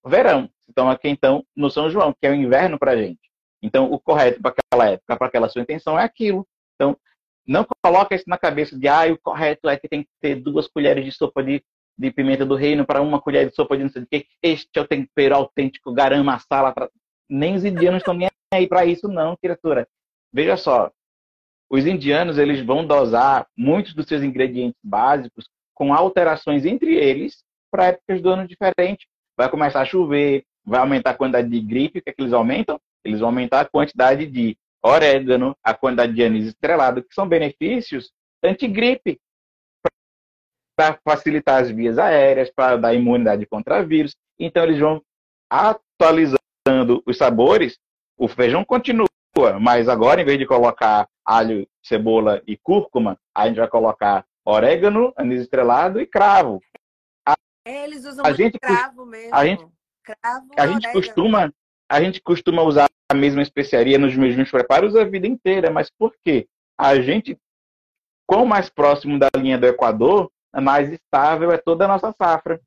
[0.05, 3.21] verão, se toma quentão no São João, que é o inverno para gente.
[3.63, 6.47] Então, o correto para aquela época, para aquela sua intenção, é aquilo.
[6.75, 6.97] Então,
[7.47, 10.67] não coloca isso na cabeça de, ah, o correto é que tem que ter duas
[10.67, 11.63] colheres de sopa de,
[11.97, 14.27] de pimenta do reino para uma colher de sopa de não sei o quê.
[14.43, 16.73] Este é o tempero autêntico, garam masala.
[16.73, 16.91] Pra...
[17.29, 19.89] Nem os indianos estão nem aí para isso, não, criatura.
[20.33, 20.91] Veja só,
[21.71, 27.87] os indianos eles vão dosar muitos dos seus ingredientes básicos com alterações entre eles para
[27.87, 29.07] épocas do ano diferentes.
[29.37, 32.33] Vai começar a chover, vai aumentar a quantidade de gripe, o que, é que eles
[32.33, 32.81] aumentam?
[33.05, 38.13] Eles vão aumentar a quantidade de orégano, a quantidade de anis estrelado, que são benefícios
[38.43, 39.19] antigripe,
[40.77, 44.15] para facilitar as vias aéreas, para dar imunidade contra vírus.
[44.39, 45.03] Então, eles vão
[45.51, 47.79] atualizando os sabores.
[48.17, 49.07] O feijão continua,
[49.61, 55.13] mas agora, em vez de colocar alho, cebola e cúrcuma, a gente vai colocar orégano,
[55.17, 56.61] anis estrelado e cravo.
[57.27, 57.35] A,
[57.67, 59.35] é, eles usam a gente, cravo mesmo.
[59.35, 59.67] A gente,
[60.03, 61.53] cravo a gente costuma
[61.89, 66.13] a gente costuma usar a mesma especiaria nos mesmos preparos a vida inteira, mas por
[66.23, 66.49] quê?
[66.79, 67.39] A gente,
[68.27, 70.31] quanto mais próximo da linha do Equador,
[70.61, 72.61] mais estável é toda a nossa safra.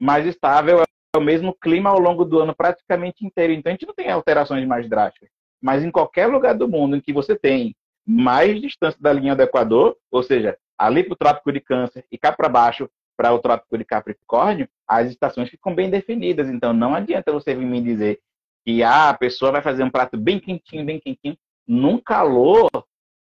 [0.00, 3.52] Mais estável é o mesmo clima ao longo do ano praticamente inteiro.
[3.52, 5.28] Então a gente não tem alterações mais drásticas.
[5.62, 9.42] Mas em qualquer lugar do mundo em que você tem mais distância da linha do
[9.42, 13.38] Equador, ou seja, ali para o Trópico de Câncer e cá para baixo para o
[13.38, 16.48] Trópico de Capricórnio, as estações ficam bem definidas.
[16.48, 18.20] Então não adianta você vir me dizer
[18.64, 21.36] que ah, a pessoa vai fazer um prato bem quentinho, bem quentinho,
[21.66, 22.68] num calor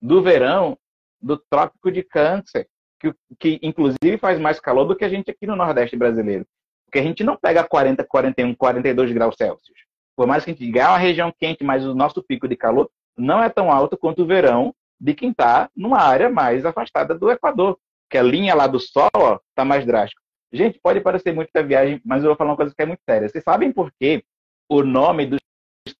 [0.02, 0.76] do verão
[1.20, 2.68] do trópico de câncer,
[3.00, 6.46] que, que inclusive faz mais calor do que a gente aqui no Nordeste brasileiro.
[6.84, 9.83] Porque a gente não pega 40, 41, 42 graus Celsius.
[10.16, 12.56] Por mais que a gente diga, é uma região quente, mas o nosso pico de
[12.56, 17.14] calor não é tão alto quanto o verão de quem está numa área mais afastada
[17.14, 20.20] do Equador, que a linha lá do Sol está mais drástica.
[20.52, 23.28] Gente, pode parecer muita viagem, mas eu vou falar uma coisa que é muito séria.
[23.28, 24.24] Vocês sabem por quê
[24.68, 25.40] o nome dos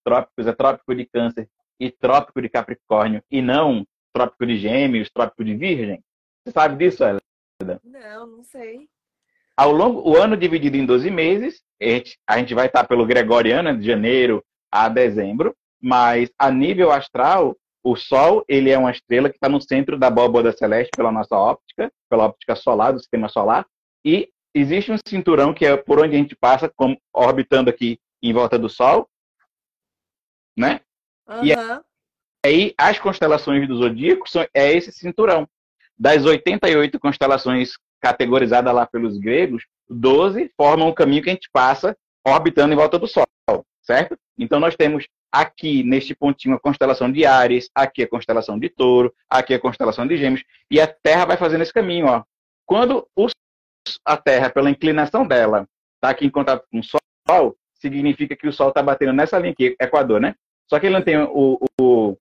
[0.05, 1.49] trópicos é Trópico de Câncer
[1.79, 6.03] e Trópico de Capricórnio, e não Trópico de Gêmeos, Trópico de Virgem?
[6.45, 7.81] Você sabe disso, Helena?
[7.83, 8.89] Não, não sei.
[9.57, 11.63] Ao longo, o ano dividido em 12 meses,
[12.27, 17.95] a gente, vai estar pelo Gregoriano, de janeiro a dezembro, mas a nível astral, o
[17.95, 21.93] Sol ele é uma estrela que está no centro da abóbora celeste pela nossa óptica,
[22.09, 23.67] pela óptica solar, do sistema solar,
[24.05, 28.33] e existe um cinturão que é por onde a gente passa, como, orbitando aqui em
[28.33, 29.09] volta do Sol,
[30.57, 30.81] né?
[31.29, 31.45] Uhum.
[31.45, 31.53] E
[32.45, 35.49] aí as constelações do zodíaco são, é esse cinturão.
[35.99, 37.73] Das 88 constelações
[38.05, 42.99] categorizadas lá pelos gregos, 12 formam um caminho que a gente passa orbitando em volta
[42.99, 43.25] do Sol,
[43.81, 44.15] certo?
[44.39, 49.11] Então nós temos aqui neste pontinho a constelação de Ares, aqui a constelação de Touro,
[49.29, 52.23] aqui a constelação de Gêmeos, e a Terra vai fazendo esse caminho, ó.
[52.67, 53.09] Quando
[54.05, 58.53] a Terra, pela inclinação dela, está aqui em contato com o Sol, significa que o
[58.53, 60.35] Sol está batendo nessa linha aqui, Equador, né?
[60.69, 62.19] Só que ele não tem o, o,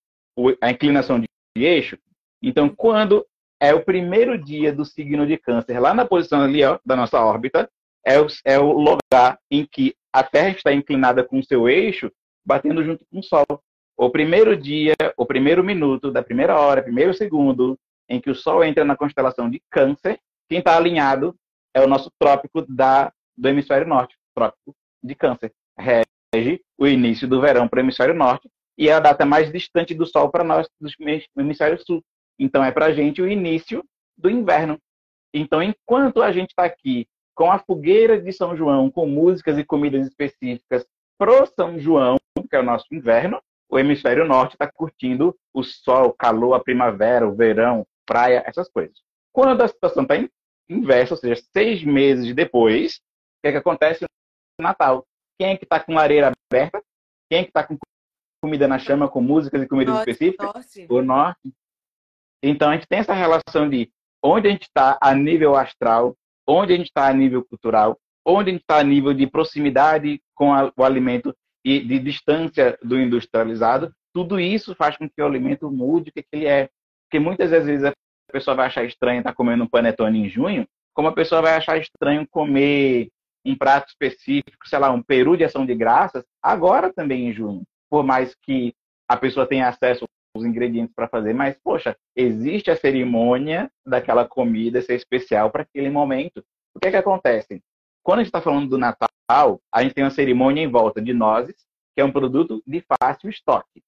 [0.62, 1.28] a inclinação de
[1.58, 1.98] eixo.
[2.42, 3.26] Então, quando
[3.64, 7.18] é o primeiro dia do signo de câncer, lá na posição ali ó, da nossa
[7.23, 7.69] órbita,
[8.06, 12.11] é o, é o lugar em que a Terra está inclinada com o seu eixo,
[12.45, 13.45] batendo junto com o Sol.
[13.95, 17.80] O primeiro dia, o primeiro minuto da primeira hora, primeiro segundo,
[18.10, 20.19] em que o Sol entra na constelação de câncer,
[20.49, 21.34] quem está alinhado
[21.73, 25.53] é o nosso trópico da, do hemisfério norte, trópico de câncer.
[25.80, 29.94] rege o início do verão para o hemisfério norte e é a data mais distante
[29.94, 32.03] do Sol para nós do hemisfério sul.
[32.40, 33.84] Então é para a gente o início
[34.18, 34.80] do inverno.
[35.34, 39.64] Então, enquanto a gente está aqui com a fogueira de São João, com músicas e
[39.64, 40.86] comidas específicas
[41.18, 42.18] pro São João,
[42.50, 46.60] que é o nosso inverno, o hemisfério norte está curtindo o sol, o calor, a
[46.60, 49.02] primavera, o verão, praia, essas coisas.
[49.32, 50.16] Quando a situação está
[50.70, 53.00] inversa, ou seja, seis meses depois, o
[53.42, 55.04] que, é que acontece no Natal?
[55.40, 56.84] Quem é que está com lareira aberta?
[57.30, 57.76] Quem é que está com
[58.42, 60.54] comida na chama, com músicas e comidas norte, específicas?
[60.54, 60.88] Norte.
[60.90, 61.54] O norte.
[62.44, 63.90] Então a gente tem essa relação de
[64.22, 66.14] onde a gente está a nível astral,
[66.45, 70.22] onde a gente está a nível cultural, onde a gente está a nível de proximidade
[70.36, 71.34] com a, o alimento
[71.64, 73.94] e de distância do industrializado.
[74.14, 76.70] Tudo isso faz com que o alimento mude o que, que ele é.
[77.06, 77.94] Porque muitas vezes a
[78.32, 81.78] pessoa vai achar estranho estar comendo um panetone em junho, como a pessoa vai achar
[81.78, 83.10] estranho comer
[83.45, 87.64] um prato específico, sei lá, um peru de ação de graças, agora também em junho.
[87.90, 88.74] Por mais que
[89.07, 94.82] a pessoa tenha acesso aos ingredientes para fazer, mas, poxa, existe a cerimônia daquela comida
[94.82, 96.44] ser especial para aquele momento.
[96.74, 97.62] O que é que acontece?
[98.02, 101.14] Quando a gente está falando do Natal, a gente tem uma cerimônia em volta de
[101.14, 101.56] nozes,
[101.96, 103.84] que é um produto de fácil estoque.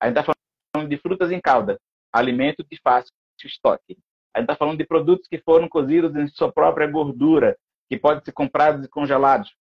[0.00, 0.34] A gente está
[0.72, 1.78] falando de frutas em calda,
[2.12, 3.12] alimento de fácil
[3.44, 3.98] estoque.
[4.34, 7.56] A gente está falando de produtos que foram cozidos em sua própria gordura,
[7.88, 9.54] que podem ser comprados e congelados,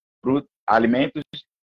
[0.68, 1.24] alimentos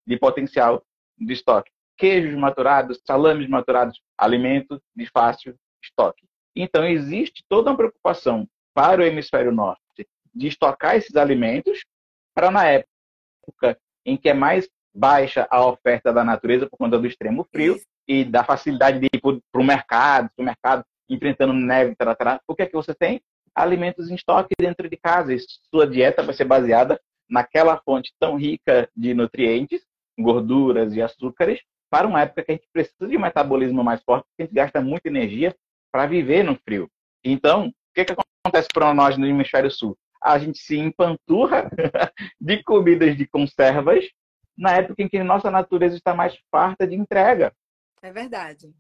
[0.06, 0.84] de potencial
[1.18, 1.72] de estoque.
[1.98, 6.26] Queijos maturados, salames maturados, alimentos de fácil estoque.
[6.56, 11.86] Então, existe toda uma preocupação para o hemisfério norte de estocar esses alimentos
[12.34, 17.08] para, na época em que é mais baixa a oferta da natureza por conta do
[17.08, 22.16] extremo frio e da facilidade de ir para o mercado, o mercado enfrentando neve, tará,
[22.16, 23.22] tará, o que é que você tem?
[23.56, 25.34] alimentos em estoque dentro de casa.
[25.34, 25.40] E
[25.72, 29.82] sua dieta vai ser baseada naquela fonte tão rica de nutrientes,
[30.20, 31.62] gorduras e açúcares,
[31.96, 34.54] para uma época que a gente precisa de um metabolismo mais forte, porque a gente
[34.54, 35.56] gasta muita energia
[35.94, 36.92] para viver no frio.
[37.24, 38.14] Então, o que, que
[38.44, 39.98] acontece para nós no hemisfério sul?
[40.22, 41.70] A gente se empanturra
[42.42, 44.04] de comidas de conservas
[44.58, 47.54] na época em que nossa natureza está mais farta de entrega.
[48.02, 48.74] É verdade.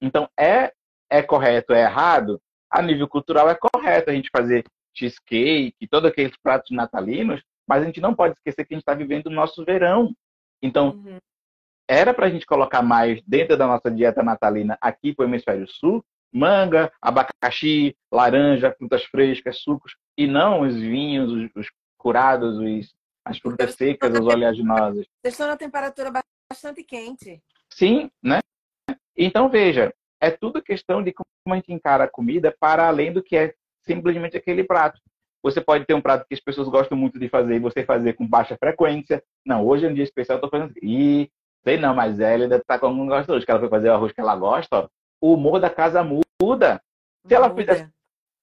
[0.00, 0.72] Então, é,
[1.08, 2.42] é correto, é errado?
[2.72, 4.64] a nível cultural é correto a gente fazer
[4.96, 8.94] cheesecake, todos aqueles pratos natalinos, mas a gente não pode esquecer que a gente está
[8.94, 10.10] vivendo o nosso verão.
[10.62, 11.18] Então, uhum.
[11.92, 15.68] Era para a gente colocar mais dentro da nossa dieta natalina aqui para o hemisfério
[15.68, 16.02] sul,
[16.32, 22.94] manga, abacaxi, laranja, frutas frescas, sucos, e não os vinhos, os, os curados, os,
[23.24, 25.04] as frutas secas, as oleaginosas.
[25.20, 26.10] Vocês estão na temperatura
[26.50, 27.42] bastante quente.
[27.70, 28.40] Sim, né?
[29.14, 33.22] Então, veja, é tudo questão de como a gente encara a comida para além do
[33.22, 34.98] que é simplesmente aquele prato.
[35.42, 38.14] Você pode ter um prato que as pessoas gostam muito de fazer e você fazer
[38.14, 39.22] com baixa frequência.
[39.44, 40.72] Não, hoje é um dia especial, eu tô fazendo.
[40.80, 41.28] Ih,
[41.64, 44.12] sei não, mas ela ainda tá como gosta hoje, que ela foi fazer o arroz
[44.12, 44.76] que ela gosta.
[44.76, 44.88] Ó.
[45.20, 46.82] O humor da casa muda.
[47.26, 47.88] Se ela fizesse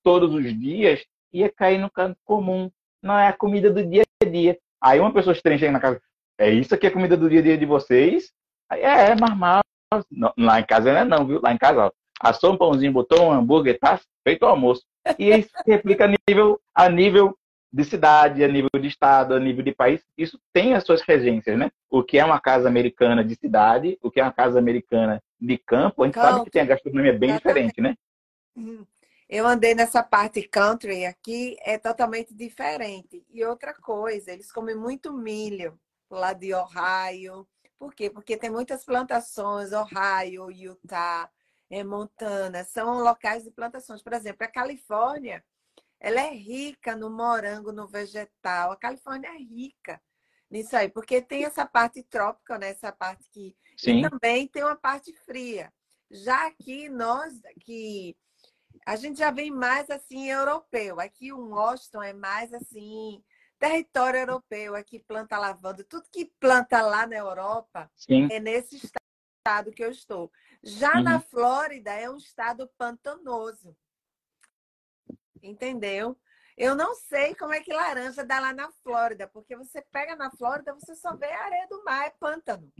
[0.03, 2.71] todos os dias, ia cair no canto comum.
[3.03, 4.57] Não é a comida do dia a dia.
[4.81, 6.01] Aí uma pessoa estranha chega na casa,
[6.37, 8.31] é isso aqui a comida do dia a dia de vocês?
[8.69, 9.61] Aí, é, é normal,
[10.09, 11.41] não, lá em casa não é não, viu?
[11.41, 11.91] Lá em casa, ó,
[12.21, 14.83] assou um pãozinho, botou um hambúrguer, tá feito o almoço.
[15.17, 17.37] E isso replica a nível, a nível
[17.71, 20.03] de cidade, a nível de estado, a nível de país.
[20.17, 21.71] Isso tem as suas regências, né?
[21.89, 25.57] O que é uma casa americana de cidade, o que é uma casa americana de
[25.57, 26.31] campo, a gente country.
[26.31, 27.95] sabe que tem a gastronomia bem diferente, né?
[28.55, 28.85] Uhum.
[29.29, 33.23] Eu andei nessa parte country aqui, é totalmente diferente.
[33.29, 35.79] E outra coisa, eles comem muito milho
[36.09, 37.47] lá de Ohio,
[37.79, 38.09] por quê?
[38.09, 41.31] Porque tem muitas plantações, Ohio, Utah,
[41.69, 44.03] é, Montana, são locais de plantações.
[44.03, 45.41] Por exemplo, a Califórnia,
[45.99, 48.71] ela é rica no morango, no vegetal.
[48.71, 50.01] A Califórnia é rica
[50.49, 52.69] nisso aí, porque tem essa parte trópica, né?
[52.69, 53.55] essa parte que...
[53.77, 53.99] Sim.
[53.99, 55.71] E também tem uma parte fria.
[56.09, 58.17] Já aqui, nós, que
[58.85, 60.99] a gente já vem mais assim europeu.
[60.99, 63.23] Aqui o Washington é mais assim
[63.59, 68.30] território europeu, aqui planta lavanda, tudo que planta lá na Europa Sim.
[68.31, 70.31] é nesse estado que eu estou.
[70.63, 71.03] Já uhum.
[71.03, 73.76] na Flórida é um estado pantanoso.
[75.41, 76.18] Entendeu?
[76.57, 80.30] Eu não sei como é que laranja dá lá na Flórida, porque você pega na
[80.30, 82.72] Flórida, você só vê a areia do mar, é pântano.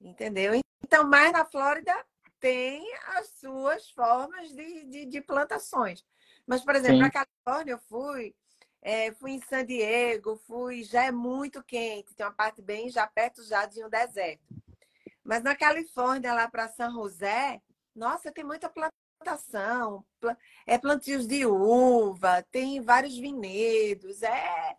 [0.00, 0.52] Entendeu?
[0.82, 1.92] Então, mais na Flórida
[2.38, 2.86] tem
[3.16, 6.04] as suas formas de, de, de plantações.
[6.46, 7.02] Mas, por exemplo, Sim.
[7.02, 8.34] na Califórnia eu fui,
[8.80, 13.06] é, fui em San Diego, fui, já é muito quente, tem uma parte bem já
[13.06, 14.42] perto já de um deserto.
[15.22, 17.60] Mas na Califórnia, lá para São José,
[17.94, 18.68] nossa, tem muita
[19.30, 20.04] plantação,
[20.66, 24.76] é plantios de uva, tem vários vinhedos, é,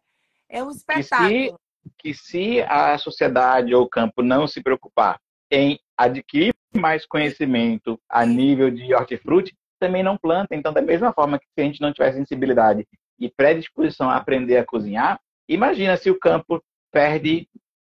[0.50, 1.60] é um espetáculo.
[1.98, 5.20] que se a sociedade ou o campo não se preocupar
[5.50, 10.56] em adquirir mais conhecimento a nível de hortifruti, também não planta.
[10.56, 12.88] Então, da mesma forma que se a gente não tiver sensibilidade
[13.20, 17.48] e predisposição a aprender a cozinhar, imagina se o campo perde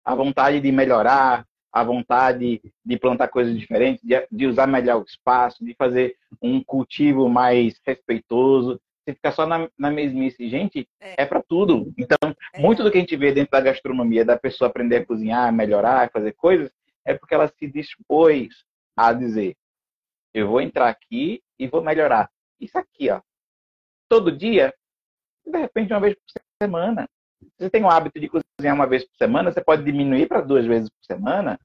[0.03, 5.05] a vontade de melhorar, a vontade de plantar coisas diferentes, de, de usar melhor o
[5.05, 8.79] espaço, de fazer um cultivo mais respeitoso.
[9.05, 11.93] Se ficar só na, na mesmice, gente, é, é para tudo.
[11.97, 12.17] Então,
[12.53, 12.59] é.
[12.59, 16.11] muito do que a gente vê dentro da gastronomia, da pessoa aprender a cozinhar, melhorar,
[16.11, 16.69] fazer coisas,
[17.05, 18.65] é porque ela se dispôs
[18.95, 19.55] a dizer:
[20.33, 22.29] eu vou entrar aqui e vou melhorar.
[22.59, 23.21] Isso aqui, ó.
[24.09, 24.73] Todo dia,
[25.45, 27.07] de repente, uma vez por semana.
[27.57, 30.65] Você tem o hábito de cozinhar uma vez por semana, você pode diminuir para duas
[30.65, 31.59] vezes por semana.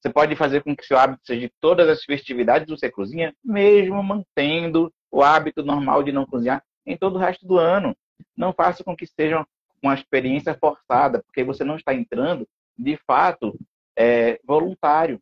[0.00, 4.02] Você pode fazer com que seu hábito seja de todas as festividades você cozinha, mesmo
[4.02, 7.94] mantendo o hábito normal de não cozinhar em todo o resto do ano.
[8.36, 9.46] Não faça com que seja
[9.82, 12.46] uma experiência forçada, porque você não está entrando,
[12.78, 13.58] de fato,
[13.96, 15.20] é, voluntário.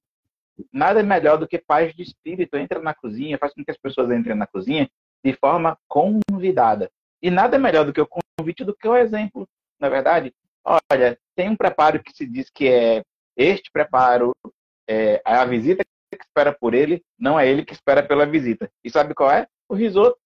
[0.73, 2.57] Nada é melhor do que paz de espírito.
[2.57, 4.89] Entra na cozinha, faz com que as pessoas entrem na cozinha
[5.25, 6.91] de forma convidada.
[7.21, 9.49] E nada é melhor do que o convite do que o exemplo
[9.79, 10.35] na verdade,
[10.65, 13.03] olha, tem um preparo que se diz que é
[13.37, 14.33] este preparo,
[14.89, 18.71] é a visita que espera por ele, não é ele que espera pela visita.
[18.83, 19.47] E sabe qual é?
[19.69, 20.19] O risoto.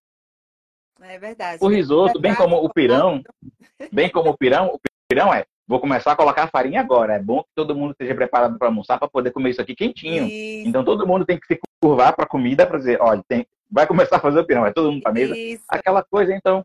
[1.00, 1.58] É verdade.
[1.60, 3.22] O risoto, bem como o pirão,
[3.92, 7.14] bem como o pirão, o pirão é, vou começar a colocar farinha agora.
[7.14, 10.26] É bom que todo mundo esteja preparado para almoçar para poder comer isso aqui quentinho.
[10.26, 10.68] Isso.
[10.68, 13.86] Então todo mundo tem que se curvar para a comida para dizer, olha, tem, vai
[13.86, 15.36] começar a fazer o pirão, é todo mundo para mesa.
[15.36, 15.64] Isso.
[15.68, 16.64] Aquela coisa, então,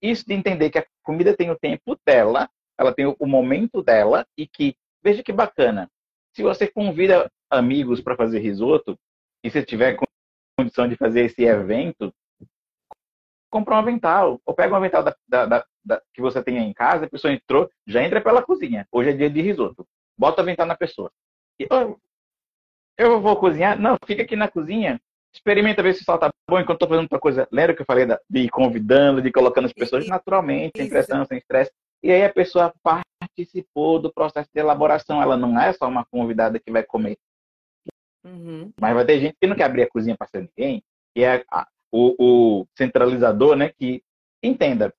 [0.00, 2.48] isso de entender que a comida tem o tempo dela,
[2.78, 5.90] ela tem o momento dela e que, veja que bacana,
[6.34, 8.98] se você convida amigos para fazer risoto
[9.44, 9.96] e se tiver
[10.56, 12.12] condição de fazer esse evento,
[13.50, 17.04] compra um avental, ou pega um avental da, da, da, que você tem em casa,
[17.04, 18.88] a pessoa entrou, já entra pela cozinha.
[18.90, 19.86] Hoje é dia de risoto.
[20.16, 21.12] Bota o avental na pessoa.
[21.58, 21.98] E, oh,
[22.96, 23.78] eu vou cozinhar?
[23.78, 25.00] Não, fica aqui na cozinha,
[25.34, 27.48] experimenta ver se o sal tá bom enquanto estou fazendo outra coisa.
[27.50, 31.38] Lembra que eu falei de ir convidando, de colocando as pessoas naturalmente, sem pressão, sem
[31.38, 31.70] estresse.
[32.02, 35.22] E aí a pessoa participou do processo de elaboração.
[35.22, 37.16] Ela não é só uma convidada que vai comer.
[38.24, 38.72] Uhum.
[38.80, 40.82] Mas vai ter gente que não quer abrir a cozinha para ser ninguém,
[41.14, 43.70] que é a, o, o centralizador, né?
[43.70, 44.02] Que
[44.42, 44.92] entenda.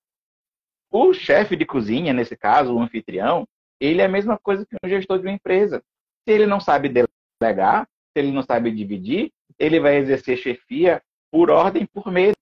[0.91, 3.47] O chefe de cozinha, nesse caso, o anfitrião,
[3.79, 5.83] ele é a mesma coisa que um gestor de uma empresa.
[6.23, 11.01] Se ele não sabe delegar, se ele não sabe dividir, ele vai exercer chefia
[11.31, 12.35] por ordem, por medo,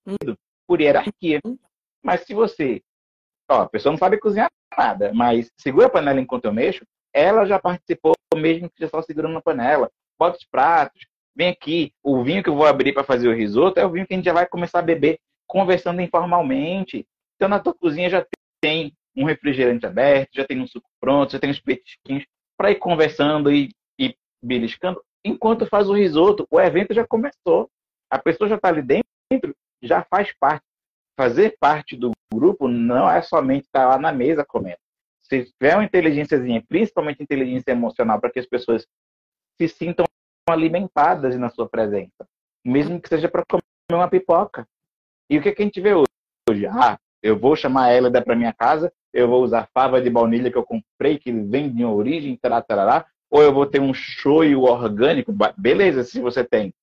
[0.67, 1.39] por hierarquia.
[2.03, 2.81] Mas se você,
[3.49, 7.45] ó, a pessoa não sabe cozinhar nada, mas segura a panela enquanto eu mexo, ela
[7.45, 9.91] já participou mesmo que só segurando a panela.
[10.17, 11.05] Bota os pratos,
[11.35, 14.07] vem aqui, o vinho que eu vou abrir para fazer o risoto é o vinho
[14.07, 17.05] que a gente já vai começar a beber conversando informalmente.
[17.35, 18.25] Então na tua cozinha já
[18.61, 22.25] tem um refrigerante aberto, já tem um suco pronto, já tem uns petisquinhos
[22.57, 23.69] para ir conversando e,
[23.99, 26.47] e beliscando enquanto faz o risoto.
[26.49, 27.69] O evento já começou.
[28.09, 30.65] A pessoa já está ali dentro, já faz parte.
[31.17, 34.77] Fazer parte do grupo não é somente estar lá na mesa comendo.
[35.21, 38.85] Se tiver uma inteligênciazinha, principalmente inteligência emocional, para que as pessoas
[39.57, 40.05] se sintam
[40.49, 42.27] alimentadas na sua presença,
[42.65, 43.61] mesmo que seja para comer
[43.91, 44.67] uma pipoca.
[45.29, 46.65] E o que, que a gente vê hoje?
[46.67, 50.57] Ah, eu vou chamar ela para minha casa, eu vou usar fava de baunilha que
[50.57, 55.33] eu comprei, que vem de origem, tará, tarará, ou eu vou ter um shoyu orgânico,
[55.57, 56.73] beleza, se você tem.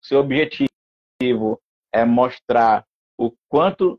[0.00, 1.60] Seu objetivo
[1.92, 2.86] é mostrar
[3.18, 3.98] o quanto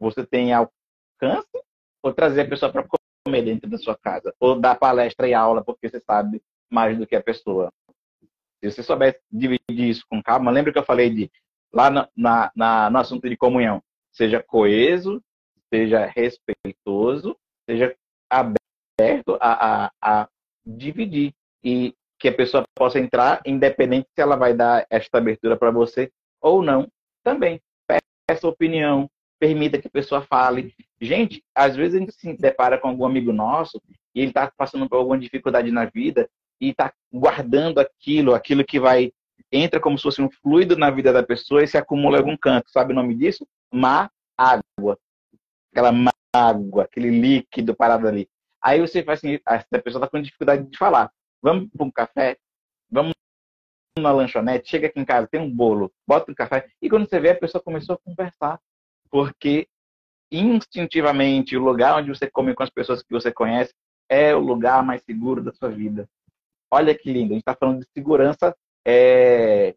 [0.00, 1.62] você tem alcance,
[2.02, 2.86] ou trazer a pessoa para
[3.26, 7.06] comer dentro da sua casa, ou dar palestra e aula porque você sabe mais do
[7.06, 7.70] que a pessoa.
[8.62, 11.30] Se você souber dividir isso com calma, lembra que eu falei de
[11.70, 15.22] lá na, na, no assunto de comunhão, seja coeso,
[15.72, 17.36] seja respeitoso,
[17.68, 17.94] seja
[18.30, 20.28] aberto a, a, a
[20.66, 21.32] dividir
[21.62, 26.10] e que a pessoa possa entrar, independente se ela vai dar esta abertura para você
[26.40, 26.88] ou não,
[27.22, 27.60] também.
[28.26, 30.74] Peça opinião, permita que a pessoa fale.
[31.00, 33.80] Gente, às vezes a gente se depara com algum amigo nosso
[34.14, 36.28] e ele está passando por alguma dificuldade na vida
[36.60, 39.12] e está guardando aquilo, aquilo que vai
[39.52, 42.36] entra como se fosse um fluido na vida da pessoa e se acumula em algum
[42.36, 42.70] canto.
[42.70, 43.46] Sabe o nome disso?
[43.72, 44.98] Má água.
[45.72, 48.28] Aquela mágoa, aquele líquido parado ali.
[48.64, 51.12] Aí você faz assim, essa pessoa está com dificuldade de falar.
[51.42, 52.38] Vamos para um café?
[52.90, 53.12] Vamos
[53.98, 54.70] na lanchonete?
[54.70, 56.66] Chega aqui em casa, tem um bolo, bota um café.
[56.80, 58.58] E quando você vê, a pessoa começou a conversar.
[59.10, 59.68] Porque
[60.32, 63.74] instintivamente o lugar onde você come com as pessoas que você conhece
[64.08, 66.08] é o lugar mais seguro da sua vida.
[66.70, 69.74] Olha que lindo, a gente está falando de segurança é,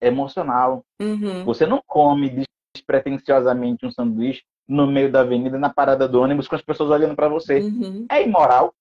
[0.00, 0.84] emocional.
[1.00, 1.44] Uhum.
[1.44, 6.54] Você não come despretensiosamente um sanduíche no meio da avenida, na parada do ônibus, com
[6.54, 7.60] as pessoas olhando para você.
[7.60, 8.06] Uhum.
[8.10, 8.74] É imoral.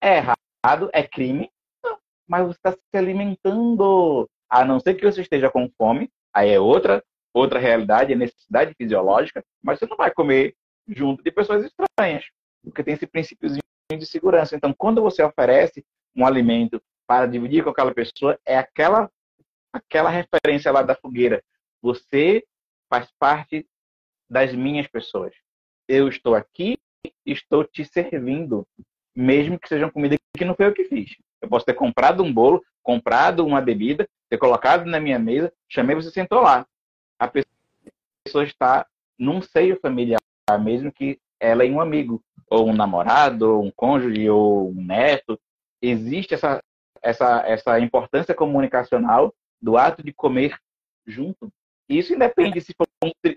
[0.00, 0.90] É errado?
[0.92, 1.50] É crime?
[1.82, 1.98] Não,
[2.28, 4.28] mas você está se alimentando.
[4.48, 7.02] A não ser que você esteja com fome, aí é outra,
[7.34, 10.54] outra realidade, é necessidade fisiológica, mas você não vai comer
[10.86, 12.24] junto de pessoas estranhas,
[12.62, 14.54] porque tem esse princípiozinho de segurança.
[14.54, 15.84] Então, quando você oferece
[16.14, 19.10] um alimento para dividir com aquela pessoa, é aquela
[19.72, 21.42] aquela referência lá da fogueira.
[21.82, 22.44] Você
[22.88, 23.66] faz parte
[24.28, 25.34] das minhas pessoas.
[25.88, 26.78] Eu estou aqui,
[27.24, 28.66] estou te servindo,
[29.14, 31.16] mesmo que seja uma comida que não foi eu que fiz.
[31.40, 35.94] Eu posso ter comprado um bolo, comprado uma bebida, ter colocado na minha mesa, chamei
[35.94, 36.66] você sentou lá.
[37.18, 38.86] A pessoa está
[39.18, 40.20] num seio familiar,
[40.60, 45.38] mesmo que ela é um amigo, ou um namorado, ou um cônjuge, ou um neto.
[45.80, 46.62] Existe essa,
[47.02, 50.58] essa, essa importância comunicacional do ato de comer
[51.06, 51.50] junto.
[51.88, 52.86] Isso independe se for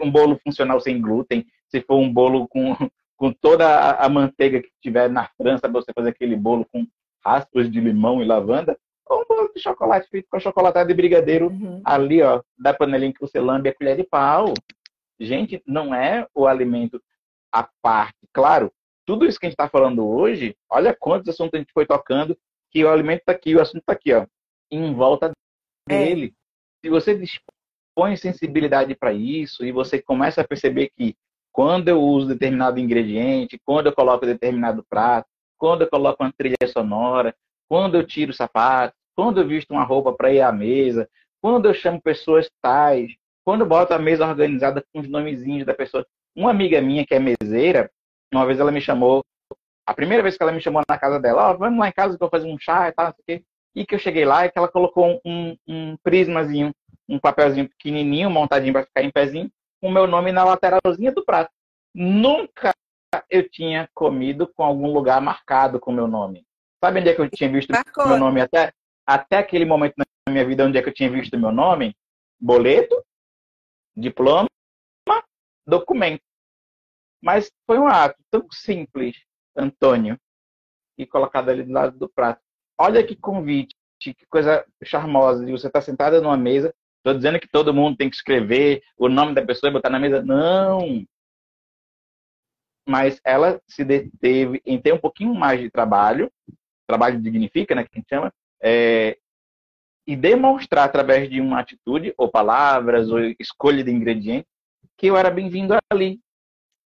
[0.02, 2.76] um, bolo funcional sem glúten, se for um bolo com,
[3.18, 6.86] com toda a, manteiga que tiver na França, você fazer aquele bolo com
[7.24, 11.48] raspas de limão e lavanda, ou um bolo de chocolate feito com chocolatado de brigadeiro
[11.48, 11.82] uhum.
[11.84, 14.54] ali, ó, da panelinha que você lambe a colher de pau.
[15.20, 17.02] Gente, não é o alimento
[17.52, 18.18] à parte.
[18.32, 18.72] Claro,
[19.06, 22.38] tudo isso que a gente está falando hoje, olha quantos assuntos a gente foi tocando,
[22.72, 24.26] que o alimento está aqui, o assunto está aqui, ó,
[24.72, 25.32] em volta
[25.88, 26.28] dele.
[26.28, 26.86] É.
[26.86, 27.59] Se você dispõe
[28.18, 31.16] sensibilidade para isso e você começa a perceber que
[31.52, 35.28] quando eu uso determinado ingrediente, quando eu coloco determinado prato,
[35.58, 37.36] quando eu coloco uma trilha sonora,
[37.68, 41.10] quando eu tiro o sapato, quando eu visto uma roupa para ir à mesa,
[41.42, 43.12] quando eu chamo pessoas tais,
[43.44, 46.06] quando eu boto a mesa organizada com os nomezinhos da pessoa.
[46.36, 47.92] Uma amiga minha que é meseira,
[48.34, 49.24] uma vez ela me chamou,
[49.86, 52.18] a primeira vez que ela me chamou na casa dela, oh, vamos lá em casa
[52.18, 53.46] que eu vou fazer um chá e tal, não sei o quê.
[53.76, 56.74] E que eu cheguei lá e que ela colocou um, um prismazinho,
[57.10, 61.26] um papelzinho pequenininho, montadinho para ficar em pezinho, com o meu nome na lateralzinha do
[61.26, 61.52] prato.
[61.94, 62.74] Nunca
[63.30, 66.46] eu tinha comido com algum lugar marcado com o meu nome.
[66.84, 68.08] Sabe onde é que eu tinha visto Marcou.
[68.08, 68.72] meu nome até,
[69.06, 71.96] até aquele momento na minha vida onde é que eu tinha visto meu nome?
[72.40, 73.04] Boleto,
[73.96, 74.48] diploma,
[75.68, 76.22] documento.
[77.22, 79.18] Mas foi um ato tão simples,
[79.56, 80.18] Antônio,
[80.98, 82.42] e colocado ali do lado do prato.
[82.78, 85.46] Olha que convite, que coisa charmosa.
[85.46, 86.74] De você estar tá sentada numa mesa.
[87.00, 90.00] Estou dizendo que todo mundo tem que escrever o nome da pessoa e botar na
[90.00, 90.22] mesa.
[90.22, 91.06] Não!
[92.88, 96.32] Mas ela se deteve em ter um pouquinho mais de trabalho,
[96.88, 99.18] trabalho dignifica, né, que a gente chama, é,
[100.08, 104.50] e demonstrar através de uma atitude, ou palavras, ou escolha de ingredientes,
[104.98, 106.20] que eu era bem-vindo ali.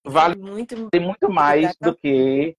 [0.05, 2.55] Vale muito, muito mais do que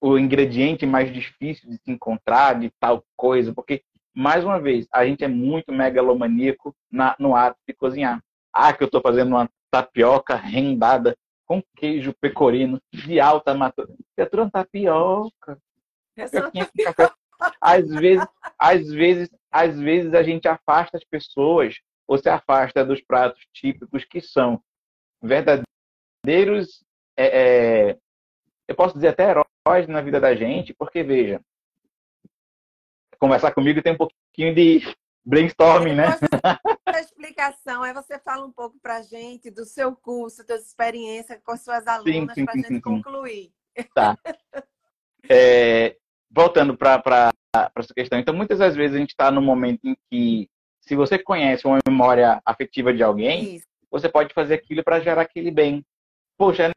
[0.00, 3.82] o ingrediente mais difícil de se encontrar, de tal coisa, porque,
[4.16, 8.18] mais uma vez, a gente é muito megalomaníaco na, no ato de cozinhar.
[8.50, 11.14] Ah, que eu estou fazendo uma tapioca rendada
[11.44, 14.00] com queijo pecorino de alta maturidade.
[14.16, 15.58] É uma tapioca.
[16.16, 17.14] Essa tapioca.
[17.60, 18.26] Às vezes,
[18.58, 21.76] às vezes, às vezes a gente afasta as pessoas
[22.08, 24.62] ou se afasta dos pratos típicos que são
[25.22, 26.82] verdadeiros,
[27.18, 27.98] é, é,
[28.66, 31.38] eu posso dizer até heróis na vida da gente, porque veja,
[33.18, 34.82] conversar comigo tem um pouquinho de
[35.24, 36.06] brainstorming, né?
[36.86, 41.40] A explicação é você fala um pouco para gente do seu curso, da sua experiência
[41.44, 43.52] com as suas alunas para gente sim, concluir.
[43.94, 44.16] Tá.
[45.28, 45.96] É,
[46.30, 47.32] voltando para
[47.76, 50.48] essa questão, então muitas das vezes a gente está no momento em que,
[50.80, 53.66] se você conhece uma memória afetiva de alguém, Isso.
[53.90, 55.84] você pode fazer aquilo para gerar aquele bem.
[56.38, 56.70] Poxa,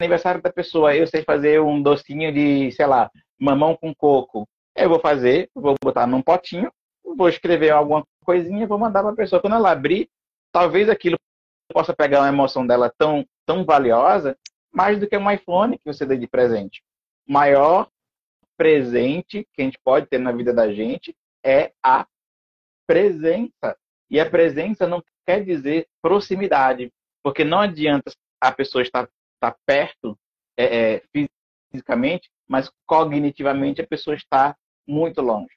[0.00, 4.46] aniversário da pessoa, eu sei fazer um docinho de, sei lá, mamão com coco.
[4.74, 6.72] Eu vou fazer, vou botar num potinho,
[7.04, 9.40] vou escrever alguma coisinha, vou mandar para a pessoa.
[9.40, 10.08] Quando ela abrir,
[10.50, 11.16] talvez aquilo
[11.72, 14.36] possa pegar uma emoção dela tão, tão valiosa,
[14.72, 16.82] mais do que um iPhone que você dê de presente.
[17.28, 17.88] O maior
[18.56, 22.06] presente que a gente pode ter na vida da gente é a
[22.86, 23.76] presença.
[24.10, 26.92] E a presença não quer dizer proximidade,
[27.22, 29.08] porque não adianta a pessoa estar
[29.42, 30.16] está perto
[30.56, 31.02] é, é,
[31.72, 34.56] fisicamente, mas cognitivamente a pessoa está
[34.86, 35.54] muito longe.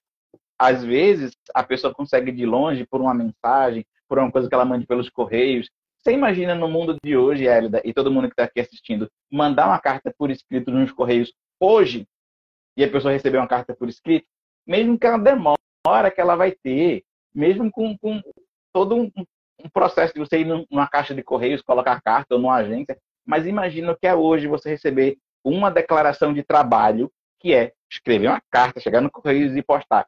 [0.58, 4.66] Às vezes, a pessoa consegue de longe por uma mensagem, por uma coisa que ela
[4.66, 5.70] mande pelos correios.
[5.98, 9.68] Você imagina no mundo de hoje, Hélida, e todo mundo que está aqui assistindo, mandar
[9.68, 12.08] uma carta por escrito nos correios hoje,
[12.78, 14.28] e a pessoa receber uma carta por escrito,
[14.68, 17.04] mesmo que ela demora que ela vai ter,
[17.34, 18.22] mesmo com, com
[18.74, 19.12] todo um,
[19.64, 23.48] um processo de você ir numa caixa de correios, colocar carta ou numa agência, mas
[23.48, 28.80] imagina que é hoje você receber uma declaração de trabalho, que é escrever uma carta,
[28.80, 30.07] chegar no correio e postar.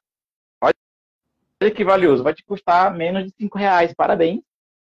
[0.62, 4.42] Olha que valioso, vai te custar menos de cinco reais, parabéns,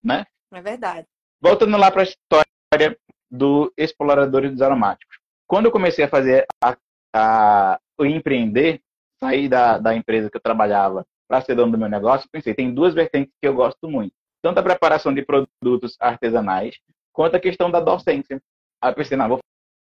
[0.02, 0.24] né?
[0.52, 1.06] É verdade.
[1.40, 2.98] Voltando lá para a história
[3.30, 5.18] do Exploradores dos Aromáticos.
[5.46, 6.76] Quando eu comecei a fazer a
[7.14, 8.80] a, o empreender,
[9.20, 12.74] sair da, da empresa que eu trabalhava para ser dono do meu negócio, pensei, tem
[12.74, 14.14] duas vertentes que eu gosto muito.
[14.42, 16.76] Tanto a preparação de produtos artesanais,
[17.12, 18.42] quanto a questão da docência.
[18.80, 19.38] Aí pensei, não, vou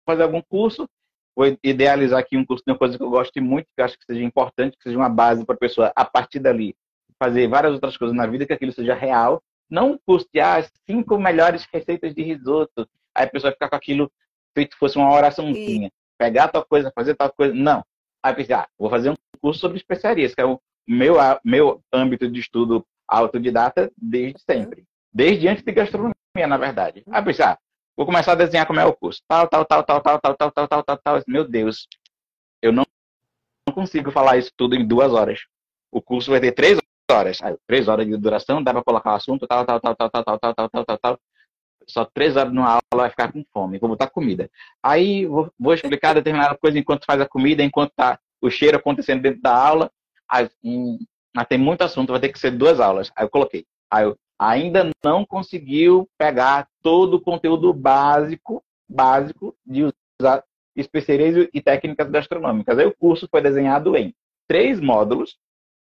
[0.05, 0.89] fazer algum curso,
[1.39, 3.97] vou idealizar aqui um curso de uma coisa que eu gosto muito, que eu acho
[3.97, 6.75] que seja importante, que seja uma base para a pessoa, a partir dali,
[7.17, 9.41] fazer várias outras coisas na vida, que aquilo seja real.
[9.69, 12.85] Não custear cinco melhores receitas de risoto.
[13.15, 14.11] Aí a pessoa ficar com aquilo
[14.53, 15.89] feito fosse uma oraçãozinha.
[16.17, 17.53] Pegar tal coisa, fazer tal coisa.
[17.53, 17.85] Não.
[18.21, 21.81] Aí eu pensei, ah, vou fazer um curso sobre especiarias, que é o meu, meu
[21.93, 24.83] âmbito de estudo autodidata desde sempre.
[25.13, 27.01] Desde antes de gastronomia, na verdade.
[27.09, 27.57] Aí eu pensei, ah,
[27.99, 29.21] vou começar a desenhar como é o curso.
[29.27, 31.23] Tal, tal, tal, tal, tal, tal, tal, tal, tal, tal, tal.
[31.27, 31.85] Meu Deus,
[32.61, 32.85] eu não,
[33.67, 35.41] não consigo falar isso tudo em duas horas.
[35.91, 36.79] O curso vai ter três
[37.11, 37.43] horas.
[37.43, 40.23] Aí, três horas de duração, dá para colocar o assunto, tal, tal, tal, tal, tal,
[40.23, 41.19] tal, tal, tal, tal, tal, tal.
[41.87, 44.49] Só três horas numa aula vai ficar com fome, vou botar comida.
[44.81, 49.21] Aí vou, vou explicar determinada coisa enquanto faz a comida, enquanto tá o cheiro acontecendo
[49.21, 49.91] dentro da aula.
[50.29, 50.97] Aí, hum,
[51.49, 53.11] tem muito assunto, vai ter que ser duas aulas.
[53.13, 53.65] Aí eu coloquei.
[53.91, 59.83] Aí eu, ainda não conseguiu pegar todo o conteúdo básico, básico de
[60.19, 60.43] usar
[60.75, 62.79] especiarias e técnicas gastronômicas.
[62.79, 64.15] Aí o curso foi desenhado em
[64.47, 65.37] três módulos,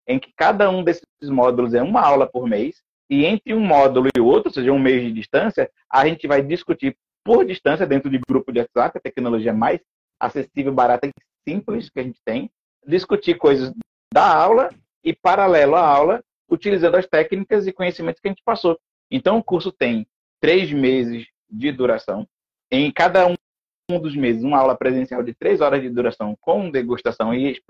[0.08, 4.10] em que cada um desses módulos é uma aula por mês, e entre um módulo
[4.16, 8.10] e outro, ou seja, um mês de distância, a gente vai discutir por distância dentro
[8.10, 9.80] de grupo de WhatsApp, a tecnologia mais
[10.20, 11.12] acessível, barata e
[11.48, 12.50] simples que a gente tem,
[12.86, 13.74] discutir coisas
[14.14, 14.70] da aula
[15.04, 18.80] e paralelo à aula, utilizando as técnicas e conhecimentos que a gente passou.
[19.10, 20.08] Então, o curso tem
[20.40, 22.28] três meses de duração.
[22.72, 27.34] Em cada um dos meses, uma aula presencial de três horas de duração com degustação
[27.34, 27.62] e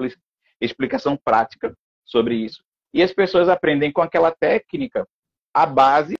[0.61, 1.75] explicação prática
[2.05, 2.63] sobre isso.
[2.93, 5.07] E as pessoas aprendem com aquela técnica
[5.53, 6.15] a base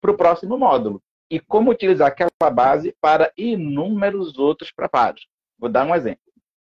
[0.00, 1.02] para o próximo módulo.
[1.30, 5.26] E como utilizar aquela base para inúmeros outros preparos.
[5.58, 6.22] Vou dar um exemplo.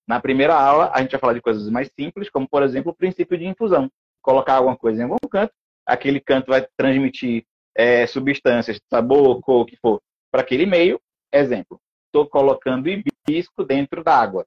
[0.07, 2.95] Na primeira aula, a gente vai falar de coisas mais simples, como, por exemplo, o
[2.95, 3.91] princípio de infusão.
[4.25, 5.53] Colocar alguma coisa em algum canto,
[5.85, 7.45] aquele canto vai transmitir
[7.75, 10.99] é, substâncias, sabor, cor, o que for, para aquele meio.
[11.31, 14.43] Exemplo, estou colocando hibisco dentro da água.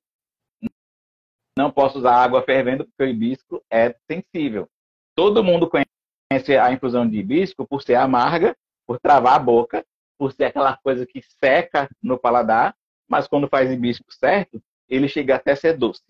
[1.57, 4.69] Não posso usar água fervendo porque o hibisco é sensível.
[5.15, 9.87] Todo mundo conhece a infusão de hibisco por ser amarga, por travar a boca,
[10.19, 12.75] por ser aquela coisa que seca no paladar,
[13.09, 16.03] mas quando faz hibisco certo, ele chega até a ser doce.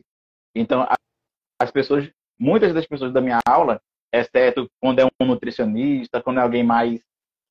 [0.54, 0.88] Então,
[1.60, 3.80] as pessoas, muitas das pessoas da minha aula,
[4.12, 7.00] exceto quando é um nutricionista, quando é alguém mais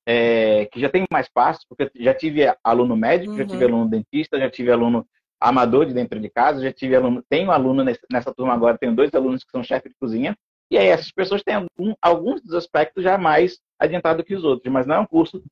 [0.08, 3.38] é, que já tem mais passos, porque já tive aluno médico, uhum.
[3.38, 3.72] já tive uhum.
[3.74, 5.06] aluno dentista, já tive aluno
[5.40, 9.14] amador de dentro de casa, já tive aluno, tenho aluno nessa turma agora, tenho dois
[9.14, 10.36] alunos que são chefe de cozinha,
[10.70, 14.72] e aí essas pessoas têm algum, alguns dos aspectos já mais adiantados que os outros,
[14.72, 15.44] mas não é um curso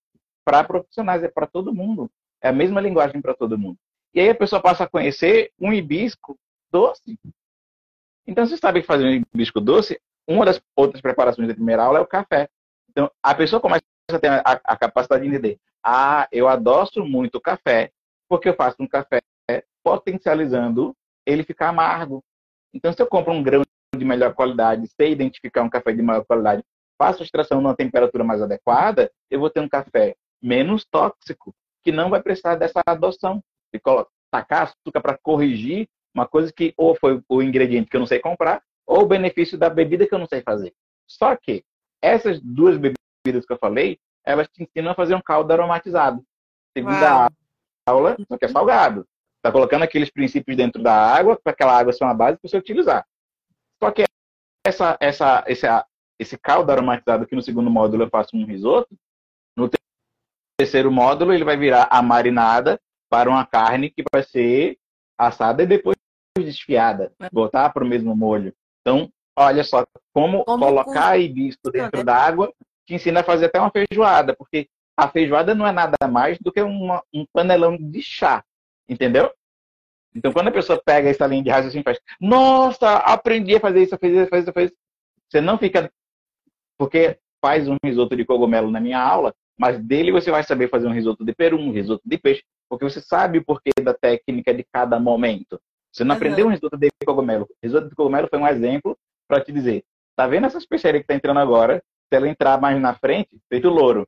[0.44, 2.10] para profissionais, é para todo mundo.
[2.42, 3.78] É a mesma linguagem para todo mundo.
[4.14, 6.38] E aí a pessoa passa a conhecer um hibisco
[6.72, 7.18] doce.
[8.28, 12.00] Então, você sabe que fazer um hibisco doce, uma das outras preparações da primeira aula
[12.00, 12.50] é o café.
[12.90, 15.60] Então, a pessoa começa a ter a, a capacidade de entender.
[15.84, 17.92] Ah, eu adoço muito o café,
[18.28, 19.22] porque eu faço um café
[19.84, 20.96] potencializando
[21.26, 22.24] ele ficar amargo.
[22.74, 23.62] Então, se eu compro um grão
[23.96, 26.64] de melhor qualidade, sei identificar um café de maior qualidade,
[26.98, 31.54] faço a extração numa temperatura mais adequada, eu vou ter um café menos tóxico,
[31.84, 33.42] que não vai precisar dessa adoção.
[33.74, 33.80] E
[34.32, 38.20] tacar açúcar para corrigir uma coisa que ou foi o ingrediente que eu não sei
[38.20, 40.74] comprar, ou o benefício da bebida que eu não sei fazer.
[41.06, 41.64] Só que
[42.02, 46.26] essas duas bebidas que eu falei, elas te ensinam a fazer um caldo aromatizado.
[46.76, 47.30] Segunda Uau.
[47.88, 49.06] aula, só que é salgado.
[49.38, 52.58] Está colocando aqueles princípios dentro da água, para aquela água ser uma base para você
[52.58, 53.06] utilizar.
[53.84, 54.06] Só que
[54.66, 55.68] essa, essa, esse,
[56.20, 58.96] esse caldo aromatizado aqui no segundo módulo eu faço um risoto,
[59.56, 59.70] no
[60.58, 62.80] terceiro módulo ele vai virar a marinada
[63.10, 64.78] para uma carne que vai ser
[65.18, 65.95] assada e depois
[66.44, 68.54] desfiada, botar para o mesmo molho.
[68.82, 72.54] Então, olha só como, como colocar hibisco dentro da água
[72.86, 74.68] te ensina a fazer até uma feijoada, porque
[74.98, 78.44] a feijoada não é nada mais do que uma, um panelão de chá,
[78.88, 79.32] entendeu?
[80.14, 83.84] Então, quando a pessoa pega essa linha de raciocínio e faz, nossa, aprendi a fazer
[83.84, 84.76] isso, a fazer isso, a fazer isso, a fazer isso,
[85.30, 85.92] você não fica.
[86.78, 90.88] Porque faz um risoto de cogumelo na minha aula, mas dele você vai saber fazer
[90.88, 94.54] um risoto de peru, um risoto de peixe, porque você sabe o porquê da técnica
[94.54, 95.60] de cada momento.
[95.96, 96.18] Você não uhum.
[96.18, 97.48] aprendeu um risoto de cogumelo.
[97.64, 98.98] Risoto de cogumelo foi um exemplo
[99.30, 101.82] para te dizer, tá vendo essa especiaria que está entrando agora?
[102.10, 104.06] Se ela entrar mais na frente, feito louro.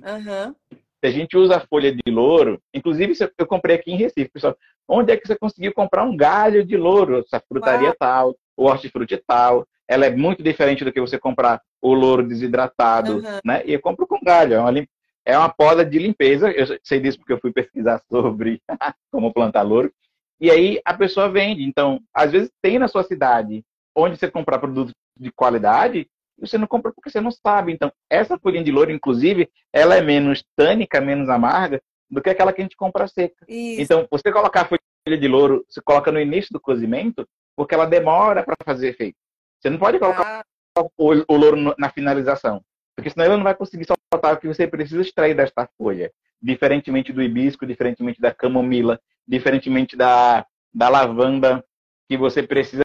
[0.00, 0.54] Uhum.
[0.70, 4.54] Se a gente usa a folha de louro, inclusive eu comprei aqui em Recife, pessoal,
[4.86, 7.20] onde é que você conseguiu comprar um galho de louro?
[7.20, 7.96] Essa frutaria Uau.
[7.98, 9.66] tal, o hortifruti tal.
[9.88, 13.40] Ela é muito diferente do que você comprar o louro desidratado, uhum.
[13.44, 13.62] né?
[13.64, 14.86] E eu compro com galho, é uma,
[15.24, 16.50] é uma poda de limpeza.
[16.52, 18.60] Eu sei disso porque eu fui pesquisar sobre
[19.10, 19.90] como plantar louro.
[20.42, 21.62] E aí a pessoa vende.
[21.62, 23.64] Então, às vezes tem na sua cidade
[23.96, 27.72] onde você comprar produtos de qualidade e você não compra porque você não sabe.
[27.72, 32.52] Então, essa folhinha de louro, inclusive, ela é menos tânica, menos amarga do que aquela
[32.52, 33.46] que a gente compra seca.
[33.48, 33.82] Isso.
[33.82, 34.80] Então, você colocar a folha
[35.18, 37.24] de louro, você coloca no início do cozimento,
[37.56, 39.16] porque ela demora para fazer efeito.
[39.60, 40.44] Você não pode colocar
[40.76, 40.82] ah.
[40.98, 42.60] o, o louro na finalização,
[42.96, 43.84] porque senão ele não vai conseguir
[44.16, 46.12] o que você precisa extrair desta folha
[46.42, 50.44] diferentemente do hibisco, diferentemente da camomila, diferentemente da,
[50.74, 51.64] da lavanda,
[52.08, 52.82] que você precisa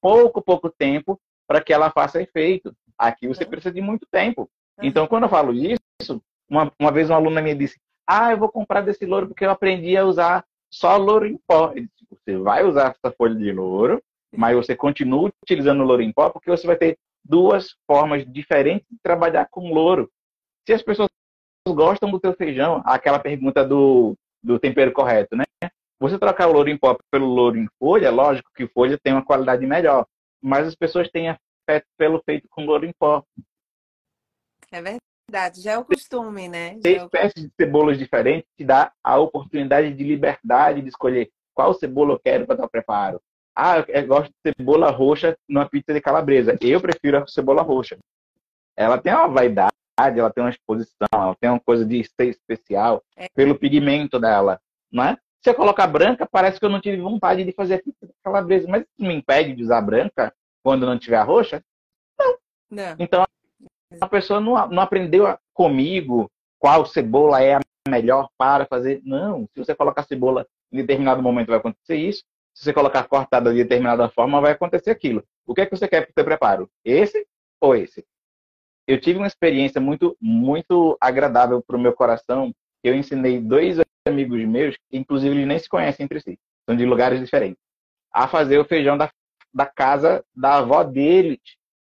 [0.00, 2.74] pouco, pouco tempo para que ela faça efeito.
[2.96, 4.48] Aqui você precisa de muito tempo.
[4.80, 8.48] Então, quando eu falo isso, uma, uma vez uma aluna me disse: Ah, eu vou
[8.48, 11.72] comprar desse louro porque eu aprendi a usar só louro em pó.
[11.74, 14.02] Disse, você vai usar essa folha de louro,
[14.34, 18.86] mas você continua utilizando o louro em pó porque você vai ter duas formas diferentes
[18.90, 20.10] de trabalhar com louro.
[20.66, 21.08] Se as pessoas
[21.68, 22.82] gostam do teu feijão?
[22.84, 25.44] Aquela pergunta do, do tempero correto, né?
[26.00, 29.24] Você trocar o louro em pó pelo louro em folha, lógico que folha tem uma
[29.24, 30.04] qualidade melhor,
[30.42, 33.24] mas as pessoas têm afeto pelo feito com louro em pó.
[34.72, 36.80] É verdade, já é o costume, né?
[36.80, 41.72] Tem é espécies de cebolas diferentes que dá a oportunidade de liberdade de escolher qual
[41.74, 43.22] cebola eu quero para dar o preparo.
[43.54, 46.56] Ah, eu gosto de cebola roxa numa pizza de calabresa.
[46.60, 47.98] Eu prefiro a cebola roxa.
[48.76, 53.02] Ela tem uma vaidade ela tem uma exposição, ela tem uma coisa de ser especial
[53.16, 53.28] é.
[53.34, 54.60] pelo pigmento dela,
[54.90, 55.16] não é?
[55.42, 57.82] Se eu colocar branca, parece que eu não tive vontade de fazer
[58.20, 61.62] aquela vez, mas isso me impede de usar branca quando não tiver roxa?
[62.18, 62.36] Não.
[62.70, 62.96] não.
[62.98, 63.24] Então,
[64.00, 69.02] a pessoa não, não aprendeu comigo qual cebola é a melhor para fazer.
[69.04, 72.22] Não, se você colocar cebola em determinado momento vai acontecer isso.
[72.62, 75.24] Se você colocar cortada de determinada forma, vai acontecer aquilo.
[75.44, 76.70] O que é que você quer para o seu preparo?
[76.84, 77.26] Esse
[77.60, 78.04] ou esse?
[78.86, 82.54] eu tive uma experiência muito, muito agradável para o meu coração.
[82.84, 86.84] Eu ensinei dois amigos meus, que inclusive eles nem se conhecem entre si, são de
[86.84, 87.58] lugares diferentes,
[88.12, 89.10] a fazer o feijão da,
[89.52, 91.40] da casa da avó deles,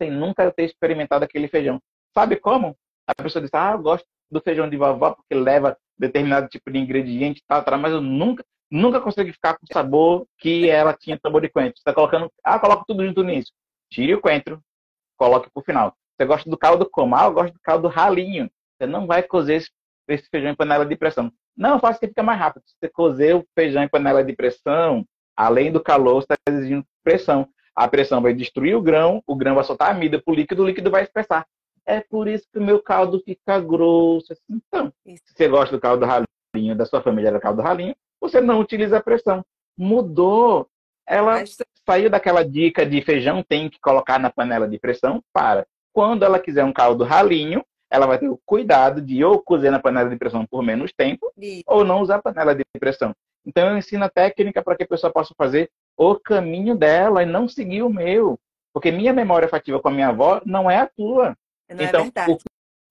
[0.01, 1.81] sem nunca ter experimentado aquele feijão.
[2.13, 2.77] Sabe como?
[3.09, 6.79] A pessoa diz, ah, eu gosto do feijão de vovó porque leva determinado tipo de
[6.79, 11.19] ingrediente, tal, tal, mas eu nunca, nunca consegui ficar com o sabor que ela tinha
[11.21, 11.77] sabor de coentro.
[11.77, 13.53] Você está colocando, ah, coloca tudo junto nisso.
[13.91, 14.63] Tire o coentro,
[15.17, 15.97] coloque para o final.
[16.17, 17.17] Você gosta do caldo como?
[17.17, 18.51] Ah, eu gosto do caldo ralinho.
[18.79, 19.71] Você não vai cozer esse,
[20.09, 21.33] esse feijão em panela de pressão.
[21.57, 22.63] Não, faça que fica mais rápido.
[22.67, 25.05] Se você cozer o feijão em panela de pressão,
[25.37, 27.49] além do calor, você está exigindo pressão.
[27.75, 30.63] A pressão vai destruir o grão, o grão vai soltar a amida para o líquido,
[30.63, 31.47] o líquido vai espessar.
[31.87, 34.33] É por isso que o meu caldo fica grosso.
[34.33, 34.61] Assim.
[34.69, 37.97] Então, se você gosta do caldo ralinho, da sua família era caldo ralinho,
[38.31, 39.45] você não utiliza a pressão.
[39.77, 40.67] Mudou.
[41.07, 41.43] Ela
[41.87, 46.39] saiu daquela dica de feijão tem que colocar na panela de pressão para quando ela
[46.39, 50.17] quiser um caldo ralinho, ela vai ter o cuidado de ou cozer na panela de
[50.17, 51.65] pressão por menos tempo, Isso.
[51.67, 53.13] ou não usar panela de pressão.
[53.45, 57.27] Então eu ensino a técnica para que a pessoa possa fazer o caminho dela e
[57.27, 58.39] não seguir o meu.
[58.73, 61.37] Porque minha memória afetiva com a minha avó não é a tua.
[61.69, 62.39] Não é então, é o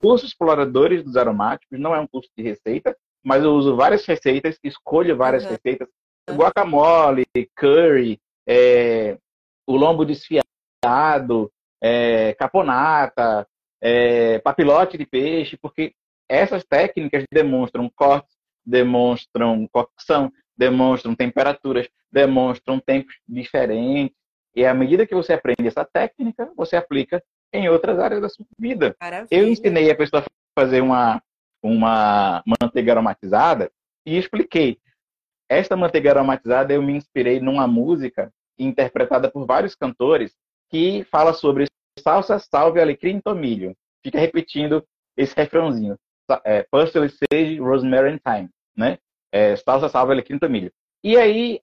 [0.02, 4.58] curso Exploradores dos Aromáticos não é um curso de receita, mas eu uso várias receitas,
[4.64, 5.52] escolho várias uhum.
[5.52, 5.88] receitas.
[6.30, 7.26] Guacamole,
[7.56, 9.18] curry, é,
[9.68, 11.52] o lombo desfiado,
[11.82, 13.48] é, caponata,
[13.82, 15.94] é, papilote de peixe, porque
[16.28, 24.16] essas técnicas demonstram cortes, demonstram cocção, demonstram temperaturas, demonstram tempos diferentes.
[24.56, 27.24] E à medida que você aprende essa técnica, você aplica
[27.54, 28.96] em outras áreas da sua vida.
[29.00, 29.28] Maravilha.
[29.32, 31.22] Eu ensinei a pessoa a fazer uma,
[31.61, 33.72] uma manteiga aromatizada
[34.06, 34.80] e expliquei.
[35.49, 40.36] Esta manteiga aromatizada eu me inspirei numa música interpretada por vários cantores
[40.69, 41.65] que fala sobre
[41.98, 43.76] salsa, salve, alecrim e tomilho.
[44.03, 44.86] Fica repetindo
[45.18, 45.98] esse refrãozinho.
[46.44, 48.99] É, Parsley, sage, rosemary and thyme, né?
[49.31, 50.72] É, salsa, salve, alecrim e tomilho.
[51.03, 51.61] E aí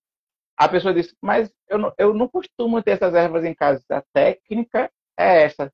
[0.56, 3.84] a pessoa diz, mas eu não, eu não costumo ter essas ervas em casa.
[3.90, 5.72] A técnica é essa.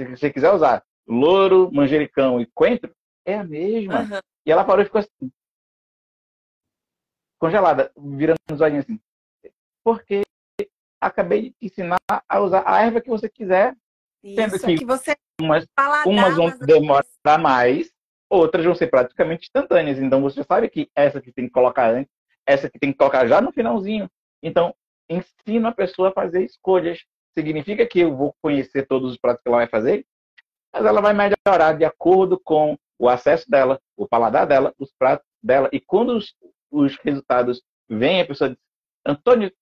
[0.00, 2.94] Se você quiser usar louro, manjericão e coentro,
[3.24, 4.00] é a mesma.
[4.00, 4.20] Uhum.
[4.46, 5.32] E ela parou e ficou assim,
[7.38, 9.00] congelada, virando os olhinhos assim.
[9.84, 10.22] Porque
[11.00, 13.76] acabei de te ensinar a usar a erva que você quiser.
[14.22, 15.66] Isso, sendo que, que você umas,
[16.06, 17.92] umas vão demorar mais,
[18.30, 19.98] outras vão ser praticamente instantâneas.
[19.98, 22.12] Então você sabe que essa que tem que colocar antes,
[22.46, 24.08] essa que tem que colocar já no finalzinho.
[24.40, 24.72] Então,
[25.08, 27.00] ensino a pessoa a fazer escolhas.
[27.34, 30.06] Significa que eu vou conhecer todos os pratos que ela vai fazer,
[30.72, 35.26] mas ela vai melhorar de acordo com o acesso dela, o paladar dela, os pratos
[35.42, 35.68] dela.
[35.72, 36.36] E quando os,
[36.70, 38.58] os resultados vêm, a pessoa diz,
[39.04, 39.52] Antônio,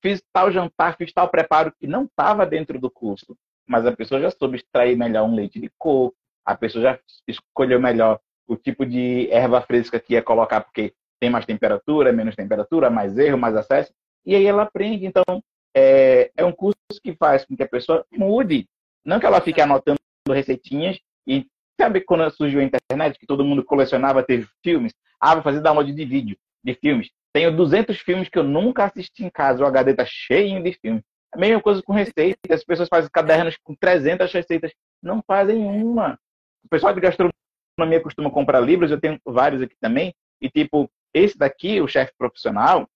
[0.00, 3.36] fiz tal jantar, fiz tal preparo que não estava dentro do curso,
[3.68, 6.98] mas a pessoa já soube extrair melhor um leite de coco, a pessoa já
[7.28, 8.18] escolheu melhor
[8.48, 13.18] o tipo de erva fresca que ia colocar, porque tem mais temperatura, menos temperatura, mais
[13.18, 13.92] erro, mais acesso.
[14.24, 15.04] E aí ela aprende.
[15.04, 15.42] Então,
[15.76, 18.66] é, é um curso que faz com que a pessoa mude.
[19.04, 19.98] Não que ela fique anotando
[20.30, 21.46] receitinhas e
[21.80, 24.92] sabe quando surgiu a internet que todo mundo colecionava ter filmes?
[25.20, 27.10] Ah, vou fazer download de vídeo, de filmes.
[27.32, 29.62] Tenho 200 filmes que eu nunca assisti em casa.
[29.62, 31.02] O HD tá cheio de filmes.
[31.34, 32.38] A mesma coisa com receitas.
[32.50, 34.72] As pessoas fazem cadernos com 300 receitas.
[35.02, 36.18] Não fazem uma.
[36.64, 38.90] O pessoal de gastronomia costuma comprar livros.
[38.90, 40.14] Eu tenho vários aqui também.
[40.40, 42.88] E, tipo, esse daqui, o chefe profissional,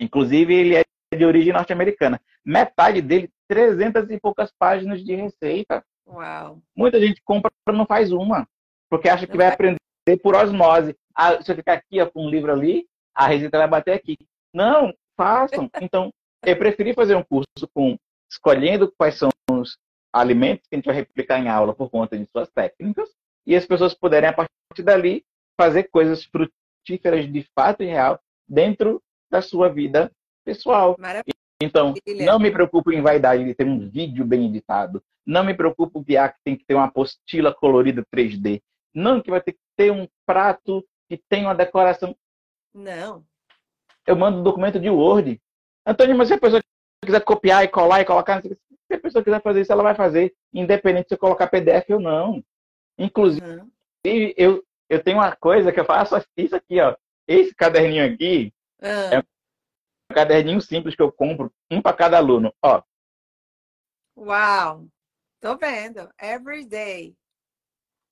[0.00, 0.84] inclusive, ele é
[1.16, 2.20] de origem norte-americana.
[2.44, 5.84] Metade dele, 300 e poucas páginas de receita.
[6.08, 6.60] Uau.
[6.74, 8.48] Muita gente compra e não faz uma,
[8.88, 9.78] porque acha que vai aprender
[10.22, 10.96] por osmose.
[11.14, 14.16] Ah, se eu ficar aqui ó, com um livro ali, a receita vai bater aqui.
[14.52, 15.68] Não, façam.
[15.82, 16.10] Então,
[16.44, 17.96] eu preferi fazer um curso com
[18.30, 19.76] escolhendo quais são os
[20.12, 23.10] alimentos que a gente vai replicar em aula por conta de suas técnicas
[23.46, 25.24] e as pessoas puderem, a partir dali,
[25.60, 30.10] fazer coisas frutíferas de fato e real dentro da sua vida
[30.44, 30.96] pessoal.
[30.98, 31.37] Maravilha.
[31.60, 31.94] Então,
[32.24, 35.02] não me preocupo em vaidade de ter um vídeo bem editado.
[35.26, 38.62] Não me preocupo que ah, tem que ter uma apostila colorida 3D.
[38.94, 42.16] Não que vai ter que ter um prato que tem uma decoração.
[42.72, 43.24] Não.
[44.06, 45.40] Eu mando um documento de Word.
[45.84, 46.62] Antônio, mas se a pessoa
[47.04, 48.58] quiser copiar e colar e colocar, se
[48.92, 52.42] a pessoa quiser fazer isso, ela vai fazer, independente se eu colocar PDF ou não.
[52.96, 53.70] Inclusive, uhum.
[54.04, 56.96] eu, eu tenho uma coisa que eu faço isso aqui, ó.
[57.26, 59.18] Esse caderninho aqui uhum.
[59.18, 59.22] é
[60.10, 62.52] um caderninho simples que eu compro, um para cada aluno.
[62.62, 62.82] Ó.
[64.16, 64.86] Uau!
[65.40, 66.08] Tô vendo.
[66.20, 67.14] Every day.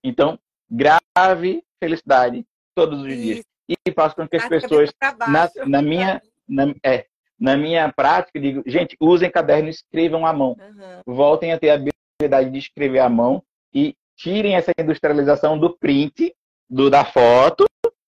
[0.05, 0.39] Então,
[0.71, 3.23] grave felicidade todos os Isso.
[3.23, 3.45] dias.
[3.69, 4.93] E faço com que as pessoas,
[5.29, 7.07] na, na, minha, na, é,
[7.39, 10.51] na minha prática, digo, gente, usem caderno e escrevam à mão.
[10.51, 11.15] Uhum.
[11.15, 13.43] Voltem a ter a habilidade de escrever à mão
[13.75, 16.33] e tirem essa industrialização do print,
[16.71, 17.67] do da foto,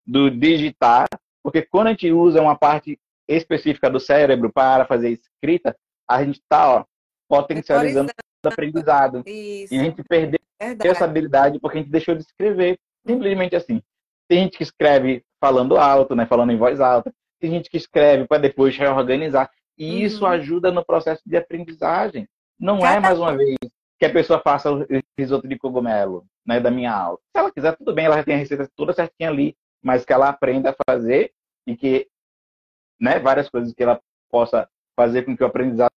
[0.06, 1.08] do digitar,
[1.42, 2.98] porque quando a gente usa uma parte
[3.36, 5.76] específica do cérebro para fazer escrita,
[6.08, 6.84] a gente está
[7.28, 8.10] potencializando
[8.48, 9.22] aprendizado.
[9.26, 9.74] Isso.
[9.74, 10.88] E a gente perdeu Verdade.
[10.88, 12.78] essa habilidade porque a gente deixou de escrever.
[13.06, 13.82] Simplesmente assim.
[14.28, 16.26] Tem gente que escreve falando alto, né?
[16.26, 17.12] Falando em voz alta.
[17.40, 19.50] Tem gente que escreve para depois reorganizar.
[19.78, 19.98] E uhum.
[19.98, 22.28] isso ajuda no processo de aprendizagem.
[22.58, 22.96] Não é Cada...
[22.96, 23.56] é, mais uma vez,
[23.98, 24.86] que a pessoa faça o
[25.18, 26.60] risoto de cogumelo, né?
[26.60, 27.18] Da minha aula.
[27.34, 29.56] Se ela quiser, tudo bem, ela já tem a receita toda certinha ali.
[29.82, 31.32] Mas que ela aprenda a fazer
[31.66, 32.06] e que,
[33.00, 33.18] né?
[33.18, 34.00] Várias coisas que ela
[34.30, 35.90] possa fazer com que o aprendizado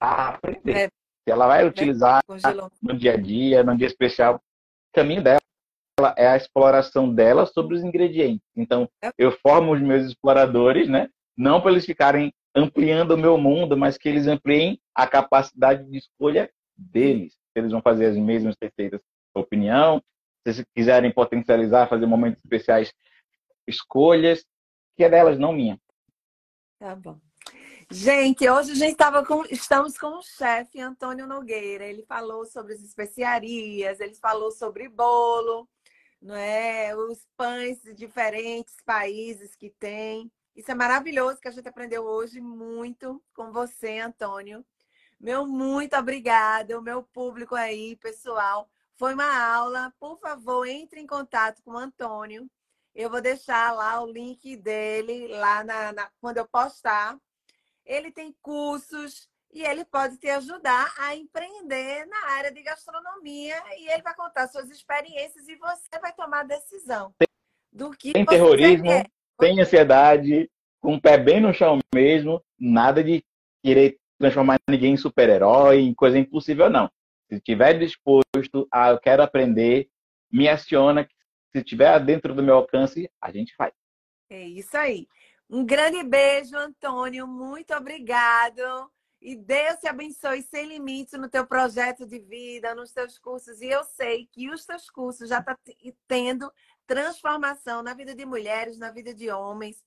[0.00, 0.76] a aprender.
[0.76, 0.86] É.
[0.86, 2.22] Se ela vai utilizar
[2.82, 4.40] no dia a dia, no dia especial, o
[4.94, 5.40] caminho dela
[6.16, 8.46] é a exploração dela sobre os ingredientes.
[8.56, 9.10] Então, é.
[9.18, 11.08] eu formo os meus exploradores, né?
[11.36, 15.98] Não para eles ficarem ampliando o meu mundo, mas que eles ampliem a capacidade de
[15.98, 17.36] escolha deles.
[17.54, 19.00] Eles vão fazer as mesmas receitas,
[19.34, 20.02] opinião.
[20.52, 22.92] Se quiserem potencializar, fazer momentos especiais,
[23.66, 24.44] escolhas,
[24.96, 25.80] que é delas, não minha.
[26.78, 27.18] Tá bom.
[27.90, 31.86] Gente, hoje a gente tava com, estamos com o chefe Antônio Nogueira.
[31.86, 35.66] Ele falou sobre as especiarias, ele falou sobre bolo,
[36.20, 36.94] não é?
[36.94, 40.30] Os pães de diferentes países que tem.
[40.54, 44.62] Isso é maravilhoso que a gente aprendeu hoje muito com você, Antônio.
[45.18, 48.68] Meu muito obrigada, o meu público aí, pessoal.
[48.98, 49.92] Foi uma aula.
[49.98, 52.48] Por favor, entre em contato com o Antônio.
[52.94, 57.16] Eu vou deixar lá o link dele lá na, na quando eu postar
[57.88, 63.90] ele tem cursos e ele pode te ajudar a empreender na área de gastronomia e
[63.90, 67.14] ele vai contar suas experiências e você vai tomar a decisão
[67.72, 69.10] do que tem terrorismo, quer.
[69.38, 70.50] tem ansiedade,
[70.80, 73.24] com o pé bem no chão mesmo, nada de
[73.64, 76.90] querer transformar ninguém em super-herói, em coisa impossível não.
[77.28, 79.88] Se estiver disposto a eu quero aprender,
[80.32, 81.06] me aciona,
[81.52, 83.72] se estiver dentro do meu alcance, a gente faz.
[84.30, 85.06] É isso aí.
[85.48, 87.26] Um grande beijo, Antônio.
[87.26, 88.90] Muito obrigado.
[89.20, 93.60] E Deus te abençoe sem limites no teu projeto de vida, nos teus cursos.
[93.60, 95.72] E eu sei que os teus cursos já estão tá
[96.06, 96.52] tendo
[96.86, 99.82] transformação na vida de mulheres, na vida de homens.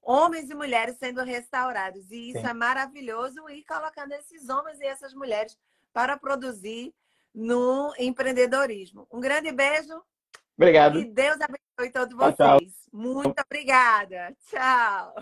[0.00, 2.10] Homens e mulheres sendo restaurados.
[2.12, 2.46] E isso Sim.
[2.46, 5.58] é maravilhoso ir colocando esses homens e essas mulheres
[5.96, 6.92] para produzir
[7.34, 9.08] no empreendedorismo.
[9.10, 9.98] Um grande beijo.
[10.54, 10.98] Obrigado.
[10.98, 12.36] E Deus abençoe todos vocês.
[12.36, 12.68] Tchau, tchau.
[12.92, 14.36] Muito obrigada.
[14.50, 15.14] Tchau.